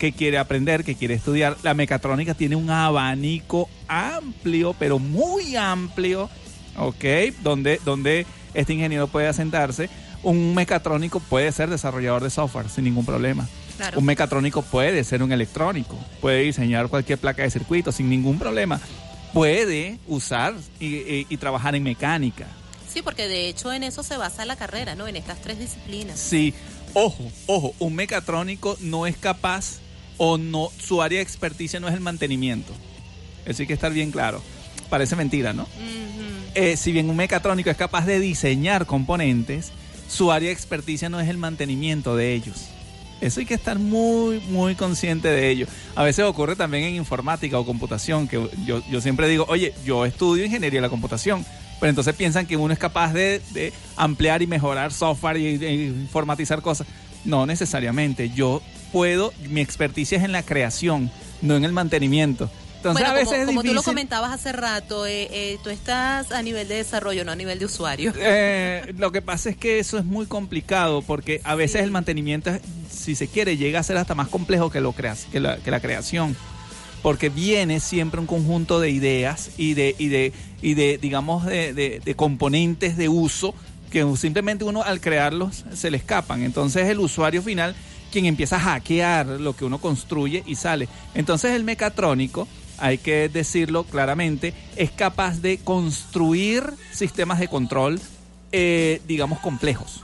qué 0.00 0.12
quiere 0.12 0.38
aprender, 0.38 0.82
qué 0.82 0.96
quiere 0.96 1.14
estudiar. 1.14 1.56
La 1.62 1.74
mecatrónica 1.74 2.34
tiene 2.34 2.56
un 2.56 2.70
abanico 2.70 3.68
amplio, 3.86 4.74
pero 4.78 4.98
muy 4.98 5.54
amplio, 5.54 6.28
¿ok? 6.76 7.04
Donde, 7.44 7.80
donde 7.84 8.26
este 8.54 8.72
ingeniero 8.72 9.06
puede 9.06 9.28
asentarse. 9.28 9.88
Un 10.22 10.54
mecatrónico 10.54 11.20
puede 11.20 11.50
ser 11.52 11.70
desarrollador 11.70 12.22
de 12.22 12.30
software 12.30 12.68
sin 12.68 12.84
ningún 12.84 13.06
problema. 13.06 13.48
Claro. 13.78 13.98
Un 13.98 14.04
mecatrónico 14.04 14.60
puede 14.62 15.02
ser 15.04 15.22
un 15.22 15.32
electrónico, 15.32 15.96
puede 16.20 16.42
diseñar 16.42 16.88
cualquier 16.88 17.18
placa 17.18 17.42
de 17.42 17.50
circuito 17.50 17.90
sin 17.92 18.10
ningún 18.10 18.38
problema. 18.38 18.78
Puede 19.32 19.98
usar 20.06 20.54
y, 20.78 20.86
y- 20.96 21.26
y 21.30 21.36
trabajar 21.38 21.74
en 21.74 21.82
mecánica. 21.84 22.46
Sí, 22.92 23.00
porque 23.02 23.28
de 23.28 23.48
hecho 23.48 23.72
en 23.72 23.82
eso 23.84 24.02
se 24.02 24.16
basa 24.16 24.44
la 24.44 24.56
carrera, 24.56 24.94
¿no? 24.96 25.06
En 25.08 25.16
estas 25.16 25.40
tres 25.40 25.58
disciplinas. 25.58 26.18
Sí, 26.18 26.52
ojo, 26.92 27.30
ojo, 27.46 27.72
un 27.78 27.94
mecatrónico 27.94 28.76
no 28.80 29.06
es 29.06 29.16
capaz 29.16 29.78
o 30.18 30.36
no, 30.36 30.68
su 30.78 31.00
área 31.00 31.18
de 31.18 31.22
experticia 31.22 31.80
no 31.80 31.88
es 31.88 31.94
el 31.94 32.00
mantenimiento. 32.00 32.72
Eso 33.46 33.62
hay 33.62 33.66
que 33.68 33.74
estar 33.74 33.92
bien 33.92 34.10
claro. 34.10 34.42
Parece 34.90 35.16
mentira, 35.16 35.52
¿no? 35.54 35.66
Eh, 36.54 36.76
si 36.76 36.90
bien 36.92 37.08
un 37.08 37.16
mecatrónico 37.16 37.70
es 37.70 37.76
capaz 37.76 38.04
de 38.06 38.18
diseñar 38.18 38.84
componentes, 38.84 39.70
su 40.10 40.32
área 40.32 40.48
de 40.48 40.52
experticia 40.52 41.08
no 41.08 41.20
es 41.20 41.28
el 41.28 41.38
mantenimiento 41.38 42.16
de 42.16 42.34
ellos. 42.34 42.66
Eso 43.20 43.40
hay 43.40 43.46
que 43.46 43.54
estar 43.54 43.78
muy, 43.78 44.40
muy 44.48 44.74
consciente 44.74 45.28
de 45.28 45.50
ello. 45.50 45.66
A 45.94 46.02
veces 46.02 46.24
ocurre 46.24 46.56
también 46.56 46.84
en 46.84 46.94
informática 46.94 47.58
o 47.58 47.66
computación, 47.66 48.26
que 48.26 48.48
yo, 48.64 48.82
yo 48.90 49.00
siempre 49.00 49.28
digo, 49.28 49.44
oye, 49.48 49.74
yo 49.84 50.06
estudio 50.06 50.44
ingeniería 50.44 50.78
de 50.78 50.86
la 50.86 50.88
computación, 50.88 51.44
pero 51.78 51.90
entonces 51.90 52.14
piensan 52.14 52.46
que 52.46 52.56
uno 52.56 52.72
es 52.72 52.78
capaz 52.78 53.12
de, 53.12 53.72
ampliar 53.96 54.42
y 54.42 54.46
mejorar 54.46 54.92
software 54.92 55.36
y, 55.36 55.58
de 55.58 55.72
informatizar 55.72 56.62
cosas. 56.62 56.86
No 57.24 57.46
necesariamente. 57.46 58.30
Yo 58.30 58.62
puedo, 58.92 59.32
mi 59.48 59.60
experticia 59.60 60.18
es 60.18 60.24
en 60.24 60.32
la 60.32 60.42
creación, 60.42 61.10
no 61.42 61.56
en 61.56 61.64
el 61.64 61.72
mantenimiento. 61.72 62.50
Entonces 62.80 63.02
bueno, 63.04 63.10
a 63.10 63.18
veces 63.18 63.28
como, 63.28 63.40
es 63.42 63.46
como 63.46 63.62
tú 63.62 63.74
lo 63.74 63.82
comentabas 63.82 64.32
hace 64.32 64.52
rato, 64.52 65.06
eh, 65.06 65.28
eh, 65.30 65.58
tú 65.62 65.68
estás 65.68 66.32
a 66.32 66.40
nivel 66.42 66.66
de 66.66 66.76
desarrollo, 66.76 67.24
no 67.26 67.32
a 67.32 67.36
nivel 67.36 67.58
de 67.58 67.66
usuario. 67.66 68.12
Eh, 68.18 68.94
lo 68.96 69.12
que 69.12 69.20
pasa 69.20 69.50
es 69.50 69.56
que 69.56 69.78
eso 69.78 69.98
es 69.98 70.04
muy 70.06 70.24
complicado 70.26 71.02
porque 71.02 71.40
a 71.44 71.54
veces 71.54 71.82
el 71.82 71.90
mantenimiento, 71.90 72.50
si 72.90 73.14
se 73.14 73.28
quiere, 73.28 73.56
llega 73.58 73.80
a 73.80 73.82
ser 73.82 73.98
hasta 73.98 74.14
más 74.14 74.28
complejo 74.28 74.70
que, 74.70 74.80
lo 74.80 74.94
que, 74.94 75.40
la, 75.40 75.56
que 75.58 75.70
la 75.70 75.80
creación. 75.80 76.34
Porque 77.02 77.28
viene 77.30 77.80
siempre 77.80 78.20
un 78.20 78.26
conjunto 78.26 78.78
de 78.80 78.90
ideas 78.90 79.50
y 79.58 79.74
de, 79.74 79.94
y 79.98 80.08
de, 80.08 80.32
y 80.62 80.74
de 80.74 80.98
digamos, 80.98 81.44
de, 81.46 81.72
de- 81.74 82.00
de 82.04 82.14
componentes 82.14 82.96
de 82.96 83.08
uso 83.08 83.54
que 83.90 84.06
simplemente 84.16 84.64
uno 84.64 84.82
al 84.82 85.00
crearlos 85.00 85.64
se 85.74 85.90
le 85.90 85.96
escapan. 85.96 86.42
Entonces 86.42 86.88
el 86.88 86.98
usuario 87.00 87.42
final 87.42 87.74
quien 88.12 88.26
empieza 88.26 88.56
a 88.56 88.60
hackear 88.60 89.26
lo 89.26 89.54
que 89.54 89.64
uno 89.64 89.78
construye 89.78 90.42
y 90.46 90.56
sale. 90.56 90.88
Entonces 91.14 91.52
el 91.52 91.62
mecatrónico, 91.64 92.46
hay 92.80 92.98
que 92.98 93.28
decirlo 93.28 93.84
claramente, 93.84 94.54
es 94.76 94.90
capaz 94.90 95.40
de 95.40 95.58
construir 95.58 96.64
sistemas 96.92 97.38
de 97.38 97.48
control, 97.48 98.00
eh, 98.52 99.00
digamos, 99.06 99.38
complejos. 99.40 100.02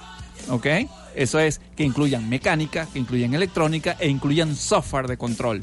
¿Ok? 0.48 0.66
Eso 1.14 1.38
es 1.38 1.60
que 1.76 1.82
incluyan 1.82 2.28
mecánica, 2.28 2.86
que 2.92 2.98
incluyan 2.98 3.34
electrónica 3.34 3.96
e 3.98 4.08
incluyan 4.08 4.54
software 4.54 5.06
de 5.08 5.16
control. 5.16 5.62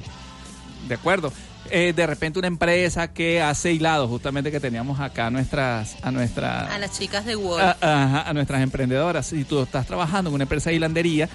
¿De 0.87 0.95
acuerdo? 0.95 1.31
Eh, 1.69 1.93
de 1.95 2.05
repente 2.05 2.39
una 2.39 2.47
empresa 2.49 3.13
que 3.13 3.41
hace 3.41 3.71
hilados, 3.71 4.09
justamente 4.09 4.51
que 4.51 4.59
teníamos 4.59 4.99
acá 4.99 5.27
a 5.27 5.29
nuestras, 5.29 5.95
a 6.01 6.11
nuestras 6.11 6.69
A 6.69 6.77
las 6.77 6.97
chicas 6.99 7.25
de 7.25 7.35
Word. 7.35 7.61
a, 7.81 8.23
a 8.27 8.33
nuestras 8.33 8.61
emprendedoras. 8.61 9.27
Si 9.27 9.45
tú 9.45 9.61
estás 9.61 9.87
trabajando 9.87 10.29
en 10.29 10.33
una 10.35 10.43
empresa 10.43 10.71
de 10.71 10.75
hilandería, 10.75 11.29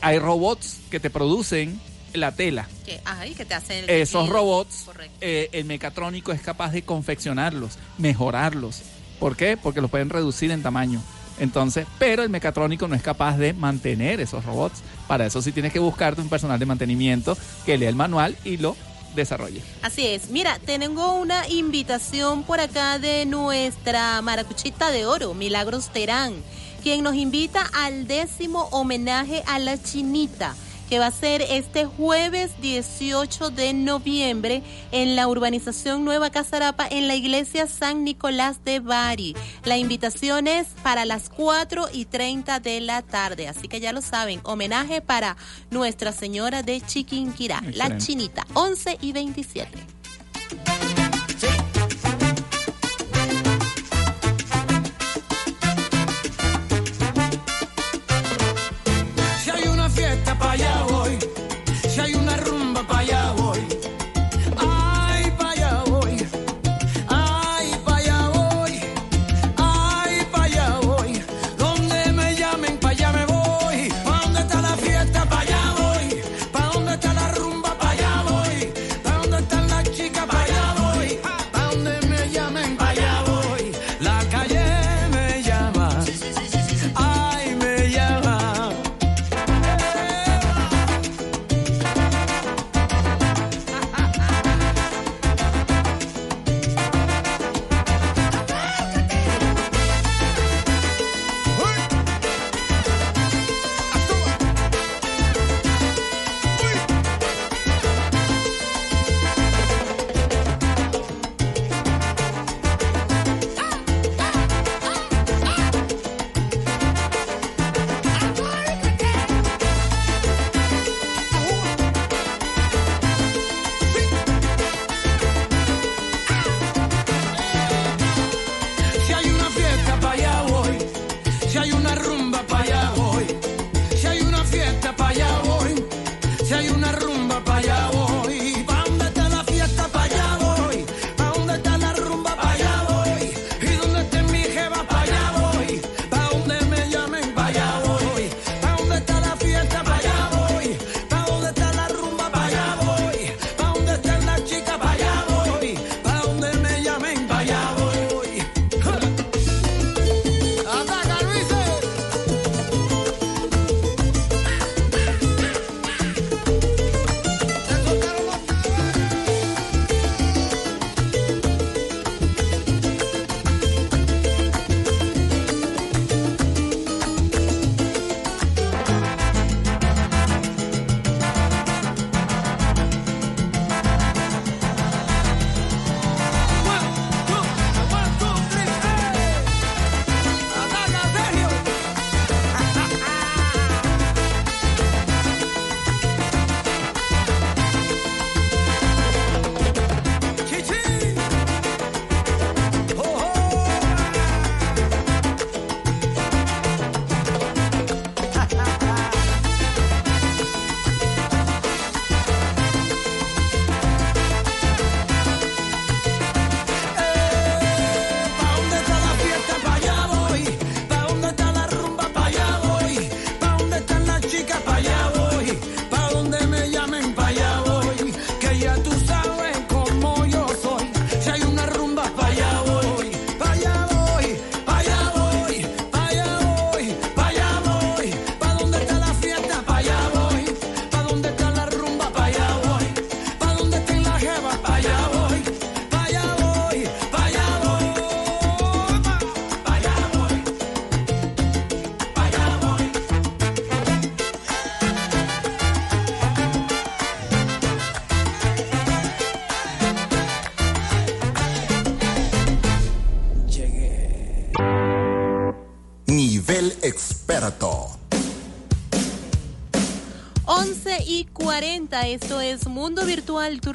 hay 0.00 0.18
robots 0.18 0.80
que 0.90 0.98
te 0.98 1.08
producen 1.10 1.78
la 2.14 2.32
tela. 2.32 2.68
que, 2.84 3.00
que 3.36 3.44
te 3.44 3.54
hacen 3.54 3.84
el 3.84 3.90
Esos 3.90 4.22
tejido. 4.22 4.36
robots, 4.38 4.86
eh, 5.20 5.48
el 5.52 5.64
mecatrónico 5.64 6.32
es 6.32 6.40
capaz 6.40 6.70
de 6.72 6.82
confeccionarlos, 6.82 7.78
mejorarlos. 7.98 8.82
¿Por 9.18 9.36
qué? 9.36 9.56
Porque 9.56 9.80
los 9.80 9.90
pueden 9.90 10.10
reducir 10.10 10.50
en 10.50 10.62
tamaño. 10.62 11.00
Entonces, 11.38 11.86
pero 11.98 12.22
el 12.22 12.30
mecatrónico 12.30 12.86
no 12.86 12.94
es 12.94 13.02
capaz 13.02 13.36
de 13.36 13.52
mantener 13.52 14.20
esos 14.20 14.44
robots. 14.44 14.82
Para 15.08 15.26
eso 15.26 15.42
sí 15.42 15.52
tienes 15.52 15.72
que 15.72 15.80
buscarte 15.80 16.20
un 16.20 16.28
personal 16.28 16.58
de 16.58 16.66
mantenimiento 16.66 17.36
que 17.66 17.76
lea 17.76 17.88
el 17.88 17.96
manual 17.96 18.36
y 18.44 18.56
lo 18.56 18.76
desarrolle. 19.16 19.62
Así 19.82 20.06
es. 20.06 20.30
Mira, 20.30 20.58
tengo 20.64 21.14
una 21.14 21.48
invitación 21.48 22.44
por 22.44 22.60
acá 22.60 22.98
de 22.98 23.26
nuestra 23.26 24.20
maracuchita 24.22 24.90
de 24.90 25.06
oro, 25.06 25.34
Milagros 25.34 25.90
Terán, 25.92 26.34
quien 26.82 27.02
nos 27.02 27.14
invita 27.14 27.62
al 27.74 28.06
décimo 28.06 28.68
homenaje 28.70 29.42
a 29.46 29.58
la 29.58 29.80
chinita 29.82 30.54
que 30.88 30.98
va 30.98 31.06
a 31.06 31.10
ser 31.10 31.42
este 31.42 31.84
jueves 31.84 32.60
18 32.60 33.50
de 33.50 33.72
noviembre 33.72 34.62
en 34.92 35.16
la 35.16 35.28
urbanización 35.28 36.04
Nueva 36.04 36.30
Casarapa 36.30 36.86
en 36.88 37.08
la 37.08 37.14
iglesia 37.14 37.66
San 37.66 38.04
Nicolás 38.04 38.64
de 38.64 38.80
Bari. 38.80 39.36
La 39.64 39.76
invitación 39.76 40.46
es 40.46 40.68
para 40.82 41.04
las 41.04 41.28
4 41.28 41.88
y 41.92 42.04
30 42.04 42.60
de 42.60 42.80
la 42.80 43.02
tarde, 43.02 43.48
así 43.48 43.68
que 43.68 43.80
ya 43.80 43.92
lo 43.92 44.02
saben, 44.02 44.40
homenaje 44.44 45.00
para 45.00 45.36
Nuestra 45.70 46.12
Señora 46.12 46.62
de 46.62 46.80
Chiquinquirá, 46.80 47.62
la 47.74 47.98
chinita, 47.98 48.46
11 48.54 48.98
y 49.00 49.12
27. 49.12 49.93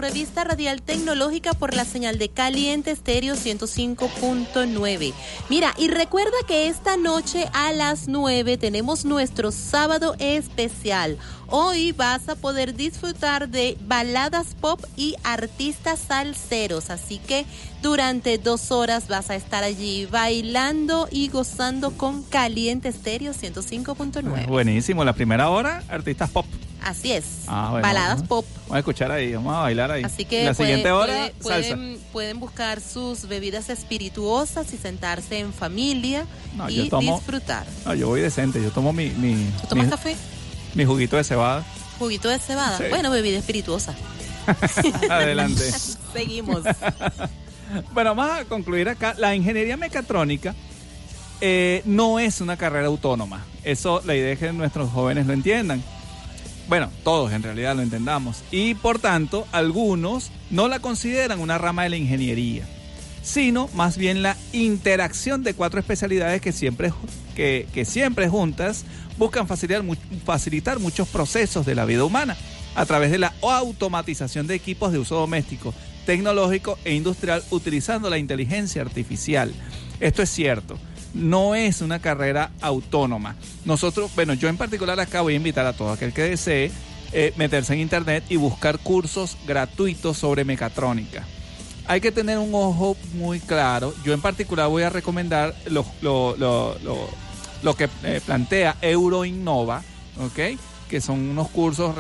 Revista 0.10 0.44
radial 0.44 0.82
tecnológica 0.82 1.54
por 1.54 1.76
la 1.76 1.86
señal 1.86 2.18
de 2.18 2.30
Caliente 2.30 2.90
Estéreo 2.90 3.36
105.9. 3.36 5.14
Mira, 5.50 5.76
y 5.78 5.88
recuerda 5.88 6.36
que 6.48 6.68
esta 6.68 6.98
noche 6.98 7.48
a 7.54 7.72
las 7.74 8.08
9 8.08 8.58
tenemos 8.58 9.06
nuestro 9.06 9.52
sábado 9.52 10.16
especial. 10.18 11.20
Hoy 11.46 11.92
vas 11.92 12.28
a 12.28 12.36
poder 12.36 12.74
disfrutar 12.74 13.50
de 13.50 13.78
baladas 13.82 14.56
pop 14.60 14.84
y 14.98 15.14
artistas 15.24 16.00
salseros, 16.00 16.90
así 16.90 17.20
que 17.20 17.46
durante 17.84 18.40
dos 18.40 18.72
horas 18.72 19.10
vas 19.10 19.30
a 19.30 19.36
estar 19.36 19.64
allí 19.64 20.08
bailando 20.08 21.08
y 21.12 21.30
gozando 21.30 21.92
con 21.92 22.24
Caliente 22.24 22.90
Estéreo 22.90 23.32
105.9. 23.32 24.48
Buenísimo, 24.48 25.06
la 25.06 25.14
primera 25.14 25.52
hora, 25.52 25.84
artistas 25.88 26.32
pop. 26.32 26.48
Así 26.84 27.12
es, 27.12 27.26
Ah, 27.48 27.70
bueno, 27.72 27.88
baladas 27.88 28.16
vamos 28.22 28.28
pop. 28.28 28.46
Vamos 28.64 28.76
a 28.76 28.80
escuchar 28.80 29.12
ahí, 29.12 29.34
vamos 29.34 29.54
a 29.56 29.60
bailar 29.62 29.92
ahí. 29.92 30.04
Así 30.04 30.26
que 30.26 30.46
la 30.46 30.54
puede- 30.54 30.68
siguiente 30.70 30.92
hora, 30.92 31.14
puede- 31.14 31.34
salsa. 31.64 31.76
pueden, 31.76 32.00
pueden 32.14 32.40
buscar 32.40 32.80
sus 32.82 33.28
bebidas 33.28 33.70
espirituosas 33.70 34.72
y 34.74 34.78
sentarse 34.78 35.40
en 35.40 35.52
familia 35.54 36.26
No, 36.56 36.70
y 36.70 36.90
tomo- 36.90 37.16
disfrutar. 37.18 37.66
No, 37.86 37.94
yo 37.96 38.08
voy 38.08 38.22
decente, 38.22 38.62
yo 38.64 38.72
tomo 38.72 38.94
mi, 38.94 39.10
mi, 39.12 39.36
¿Tú 39.62 39.68
tomas 39.68 39.86
mi- 39.86 39.92
café? 39.92 40.16
mi 40.76 40.86
juguito 40.86 41.18
de 41.18 41.24
cebada. 41.24 41.66
Juguito 42.00 42.30
de 42.30 42.40
cebada. 42.40 42.78
Sí. 42.78 42.86
Bueno, 42.90 43.12
bebida 43.12 43.38
espirituosa. 43.40 43.94
Adelante. 45.10 45.62
Seguimos. 46.14 46.64
Bueno, 47.94 48.16
vamos 48.16 48.40
a 48.40 48.46
concluir 48.46 48.90
acá. 48.90 49.14
La 49.20 49.36
ingeniería 49.36 49.78
mecatrónica 49.78 50.56
eh, 51.40 51.84
no 51.86 52.18
es 52.18 52.42
una 52.42 52.58
carrera 52.58 52.88
autónoma. 52.88 53.46
Eso 53.64 54.02
la 54.06 54.16
idea 54.16 54.32
es 54.34 54.40
que 54.40 54.52
nuestros 54.52 54.90
jóvenes 54.92 55.28
lo 55.28 55.34
entiendan. 55.34 55.84
Bueno, 56.70 56.92
todos 57.04 57.34
en 57.34 57.42
realidad 57.42 57.76
lo 57.76 57.82
entendamos. 57.82 58.44
Y 58.52 58.76
por 58.76 59.00
tanto, 59.00 59.48
algunos 59.52 60.32
no 60.52 60.68
la 60.68 60.80
consideran 60.80 61.40
una 61.40 61.58
rama 61.58 61.84
de 61.84 61.90
la 61.90 61.98
ingeniería, 61.98 62.64
sino 63.24 63.68
más 63.74 63.98
bien 63.98 64.22
la 64.22 64.38
interacción 64.54 65.42
de 65.42 65.56
cuatro 65.56 65.80
especialidades 65.80 66.42
que 66.42 66.52
siempre, 66.52 66.94
que, 67.36 67.86
siempre 67.86 68.30
juntas 68.30 68.86
buscan 69.18 69.48
facilitar, 69.48 69.84
facilitar 70.24 70.78
muchos 70.78 71.08
procesos 71.08 71.66
de 71.66 71.74
la 71.74 71.86
vida 71.86 72.04
humana 72.04 72.38
a 72.76 72.86
través 72.86 73.10
de 73.10 73.18
la 73.18 73.34
automatización 73.42 74.46
de 74.46 74.54
equipos 74.54 74.92
de 74.92 75.00
uso 75.00 75.16
doméstico, 75.16 75.74
tecnológico 76.06 76.78
e 76.86 76.94
industrial 76.94 77.44
utilizando 77.50 78.12
la 78.12 78.20
inteligencia 78.20 78.84
artificial. 78.84 79.52
Esto 80.00 80.22
es 80.22 80.30
cierto, 80.30 80.78
no 81.14 81.56
es 81.56 81.82
una 81.82 82.00
carrera 82.00 82.52
autónoma. 82.62 83.36
Nosotros, 83.66 84.12
bueno, 84.16 84.34
yo 84.34 84.48
en 84.50 84.58
particular 84.58 85.00
acá 85.00 85.22
voy 85.22 85.34
a 85.34 85.38
invitar 85.38 85.66
a 85.66 85.74
todo 85.74 85.92
aquel 85.92 86.14
que 86.14 86.24
desee 86.24 86.72
eh, 87.12 87.34
meterse 87.38 87.74
en 87.74 87.80
internet 87.80 88.24
y 88.30 88.36
buscar 88.36 88.78
cursos 88.80 89.38
gratuitos 89.48 90.18
sobre 90.18 90.46
mecatrónica. 90.46 91.26
Hay 91.88 92.02
que 92.02 92.12
tener 92.12 92.38
un 92.38 92.54
ojo 92.54 92.96
muy 93.14 93.40
claro. 93.40 93.94
Yo 94.06 94.14
en 94.14 94.22
particular 94.22 94.70
voy 94.70 94.84
a 94.84 94.90
recomendar 94.92 95.56
lo, 95.66 95.84
lo- 96.02 96.36
lo- 96.38 96.78
lo- 97.64 97.76
que 97.76 97.90
eh, 98.04 98.22
plantea 98.24 98.76
Euroinnova, 98.82 99.82
¿ok? 100.20 100.60
Que 100.88 101.02
son 101.02 101.20
unos 101.30 101.50
cursos 101.50 101.96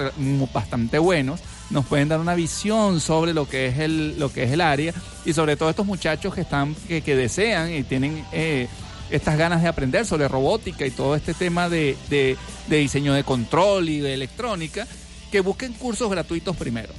bastante 0.53 0.99
buenos. 0.99 1.40
Nos 1.72 1.86
pueden 1.86 2.07
dar 2.07 2.19
una 2.19 2.36
visión 2.36 2.99
sobre 2.99 3.34
lo 3.34 3.48
que 3.48 3.68
es 3.68 3.80
el, 3.80 4.19
lo 4.19 4.31
que 4.31 4.44
es 4.44 4.52
el 4.52 4.61
área 4.61 4.94
y 5.26 5.34
sobre 5.34 5.56
todo 5.56 5.69
estos 5.69 5.86
muchachos 5.86 6.34
que 6.36 6.41
están, 6.41 6.76
que, 6.88 7.02
que 7.02 7.15
desean 7.15 7.72
y 7.73 7.84
tienen 7.84 8.23
eh, 8.31 8.68
estas 9.11 9.38
ganas 9.38 9.61
de 9.61 9.68
aprender 9.68 10.06
sobre 10.06 10.27
robótica 10.27 10.86
y 10.86 10.91
todo 10.91 11.15
este 11.15 11.34
tema 11.34 11.69
de, 11.69 11.98
de- 12.10 12.38
diseño 12.68 13.14
de 13.14 13.23
control 13.23 13.90
y 13.90 13.99
de 13.99 14.14
electrónica, 14.14 14.88
que 15.31 15.41
busquen 15.41 15.73
cursos 15.73 16.10
gratuitos 16.10 16.56
primero 16.56 16.94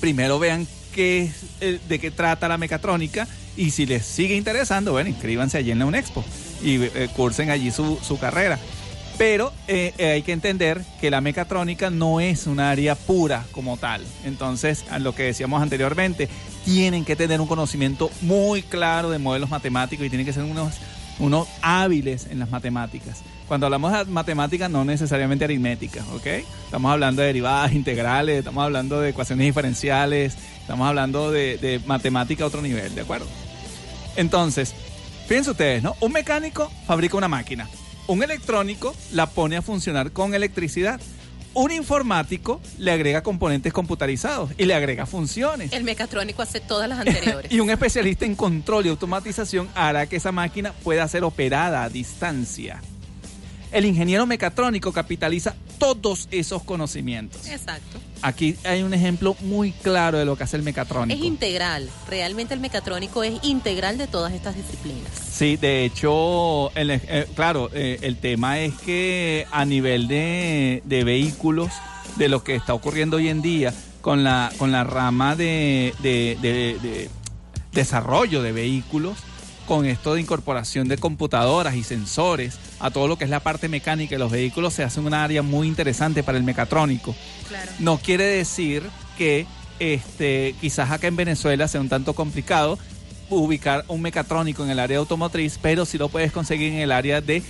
primero 0.00 0.38
vean 0.38 0.66
qué 0.94 1.30
de 1.60 1.98
qué 1.98 2.10
trata 2.10 2.48
la 2.48 2.58
mecatrónica 2.58 3.26
y 3.56 3.70
si 3.70 3.86
les 3.86 4.04
sigue 4.04 4.36
interesando, 4.36 4.92
bueno, 4.92 5.08
inscríbanse 5.10 5.58
allí 5.58 5.70
en 5.70 5.78
la 5.78 5.86
UNEXPO 5.86 6.24
y 6.62 6.82
eh, 6.82 7.08
cursen 7.14 7.50
allí 7.50 7.70
su, 7.70 7.98
su 8.02 8.18
carrera. 8.18 8.58
Pero 9.16 9.52
eh, 9.68 9.94
eh, 9.96 10.10
hay 10.10 10.22
que 10.22 10.32
entender 10.32 10.82
que 11.00 11.08
la 11.08 11.20
mecatrónica 11.20 11.88
no 11.88 12.18
es 12.18 12.48
un 12.48 12.58
área 12.58 12.96
pura 12.96 13.46
como 13.52 13.76
tal. 13.76 14.02
Entonces, 14.24 14.84
a 14.90 14.98
lo 14.98 15.14
que 15.14 15.22
decíamos 15.22 15.62
anteriormente, 15.62 16.28
tienen 16.64 17.04
que 17.04 17.14
tener 17.14 17.40
un 17.40 17.46
conocimiento 17.46 18.10
muy 18.22 18.62
claro 18.62 19.10
de 19.10 19.20
modelos 19.20 19.50
matemáticos 19.50 20.04
y 20.04 20.10
tienen 20.10 20.26
que 20.26 20.32
ser 20.32 20.42
unos, 20.42 20.74
unos 21.18 21.48
hábiles 21.62 22.26
en 22.30 22.38
las 22.38 22.50
matemáticas. 22.50 23.22
Cuando 23.48 23.66
hablamos 23.66 23.92
de 23.92 24.04
matemáticas, 24.06 24.70
no 24.70 24.84
necesariamente 24.84 25.44
aritméticas, 25.44 26.06
¿ok? 26.14 26.26
Estamos 26.64 26.90
hablando 26.90 27.20
de 27.20 27.28
derivadas 27.28 27.72
integrales, 27.72 28.38
estamos 28.38 28.64
hablando 28.64 29.00
de 29.00 29.10
ecuaciones 29.10 29.46
diferenciales, 29.46 30.36
estamos 30.60 30.88
hablando 30.88 31.30
de, 31.30 31.58
de 31.58 31.80
matemática 31.86 32.44
a 32.44 32.46
otro 32.46 32.62
nivel, 32.62 32.94
¿de 32.94 33.02
acuerdo? 33.02 33.26
Entonces, 34.16 34.74
fíjense 35.26 35.50
ustedes, 35.50 35.82
¿no? 35.82 35.94
Un 36.00 36.12
mecánico 36.12 36.70
fabrica 36.86 37.16
una 37.16 37.28
máquina, 37.28 37.68
un 38.06 38.22
electrónico 38.22 38.94
la 39.12 39.26
pone 39.26 39.56
a 39.56 39.62
funcionar 39.62 40.12
con 40.12 40.34
electricidad, 40.34 41.00
un 41.54 41.72
informático 41.72 42.60
le 42.78 42.92
agrega 42.92 43.22
componentes 43.22 43.72
computarizados 43.72 44.50
y 44.58 44.64
le 44.64 44.74
agrega 44.74 45.06
funciones. 45.06 45.72
El 45.72 45.84
mecatrónico 45.84 46.42
hace 46.42 46.60
todas 46.60 46.88
las 46.88 46.98
anteriores. 46.98 47.50
Y 47.54 47.60
un 47.60 47.70
especialista 47.70 48.24
en 48.24 48.34
control 48.34 48.86
y 48.86 48.88
automatización 48.88 49.68
hará 49.74 50.06
que 50.06 50.16
esa 50.16 50.32
máquina 50.32 50.72
pueda 50.82 51.06
ser 51.06 51.24
operada 51.24 51.84
a 51.84 51.88
distancia. 51.88 52.80
El 53.74 53.84
ingeniero 53.86 54.24
mecatrónico 54.24 54.92
capitaliza 54.92 55.56
todos 55.78 56.28
esos 56.30 56.62
conocimientos. 56.62 57.44
Exacto. 57.48 57.98
Aquí 58.22 58.54
hay 58.62 58.84
un 58.84 58.94
ejemplo 58.94 59.36
muy 59.40 59.72
claro 59.72 60.16
de 60.16 60.24
lo 60.24 60.36
que 60.36 60.44
hace 60.44 60.56
el 60.56 60.60
Es 60.60 60.64
mecatrónico. 60.66 61.24
integral. 61.24 61.90
Realmente 62.08 62.54
el 62.54 62.60
mecatrónico 62.60 63.24
es 63.24 63.34
integral 63.42 63.98
de 63.98 64.06
todas 64.06 64.32
estas 64.32 64.54
disciplinas. 64.54 65.10
Sí, 65.28 65.56
de 65.56 65.84
hecho, 65.84 66.70
el- 66.76 66.92
eh, 66.92 67.26
claro, 67.34 67.68
eh, 67.74 67.98
el 68.02 68.16
tema 68.18 68.60
es 68.60 68.74
que 68.74 69.44
a 69.50 69.64
nivel 69.64 70.06
de, 70.06 70.80
de 70.84 71.02
vehículos, 71.02 71.72
de 72.16 72.28
lo 72.28 72.44
que 72.44 72.54
está 72.54 72.74
ocurriendo 72.74 73.16
hoy 73.16 73.28
en 73.28 73.42
día 73.42 73.74
con 74.00 74.22
la, 74.22 74.52
con 74.56 74.70
la 74.70 74.84
rama 74.84 75.34
de, 75.34 75.92
de- 76.00 76.38
de- 76.40 76.78
de 76.80 77.10
desarrollo 77.72 78.40
de 78.40 78.52
vehículos, 78.52 79.18
con 79.66 79.86
esto 79.86 80.14
de 80.14 80.20
incorporación 80.20 80.88
de 80.88 80.98
computadoras 80.98 81.74
y 81.74 81.82
sensores 81.82 82.58
a 82.80 82.90
todo 82.90 83.08
lo 83.08 83.16
que 83.16 83.24
es 83.24 83.30
la 83.30 83.40
parte 83.40 83.68
mecánica 83.68 84.14
de 84.14 84.18
los 84.18 84.30
vehículos, 84.30 84.74
se 84.74 84.84
hace 84.84 85.00
un 85.00 85.14
área 85.14 85.42
muy 85.42 85.66
interesante 85.66 86.22
para 86.22 86.38
el 86.38 86.44
mecatrónico. 86.44 87.14
No 87.78 87.98
quiere 87.98 88.24
decir 88.24 88.82
que 89.16 89.46
este, 89.78 90.54
quizás 90.60 90.90
acá 90.90 91.06
en 91.06 91.16
Venezuela 91.16 91.68
sea 91.68 91.80
un 91.80 91.88
tanto 91.88 92.14
complicado 92.14 92.78
ubicar 93.30 93.84
un 93.88 94.02
mecatrónico 94.02 94.64
en 94.64 94.70
el 94.70 94.78
área 94.78 94.98
automotriz, 94.98 95.58
pero 95.60 95.84
sí 95.84 95.98
lo 95.98 96.08
puedes 96.08 96.32
conseguir 96.32 96.72
en 96.72 96.78
el 96.80 96.92
área 96.92 97.20
de 97.20 97.42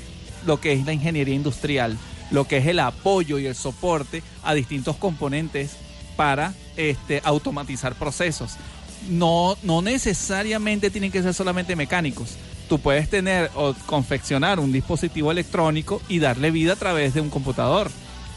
lo 0.47 0.61
que 0.61 0.73
es 0.73 0.85
la 0.85 0.93
ingeniería 0.93 1.35
industrial, 1.35 1.97
lo 2.31 2.47
que 2.47 2.59
es 2.59 2.67
el 2.67 2.79
apoyo 2.79 3.39
y 3.39 3.47
el 3.47 3.55
soporte 3.55 4.23
a 4.43 4.55
distintos 4.55 4.97
componentes 4.97 5.77
para 6.17 6.55
este, 6.77 7.21
automatizar 7.25 7.95
procesos. 7.95 8.57
No, 9.09 9.57
no 9.63 9.83
necesariamente 9.83 10.91
tienen 10.91 11.13
que 11.13 11.23
ser 11.23 11.35
solamente 11.35 11.77
mecánicos. 11.77 12.37
Tú 12.69 12.79
puedes 12.79 13.11
tener 13.11 13.51
o 13.55 13.75
confeccionar 13.87 14.59
un 14.59 14.73
dispositivo 14.73 15.31
electrónico 15.31 16.01
y 16.09 16.19
darle 16.19 16.51
vida 16.51 16.73
a 16.73 16.77
través 16.77 17.15
de 17.15 17.21
un 17.21 17.31
computador. 17.31 17.91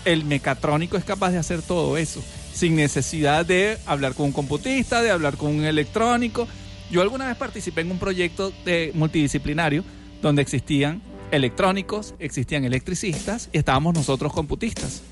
El 0.04 0.26
mecatrónico 0.26 0.98
es 0.98 1.04
capaz 1.04 1.32
de 1.32 1.38
hacer 1.38 1.62
todo 1.62 1.98
eso 1.98 2.22
sin 2.58 2.76
necesidad 2.76 3.46
de 3.46 3.78
hablar 3.86 4.16
con 4.16 4.28
un 4.28 4.32
computista, 4.32 5.04
de 5.04 5.12
hablar 5.12 5.38
con 5.38 5.56
un 5.56 5.64
electrónico. 5.64 6.48
Yo 6.90 7.04
alguna 7.04 7.28
vez 7.28 7.38
participé 7.38 7.82
en 7.82 7.92
un 7.92 8.00
proyecto 8.00 8.52
de 8.66 8.92
multidisciplinario 8.96 9.84
donde 10.24 10.42
existían 10.42 11.04
electrónicos, 11.30 12.16
existían 12.18 12.66
electricistas 12.66 13.50
y 13.54 13.60
estábamos 13.60 13.94
nosotros 13.94 14.34
computistas. 14.34 15.04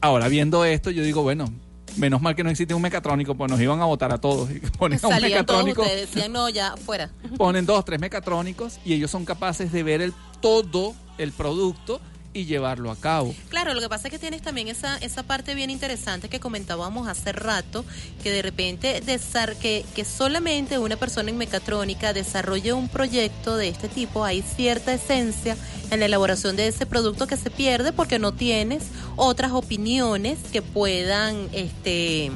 Ahora 0.00 0.28
viendo 0.28 0.64
esto, 0.64 0.90
yo 0.90 1.02
digo, 1.02 1.22
bueno, 1.22 1.52
menos 1.96 2.20
mal 2.20 2.34
que 2.34 2.44
no 2.44 2.50
existe 2.50 2.74
un 2.74 2.82
mecatrónico, 2.82 3.34
pues 3.34 3.50
nos 3.50 3.60
iban 3.60 3.80
a 3.80 3.84
votar 3.84 4.12
a 4.12 4.18
todos. 4.18 4.50
Y 4.50 4.60
ponen 4.78 4.98
a 5.02 5.08
un 5.08 5.10
todos 5.10 5.22
mecatrónico, 5.22 5.82
ustedes, 5.82 6.12
decían, 6.12 6.32
no, 6.32 6.48
ya, 6.48 6.76
fuera. 6.76 7.10
ponen 7.36 7.66
dos, 7.66 7.84
tres 7.84 8.00
mecatrónicos 8.00 8.78
y 8.84 8.94
ellos 8.94 9.10
son 9.10 9.24
capaces 9.24 9.72
de 9.72 9.82
ver 9.82 10.00
el 10.00 10.14
todo 10.40 10.94
el 11.18 11.32
producto 11.32 12.00
y 12.32 12.44
llevarlo 12.44 12.90
a 12.92 12.96
cabo. 12.96 13.34
Claro, 13.48 13.74
lo 13.74 13.80
que 13.80 13.88
pasa 13.88 14.06
es 14.08 14.12
que 14.12 14.18
tienes 14.18 14.40
también 14.42 14.68
esa, 14.68 14.96
esa 14.98 15.24
parte 15.24 15.54
bien 15.54 15.68
interesante 15.68 16.28
que 16.28 16.38
comentábamos 16.38 17.08
hace 17.08 17.32
rato, 17.32 17.84
que 18.22 18.30
de 18.30 18.40
repente 18.42 19.02
desar- 19.04 19.56
que, 19.56 19.84
que 19.94 20.04
solamente 20.04 20.78
una 20.78 20.96
persona 20.96 21.30
en 21.30 21.36
mecatrónica 21.38 22.12
desarrolle 22.12 22.72
un 22.72 22.88
proyecto 22.88 23.56
de 23.56 23.68
este 23.68 23.88
tipo, 23.88 24.24
hay 24.24 24.42
cierta 24.42 24.92
esencia 24.92 25.56
en 25.90 25.98
la 25.98 26.06
elaboración 26.06 26.54
de 26.54 26.68
ese 26.68 26.86
producto 26.86 27.26
que 27.26 27.36
se 27.36 27.50
pierde 27.50 27.92
porque 27.92 28.20
no 28.20 28.32
tienes 28.32 28.84
otras 29.16 29.50
opiniones 29.50 30.38
que 30.52 30.62
puedan 30.62 31.48
este 31.52 32.30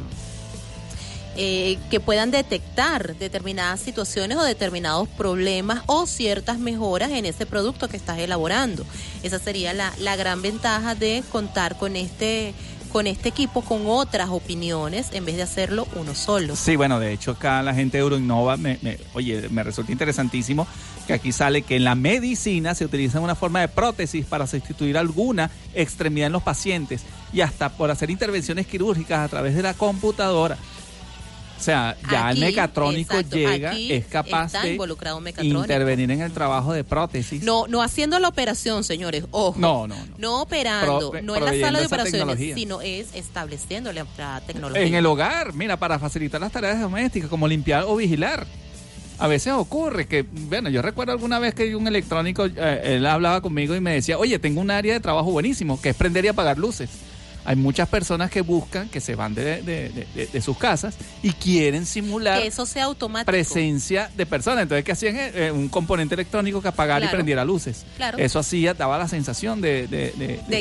eh, 1.36 1.78
que 1.90 2.00
puedan 2.00 2.30
detectar 2.30 3.16
determinadas 3.16 3.80
situaciones 3.80 4.38
o 4.38 4.42
determinados 4.44 5.08
problemas 5.08 5.82
o 5.86 6.06
ciertas 6.06 6.58
mejoras 6.58 7.10
en 7.10 7.26
ese 7.26 7.46
producto 7.46 7.88
que 7.88 7.96
estás 7.96 8.18
elaborando. 8.18 8.84
Esa 9.22 9.38
sería 9.38 9.72
la, 9.72 9.92
la 9.98 10.16
gran 10.16 10.42
ventaja 10.42 10.94
de 10.94 11.22
contar 11.30 11.76
con 11.78 11.96
este 11.96 12.54
con 12.92 13.08
este 13.08 13.28
equipo 13.30 13.62
con 13.62 13.88
otras 13.88 14.28
opiniones 14.30 15.08
en 15.14 15.24
vez 15.24 15.34
de 15.34 15.42
hacerlo 15.42 15.88
uno 15.96 16.14
solo. 16.14 16.54
Sí, 16.54 16.76
bueno, 16.76 17.00
de 17.00 17.12
hecho 17.12 17.32
acá 17.32 17.60
la 17.60 17.74
gente 17.74 17.96
de 17.96 18.02
Euroinnova, 18.02 18.56
me, 18.56 18.78
me- 18.82 18.98
oye, 19.14 19.48
me 19.48 19.64
resulta 19.64 19.90
interesantísimo 19.90 20.64
que 21.08 21.12
aquí 21.12 21.32
sale 21.32 21.62
que 21.62 21.74
en 21.74 21.82
la 21.82 21.96
medicina 21.96 22.72
se 22.72 22.84
utiliza 22.84 23.18
una 23.18 23.34
forma 23.34 23.60
de 23.60 23.66
prótesis 23.66 24.24
para 24.24 24.46
sustituir 24.46 24.96
alguna 24.96 25.50
extremidad 25.74 26.28
en 26.28 26.34
los 26.34 26.44
pacientes 26.44 27.02
y 27.32 27.40
hasta 27.40 27.68
por 27.70 27.90
hacer 27.90 28.10
intervenciones 28.10 28.68
quirúrgicas 28.68 29.18
a 29.18 29.28
través 29.28 29.56
de 29.56 29.62
la 29.62 29.74
computadora. 29.74 30.56
O 31.64 31.66
sea, 31.66 31.96
ya 32.12 32.28
Aquí, 32.28 32.40
el 32.40 32.44
mecatrónico 32.44 33.14
exacto, 33.14 33.36
llega, 33.36 33.72
es 33.74 34.04
capaz 34.04 34.52
de 34.52 34.76
intervenir 35.62 36.10
en 36.10 36.20
el 36.20 36.30
trabajo 36.30 36.74
de 36.74 36.84
prótesis. 36.84 37.42
No, 37.42 37.66
no 37.68 37.80
haciendo 37.80 38.18
la 38.18 38.28
operación, 38.28 38.84
señores, 38.84 39.24
ojo. 39.30 39.58
No, 39.58 39.86
no, 39.86 39.94
no. 39.96 40.14
No 40.18 40.42
operando, 40.42 41.10
Pro- 41.10 41.22
no 41.22 41.36
en 41.36 41.44
la 41.46 41.52
sala 41.58 41.80
de 41.80 41.86
operaciones, 41.86 42.54
sino 42.54 42.82
es 42.82 43.14
estableciendo 43.14 43.94
la, 43.94 44.06
la 44.18 44.42
tecnología. 44.46 44.84
En 44.84 44.94
el 44.94 45.06
hogar, 45.06 45.54
mira, 45.54 45.78
para 45.78 45.98
facilitar 45.98 46.38
las 46.38 46.52
tareas 46.52 46.78
domésticas, 46.78 47.30
como 47.30 47.48
limpiar 47.48 47.84
o 47.86 47.96
vigilar. 47.96 48.46
A 49.18 49.26
veces 49.26 49.54
ocurre 49.54 50.06
que, 50.06 50.26
bueno, 50.30 50.68
yo 50.68 50.82
recuerdo 50.82 51.12
alguna 51.12 51.38
vez 51.38 51.54
que 51.54 51.74
un 51.74 51.88
electrónico, 51.88 52.44
eh, 52.44 52.96
él 52.96 53.06
hablaba 53.06 53.40
conmigo 53.40 53.74
y 53.74 53.80
me 53.80 53.94
decía, 53.94 54.18
oye, 54.18 54.38
tengo 54.38 54.60
un 54.60 54.70
área 54.70 54.92
de 54.92 55.00
trabajo 55.00 55.30
buenísimo, 55.30 55.80
que 55.80 55.88
es 55.88 55.96
prender 55.96 56.26
y 56.26 56.28
apagar 56.28 56.58
luces. 56.58 56.90
Hay 57.46 57.56
muchas 57.56 57.88
personas 57.88 58.30
que 58.30 58.40
buscan, 58.40 58.88
que 58.88 59.00
se 59.00 59.14
van 59.14 59.34
de, 59.34 59.44
de- 59.62 59.88
de- 59.90 60.06
de- 60.14 60.26
de 60.26 60.40
sus 60.40 60.56
casas 60.56 60.94
y 61.22 61.32
quieren 61.32 61.84
simular 61.86 62.40
que 62.40 62.46
eso 62.48 62.64
sea 62.66 62.84
automático. 62.84 63.30
presencia 63.30 64.10
de 64.16 64.24
personas. 64.26 64.62
Entonces, 64.62 64.84
¿qué 64.84 64.92
hacían? 64.92 65.16
Eh, 65.18 65.50
un 65.52 65.68
componente 65.68 66.14
electrónico 66.14 66.62
que 66.62 66.68
apagara 66.68 67.00
y 67.00 67.02
Claro. 67.08 67.16
prendiera 67.16 67.44
luces. 67.44 67.84
Claro. 67.96 68.16
Eso 68.18 68.38
hacía, 68.38 68.72
daba 68.74 68.96
la 68.98 69.08
sensación 69.08 69.60
de, 69.60 69.86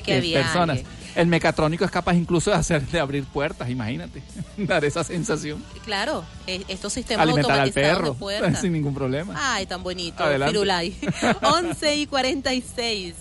que 0.06 0.14
había 0.16 0.42
personas. 0.42 0.78
alguien. 0.80 1.04
El 1.16 1.28
mecatrónico 1.28 1.86
es 1.86 1.92
capaz 1.92 2.16
incluso 2.16 2.50
de 2.50 2.58
hacer, 2.58 2.82
de 2.88 3.00
abrir 3.00 3.24
puertas, 3.26 3.70
imagínate, 3.70 4.24
dar 4.58 4.84
esa 4.84 5.04
sensación. 5.04 5.64
Claro, 5.86 6.24
eh, 6.48 6.64
estos 6.68 6.92
sistemas 6.92 7.24
Alimentar 7.24 7.52
al 7.52 7.60
automatizados 7.70 7.98
perro 8.00 8.14
de 8.14 8.20
puertas. 8.20 8.62
sin 8.62 8.74
ningún 8.74 8.96
problema. 8.96 9.36
Ay, 9.38 9.68
tan 9.68 9.84
bonito, 9.84 10.24
Adelante. 10.24 10.52
Firulay. 10.54 10.98
11 11.44 11.96
y 11.98 12.08
46. 12.08 13.14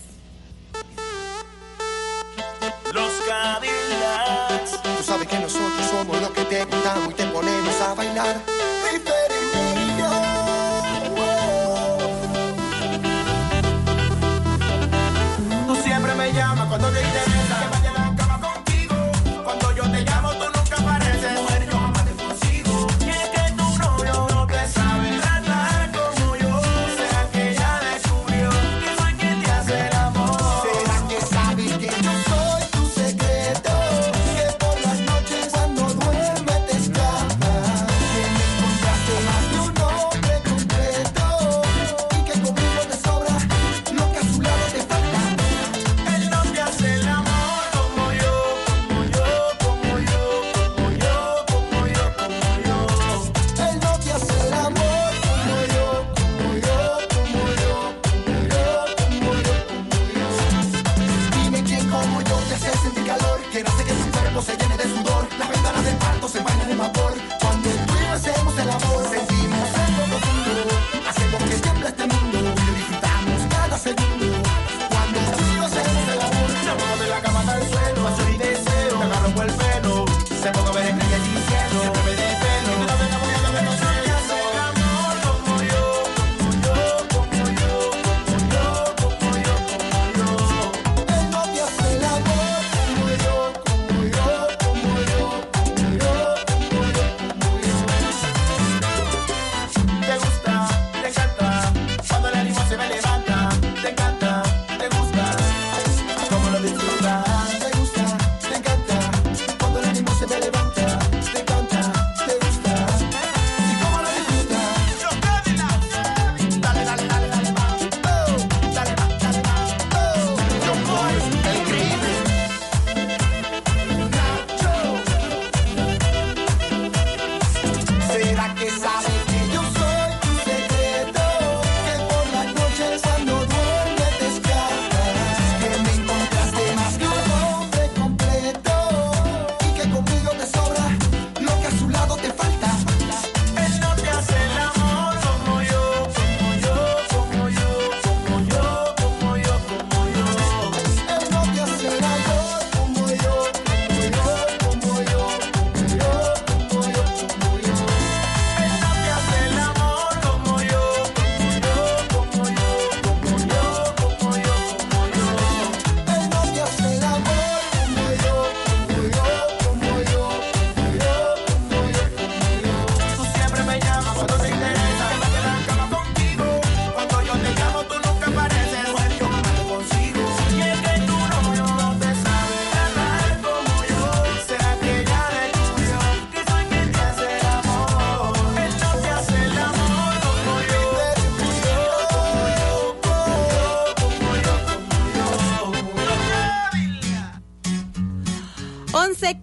Tú 3.23 5.03
sabes 5.03 5.27
que 5.27 5.39
nosotros 5.39 5.87
somos 5.89 6.19
los 6.19 6.29
que 6.31 6.43
te 6.43 6.65
gustamos 6.65 7.11
y 7.11 7.13
te 7.13 7.25
ponemos 7.27 7.81
a 7.81 7.93
bailar. 7.93 8.35
Tú 15.67 15.75
siempre 15.83 16.15
me 16.15 16.33
llamas 16.33 16.67
cuando 16.67 16.89
te 16.89 17.32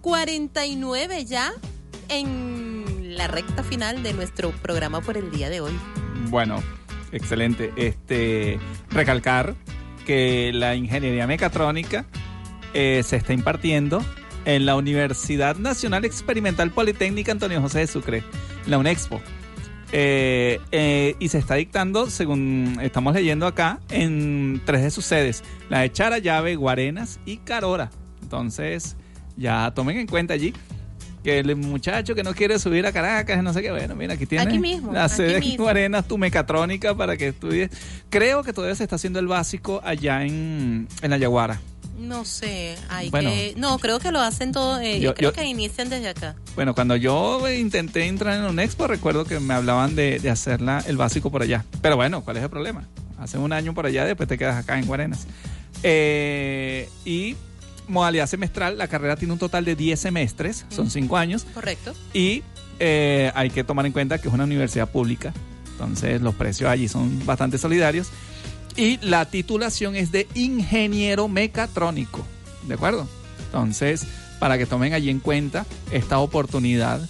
11.49 0.01 1.25
ya 1.25 1.53
en 2.09 3.15
la 3.17 3.27
recta 3.27 3.63
final 3.63 4.03
de 4.03 4.13
nuestro 4.13 4.51
programa 4.51 5.01
por 5.01 5.17
el 5.17 5.31
día 5.31 5.49
de 5.49 5.61
hoy. 5.61 5.73
Bueno, 6.29 6.61
excelente. 7.11 7.71
Este, 7.75 8.59
recalcar 8.89 9.55
que 10.05 10.51
la 10.53 10.75
ingeniería 10.75 11.27
mecatrónica 11.27 12.05
eh, 12.73 13.01
se 13.05 13.17
está 13.17 13.33
impartiendo 13.33 14.03
en 14.45 14.65
la 14.65 14.75
Universidad 14.75 15.55
Nacional 15.57 16.05
Experimental 16.05 16.71
Politécnica 16.71 17.31
Antonio 17.31 17.61
José 17.61 17.79
de 17.79 17.87
Sucre, 17.87 18.23
la 18.65 18.77
UNEXPO. 18.77 19.21
Eh, 19.93 20.59
eh, 20.71 21.15
y 21.19 21.27
se 21.27 21.37
está 21.37 21.55
dictando, 21.55 22.09
según 22.09 22.79
estamos 22.81 23.13
leyendo 23.13 23.45
acá, 23.45 23.81
en 23.89 24.61
tres 24.65 24.83
de 24.83 24.89
sus 24.89 25.05
sedes, 25.05 25.43
la 25.69 25.79
de 25.79 25.91
Charallave, 25.91 26.55
Guarenas 26.55 27.19
y 27.25 27.37
Carora. 27.37 27.91
Entonces, 28.21 28.95
ya 29.37 29.71
tomen 29.75 29.97
en 29.97 30.07
cuenta 30.07 30.33
allí 30.33 30.53
que 31.23 31.37
el 31.37 31.55
muchacho 31.55 32.15
que 32.15 32.23
no 32.23 32.33
quiere 32.33 32.57
subir 32.57 32.83
a 32.87 32.91
Caracas, 32.91 33.43
no 33.43 33.53
sé 33.53 33.61
qué, 33.61 33.69
bueno, 33.69 33.95
mira, 33.95 34.15
aquí 34.15 34.25
tiene 34.25 34.43
Aquí 34.45 34.57
mismo, 34.57 34.91
la 34.91 35.03
aquí 35.05 35.15
sede 35.17 35.33
en 35.35 35.39
mismo. 35.41 35.65
Guarenas, 35.65 36.07
tu 36.07 36.17
mecatrónica 36.17 36.95
para 36.95 37.15
que 37.15 37.27
estudies. 37.27 37.69
Creo 38.09 38.41
que 38.43 38.53
todavía 38.53 38.73
se 38.75 38.83
está 38.83 38.95
haciendo 38.95 39.19
el 39.19 39.27
básico 39.27 39.81
allá 39.83 40.23
en, 40.25 40.87
en 41.03 41.09
la 41.11 41.17
Yaguara. 41.19 41.61
No 41.99 42.25
sé, 42.25 42.75
hay 42.89 43.11
Bueno. 43.11 43.29
que... 43.29 43.53
No, 43.57 43.77
creo 43.77 43.99
que 43.99 44.11
lo 44.11 44.19
hacen 44.19 44.51
todo... 44.51 44.79
eh, 44.79 44.99
yo, 44.99 45.09
Yo- 45.09 45.13
creo 45.13 45.29
yo- 45.29 45.35
que 45.35 45.45
inician 45.45 45.87
desde 45.89 46.09
acá. 46.09 46.33
Bueno, 46.55 46.73
cuando 46.73 46.95
yo 46.95 47.47
intenté 47.51 48.07
entrar 48.07 48.39
en 48.39 48.45
un 48.45 48.59
expo, 48.59 48.87
recuerdo 48.87 49.23
que 49.23 49.39
me 49.39 49.53
hablaban 49.53 49.95
de, 49.95 50.17
de 50.17 50.29
hacer 50.31 50.59
la- 50.61 50.79
el 50.87 50.97
básico 50.97 51.29
por 51.29 51.43
allá. 51.43 51.63
Pero 51.83 51.97
bueno, 51.97 52.23
¿cuál 52.23 52.37
es 52.37 52.43
el 52.43 52.49
problema? 52.49 52.87
Hace 53.19 53.37
un 53.37 53.53
año 53.53 53.75
por 53.75 53.85
allá, 53.85 54.05
después 54.05 54.27
te 54.27 54.39
quedas 54.39 54.55
acá 54.57 54.79
en 54.79 54.87
Guarenas. 54.87 55.27
Eh, 55.83 56.89
y 57.05 57.35
modalidad 57.91 58.27
semestral, 58.27 58.77
la 58.77 58.87
carrera 58.87 59.15
tiene 59.15 59.33
un 59.33 59.39
total 59.39 59.65
de 59.65 59.75
10 59.75 59.99
semestres, 59.99 60.65
son 60.69 60.89
5 60.89 61.17
años. 61.17 61.45
Correcto. 61.53 61.93
Y 62.13 62.43
eh, 62.79 63.31
hay 63.35 63.49
que 63.49 63.63
tomar 63.63 63.85
en 63.85 63.91
cuenta 63.91 64.17
que 64.17 64.27
es 64.27 64.33
una 64.33 64.45
universidad 64.45 64.89
pública, 64.89 65.33
entonces 65.73 66.21
los 66.21 66.33
precios 66.35 66.69
allí 66.69 66.87
son 66.87 67.25
bastante 67.25 67.57
solidarios. 67.57 68.09
Y 68.75 68.97
la 69.05 69.25
titulación 69.25 69.95
es 69.95 70.11
de 70.11 70.27
ingeniero 70.33 71.27
mecatrónico, 71.27 72.25
¿de 72.67 72.73
acuerdo? 72.73 73.07
Entonces, 73.45 74.07
para 74.39 74.57
que 74.57 74.65
tomen 74.65 74.93
allí 74.93 75.09
en 75.09 75.19
cuenta 75.19 75.65
esta 75.91 76.19
oportunidad 76.19 77.01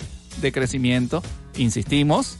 de 0.41 0.51
crecimiento, 0.51 1.21
insistimos, 1.55 2.37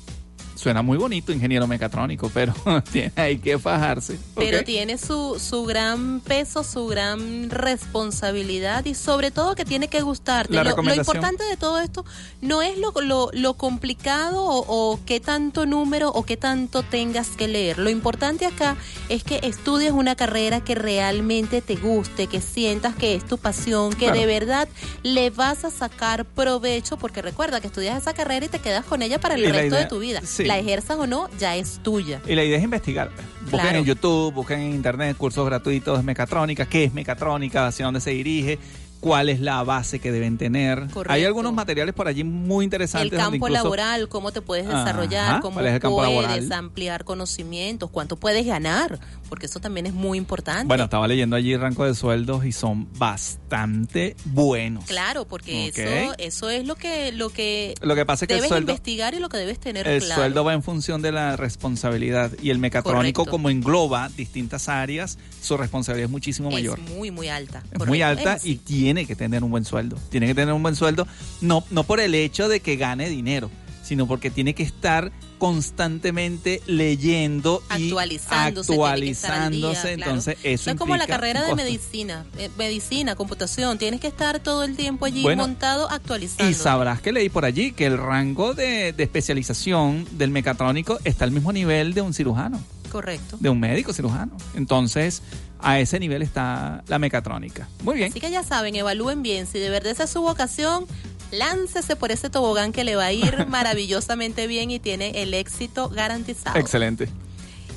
suena 0.61 0.81
muy 0.83 0.97
bonito 0.97 1.31
ingeniero 1.31 1.65
mecatrónico, 1.67 2.29
pero 2.33 2.53
tiene- 2.91 3.11
hay 3.15 3.37
que 3.39 3.57
fajarse. 3.57 4.19
Pero 4.35 4.63
tiene 4.63 4.97
su, 4.97 5.39
su 5.39 5.63
gran 5.65 6.19
peso, 6.21 6.63
su 6.63 6.85
gran 6.87 7.49
responsabilidad 7.49 8.85
y 8.85 8.93
sobre 8.93 9.31
todo 9.31 9.55
que 9.55 9.65
tiene 9.65 9.87
que 9.87 10.01
gustarte. 10.01 10.53
La 10.53 10.63
Lo, 10.63 10.69
importante 10.93 11.43
de 11.45 11.57
todo 11.57 11.79
esto 11.79 12.05
no 12.41 12.61
es 12.61 12.77
lo, 12.77 12.93
lo, 13.01 13.29
lo 13.33 13.53
complicado 13.55 14.43
o, 14.43 14.65
o 14.93 14.99
qué 15.05 15.19
tanto 15.19 15.65
número 15.65 16.09
o 16.09 16.23
qué 16.23 16.37
tanto 16.37 16.83
tengas 16.83 17.29
que 17.29 17.47
leer. 17.47 17.77
Lo 17.79 17.89
importante 17.89 18.45
acá 18.45 18.75
es 19.09 19.23
que 19.23 19.39
estudies 19.43 19.91
una 19.91 20.15
carrera 20.15 20.61
que 20.63 20.75
realmente 20.75 21.61
te 21.61 21.75
guste, 21.75 22.27
que 22.27 22.41
sientas 22.41 22.95
que 22.95 23.15
es 23.15 23.25
tu 23.25 23.37
pasión, 23.37 23.91
que 23.93 24.05
Claro. 24.05 24.19
de 24.19 24.25
verdad 24.25 24.67
le 25.03 25.29
vas 25.29 25.63
a 25.63 25.71
sacar 25.71 26.25
provecho, 26.25 26.97
porque 26.97 27.21
recuerda 27.21 27.61
que 27.61 27.67
estudias 27.67 27.97
esa 28.01 28.13
carrera 28.13 28.45
y 28.45 28.49
te 28.49 28.59
quedas 28.59 28.83
con 28.85 29.01
ella 29.01 29.19
para 29.19 29.35
el 29.35 29.43
Y 29.43 29.51
resto 29.51 29.75
de 29.75 29.85
tu 29.85 29.99
vida. 29.99 30.21
sí. 30.25 30.43
La 30.51 30.57
ejerzas 30.59 30.97
o 30.97 31.07
no, 31.07 31.29
ya 31.39 31.55
es 31.55 31.79
tuya. 31.83 32.21
Y 32.27 32.35
la 32.35 32.43
idea 32.43 32.57
es 32.57 32.63
investigar. 32.63 33.09
pues. 33.09 33.25
Busquen 33.43 33.59
Claro. 33.61 33.77
en 33.79 33.85
YouTube, 33.85 34.33
busquen 34.33 34.59
en 34.59 34.71
Internet 34.75 35.17
cursos 35.17 35.45
gratuitos 35.45 35.97
de 35.97 36.03
mecatrónica, 36.03 36.65
qué 36.67 36.83
es 36.85 36.93
mecatrónica, 36.93 37.67
hacia 37.67 37.85
dónde 37.85 38.01
se 38.01 38.11
dirige, 38.11 38.59
cuál 39.01 39.27
es 39.27 39.41
la 39.41 39.61
base 39.63 39.99
que 39.99 40.11
deben 40.13 40.37
tener. 40.37 40.87
Correcto. 40.91 41.11
Hay 41.11 41.25
algunos 41.25 41.53
materiales 41.53 41.93
por 41.93 42.07
allí 42.07 42.23
muy 42.23 42.63
interesantes. 42.63 43.11
El 43.11 43.17
campo 43.17 43.35
incluso- 43.35 43.53
laboral, 43.63 44.07
cómo 44.07 44.31
te 44.31 44.41
puedes 44.41 44.65
Ajá, 44.67 44.79
desarrollar, 44.85 45.41
cómo 45.41 45.55
¿cuál 45.55 45.67
es 45.67 45.73
el 45.73 45.79
campo 45.81 45.97
puedes 45.97 46.13
laboral? 46.15 46.51
ampliar 46.53 47.03
conocimientos, 47.03 47.89
cuánto 47.89 48.15
puedes 48.15 48.45
ganar, 48.45 48.99
porque 49.27 49.47
eso 49.47 49.59
también 49.59 49.87
es 49.87 49.93
muy 49.93 50.17
importante. 50.17 50.65
Bueno, 50.67 50.83
estaba 50.85 51.07
leyendo 51.07 51.35
allí 51.35 51.57
rango 51.57 51.83
de 51.85 51.93
sueldos 51.95 52.45
y 52.45 52.51
son 52.53 52.87
bastante 52.97 54.15
buenos. 54.25 54.85
Claro, 54.85 55.25
porque 55.27 55.67
eso 55.69 56.13
eso 56.17 56.49
es 56.49 56.65
lo 56.67 56.75
que 56.75 57.11
lo 57.11 57.29
que 57.29 57.73
Lo 57.81 57.95
que 57.95 58.05
pasa 58.05 58.25
es 58.25 58.27
que 58.27 58.33
el 58.35 58.39
debes 58.39 58.49
sueldo- 58.49 58.71
investigar 58.71 59.13
y 59.13 59.19
lo 59.19 59.29
que 59.29 59.37
debes 59.37 59.59
tener 59.59 59.87
El 59.87 60.01
claro. 60.03 60.21
sueldo 60.21 60.43
va 60.43 60.53
en 60.53 60.61
función 60.63 61.01
de 61.01 61.11
la 61.11 61.35
responsabilidad 61.37 62.31
y 62.41 62.49
el 62.51 62.59
mecatrónico 62.59 63.21
Correcto. 63.23 63.31
como 63.31 63.49
engloba 63.49 64.09
distintas 64.15 64.69
áreas, 64.69 65.17
su 65.41 65.57
responsabilidad 65.57 66.05
es 66.05 66.11
muchísimo 66.11 66.51
mayor. 66.51 66.79
es 66.79 66.89
muy 66.91 67.09
muy 67.09 67.29
alta. 67.29 67.63
Es 67.71 67.87
muy 67.87 68.01
alta 68.01 68.35
es 68.35 68.45
y 68.45 68.55
tiene 68.57 68.90
que 69.05 69.15
tener 69.15 69.43
un 69.43 69.51
buen 69.51 69.65
sueldo. 69.65 69.97
Tiene 70.09 70.27
que 70.27 70.35
tener 70.35 70.53
un 70.53 70.63
buen 70.63 70.75
sueldo, 70.75 71.07
no, 71.41 71.63
no 71.69 71.83
por 71.83 71.99
el 71.99 72.15
hecho 72.15 72.47
de 72.47 72.59
que 72.59 72.75
gane 72.75 73.09
dinero, 73.09 73.49
sino 73.83 74.07
porque 74.07 74.29
tiene 74.29 74.53
que 74.53 74.63
estar 74.63 75.11
constantemente 75.37 76.61
leyendo 76.67 77.63
y 77.71 77.89
actualizándose, 77.89 78.67
tiene 78.67 78.83
día, 78.83 78.91
actualizándose. 78.91 79.95
claro. 79.95 80.11
Entonces, 80.11 80.37
eso 80.43 80.69
es 80.69 80.77
como 80.77 80.95
la 80.95 81.07
carrera 81.07 81.43
de 81.43 81.55
medicina, 81.55 82.25
eh, 82.37 82.49
medicina, 82.59 83.15
computación, 83.15 83.79
tienes 83.79 83.99
que 83.99 84.07
estar 84.07 84.39
todo 84.39 84.63
el 84.63 84.75
tiempo 84.75 85.05
allí 85.05 85.23
Bueno, 85.23 85.41
montado 85.41 85.89
actualizando. 85.89 86.49
Y 86.49 86.53
sabrás 86.53 87.01
que 87.01 87.11
leí 87.11 87.29
por 87.29 87.43
allí 87.43 87.71
que 87.71 87.87
el 87.87 87.97
rango 87.97 88.53
de, 88.53 88.93
de 88.93 89.03
especialización 89.03 90.07
del 90.11 90.29
mecatrónico 90.29 90.99
está 91.03 91.25
al 91.25 91.31
mismo 91.31 91.51
nivel 91.51 91.95
de 91.95 92.01
un 92.01 92.13
cirujano, 92.13 92.61
Correcto. 92.91 93.37
de 93.39 93.49
un 93.49 93.59
médico 93.59 93.93
cirujano. 93.93 94.35
Entonces, 94.55 95.21
a 95.59 95.79
ese 95.79 95.99
nivel 95.99 96.21
está 96.21 96.83
la 96.87 96.99
mecatrónica. 96.99 97.67
Muy 97.83 97.95
bien. 97.95 98.11
Así 98.11 98.19
que 98.19 98.31
ya 98.31 98.43
saben, 98.43 98.75
evalúen 98.75 99.21
bien. 99.21 99.47
Si 99.47 99.59
de 99.59 99.69
verdad 99.69 99.91
esa 99.91 100.03
es 100.03 100.09
su 100.09 100.21
vocación, 100.21 100.85
láncese 101.31 101.95
por 101.95 102.11
ese 102.11 102.29
tobogán 102.29 102.71
que 102.71 102.83
le 102.83 102.95
va 102.95 103.05
a 103.05 103.13
ir 103.13 103.45
maravillosamente 103.47 104.47
bien 104.47 104.71
y 104.71 104.79
tiene 104.79 105.21
el 105.21 105.33
éxito 105.33 105.89
garantizado. 105.89 106.59
Excelente. 106.59 107.07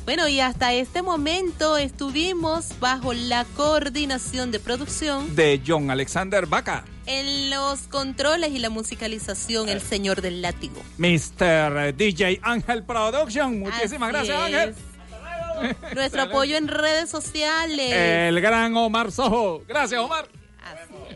Bueno, 0.05 0.28
y 0.28 0.41
hasta 0.41 0.74
este 0.74 1.01
momento 1.01 1.78
estuvimos 1.78 2.78
bajo 2.78 3.15
la 3.15 3.47
coordinación 3.57 4.51
de 4.51 4.61
producción 4.61 5.35
De 5.35 5.62
John 5.66 5.91
Alexander 5.91 6.45
Vaca, 6.45 6.85
en 7.07 7.49
los 7.49 7.81
controles 7.89 8.51
y 8.53 8.59
la 8.59 8.69
musicalización, 8.69 9.70
el 9.70 9.81
señor 9.81 10.20
del 10.20 10.43
látigo. 10.43 10.74
Mr. 10.99 11.95
DJ 11.97 12.41
Ángel 12.43 12.82
Production. 12.82 13.61
Muchísimas 13.61 14.15
Así 14.15 14.28
gracias, 14.28 14.41
Ángel. 14.43 14.74
Es. 15.62 15.76
Nuestro 15.94 16.22
apoyo 16.22 16.56
en 16.56 16.68
redes 16.68 17.10
sociales. 17.10 17.93
El 17.93 18.40
gran 18.40 18.76
Omar 18.76 19.12
Sojo. 19.12 19.62
Gracias, 19.66 20.01
Omar. 20.01 20.28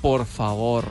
Por 0.03 0.27
favor, 0.27 0.85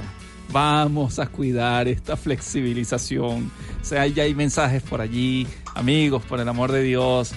Vamos 0.52 1.20
a 1.20 1.28
cuidar 1.28 1.88
esta 1.88 2.18
flexibilización. 2.18 3.52
O 3.82 3.86
sea, 3.86 4.08
ya 4.08 4.24
hay 4.24 4.34
mensajes 4.34 4.82
por 4.82 5.00
allí. 5.00 5.48
Amigos, 5.76 6.24
por 6.24 6.40
el 6.40 6.50
amor 6.50 6.72
de 6.72 6.82
Dios. 6.82 7.34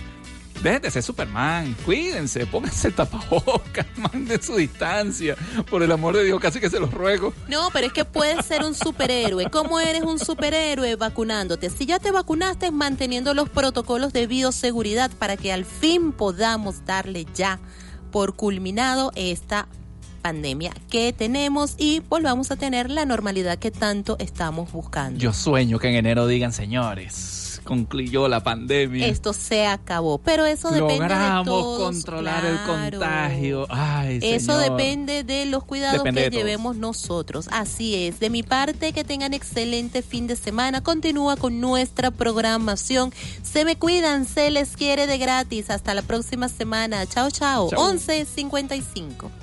Dejen 0.62 0.82
de 0.82 0.90
ser 0.92 1.02
Superman, 1.02 1.74
cuídense, 1.84 2.46
pónganse 2.46 2.88
el 2.88 2.94
tapabocas, 2.94 3.84
manden 3.96 4.40
su 4.40 4.54
distancia. 4.54 5.34
Por 5.68 5.82
el 5.82 5.90
amor 5.90 6.16
de 6.16 6.24
Dios, 6.24 6.38
casi 6.38 6.60
que 6.60 6.70
se 6.70 6.78
los 6.78 6.94
ruego. 6.94 7.32
No, 7.48 7.70
pero 7.72 7.88
es 7.88 7.92
que 7.92 8.04
puedes 8.04 8.46
ser 8.46 8.62
un 8.62 8.72
superhéroe. 8.72 9.50
¿Cómo 9.50 9.80
eres 9.80 10.02
un 10.02 10.20
superhéroe? 10.20 10.94
Vacunándote. 10.94 11.68
Si 11.68 11.84
ya 11.84 11.98
te 11.98 12.12
vacunaste, 12.12 12.70
manteniendo 12.70 13.34
los 13.34 13.48
protocolos 13.48 14.12
de 14.12 14.28
bioseguridad 14.28 15.10
para 15.10 15.36
que 15.36 15.52
al 15.52 15.64
fin 15.64 16.12
podamos 16.12 16.84
darle 16.84 17.26
ya 17.34 17.58
por 18.12 18.36
culminado 18.36 19.10
esta 19.16 19.66
pandemia 20.22 20.72
que 20.88 21.12
tenemos 21.12 21.74
y 21.76 22.00
volvamos 22.08 22.52
a 22.52 22.56
tener 22.56 22.88
la 22.88 23.04
normalidad 23.04 23.58
que 23.58 23.72
tanto 23.72 24.16
estamos 24.20 24.70
buscando. 24.70 25.18
Yo 25.18 25.32
sueño 25.32 25.80
que 25.80 25.88
en 25.88 25.96
enero 25.96 26.28
digan, 26.28 26.52
señores, 26.52 27.41
concluyó 27.62 28.28
la 28.28 28.42
pandemia. 28.42 29.06
Esto 29.06 29.32
se 29.32 29.66
acabó, 29.66 30.18
pero 30.18 30.46
eso 30.46 30.70
depende 30.70 31.14
de 31.14 31.44
todos. 31.44 31.80
controlar 31.80 32.44
el 32.44 32.56
claro. 32.58 32.98
contagio. 32.98 33.66
Ay, 33.70 34.18
Eso 34.22 34.58
señor. 34.58 34.70
depende 34.76 35.24
de 35.24 35.46
los 35.46 35.64
cuidados 35.64 35.98
Depende 36.02 36.30
que 36.30 36.36
llevemos 36.36 36.76
nosotros. 36.76 37.48
Así 37.50 38.06
es. 38.06 38.20
De 38.20 38.30
mi 38.30 38.42
parte, 38.42 38.92
que 38.92 39.04
tengan 39.04 39.34
excelente 39.34 40.02
fin 40.02 40.26
de 40.26 40.36
semana. 40.36 40.82
Continúa 40.82 41.36
con 41.36 41.60
nuestra 41.60 42.10
programación. 42.10 43.12
Se 43.42 43.64
me 43.64 43.76
cuidan, 43.76 44.26
se 44.26 44.50
les 44.50 44.76
quiere 44.76 45.06
de 45.06 45.18
gratis. 45.18 45.70
Hasta 45.70 45.94
la 45.94 46.02
próxima 46.02 46.48
semana. 46.48 47.06
Chao, 47.06 47.30
chao. 47.30 47.68
Chao. 47.70 47.92
11.55. 47.92 49.41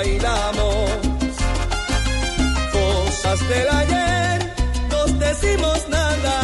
bailamos. 0.00 0.90
Cosas 2.72 3.38
del 3.50 3.68
ayer 3.82 4.38
nos 4.92 5.18
decimos 5.18 5.78
nada, 5.88 6.36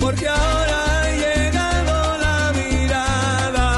porque 0.00 0.26
ahora 0.26 0.78
ha 0.94 1.04
llegado 1.24 1.94
la 2.24 2.38
mirada. 2.60 3.68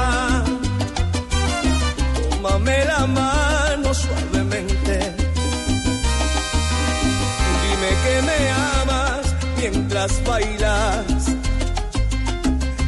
Tómame 2.29 2.77
la 2.85 3.01
mano 3.19 3.93
suavemente. 3.93 4.95
Dime 7.63 7.91
que 8.03 8.15
me 8.29 8.39
amas 8.79 9.23
mientras 9.59 10.11
bailas. 10.23 11.05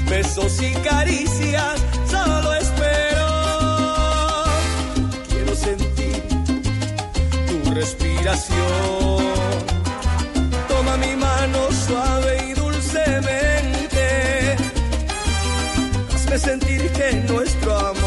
Besos 0.10 0.54
y 0.62 0.72
caricias, 0.90 1.76
solo 2.10 2.54
espero. 2.54 2.79
Respiración. 7.80 9.24
Toma 10.68 10.98
mi 10.98 11.16
mano 11.16 11.60
suave 11.72 12.32
y 12.50 12.54
dulcemente. 12.54 14.06
Hazme 16.14 16.38
sentir 16.38 16.92
que 16.92 17.14
nuestro 17.32 17.78
amor 17.78 17.99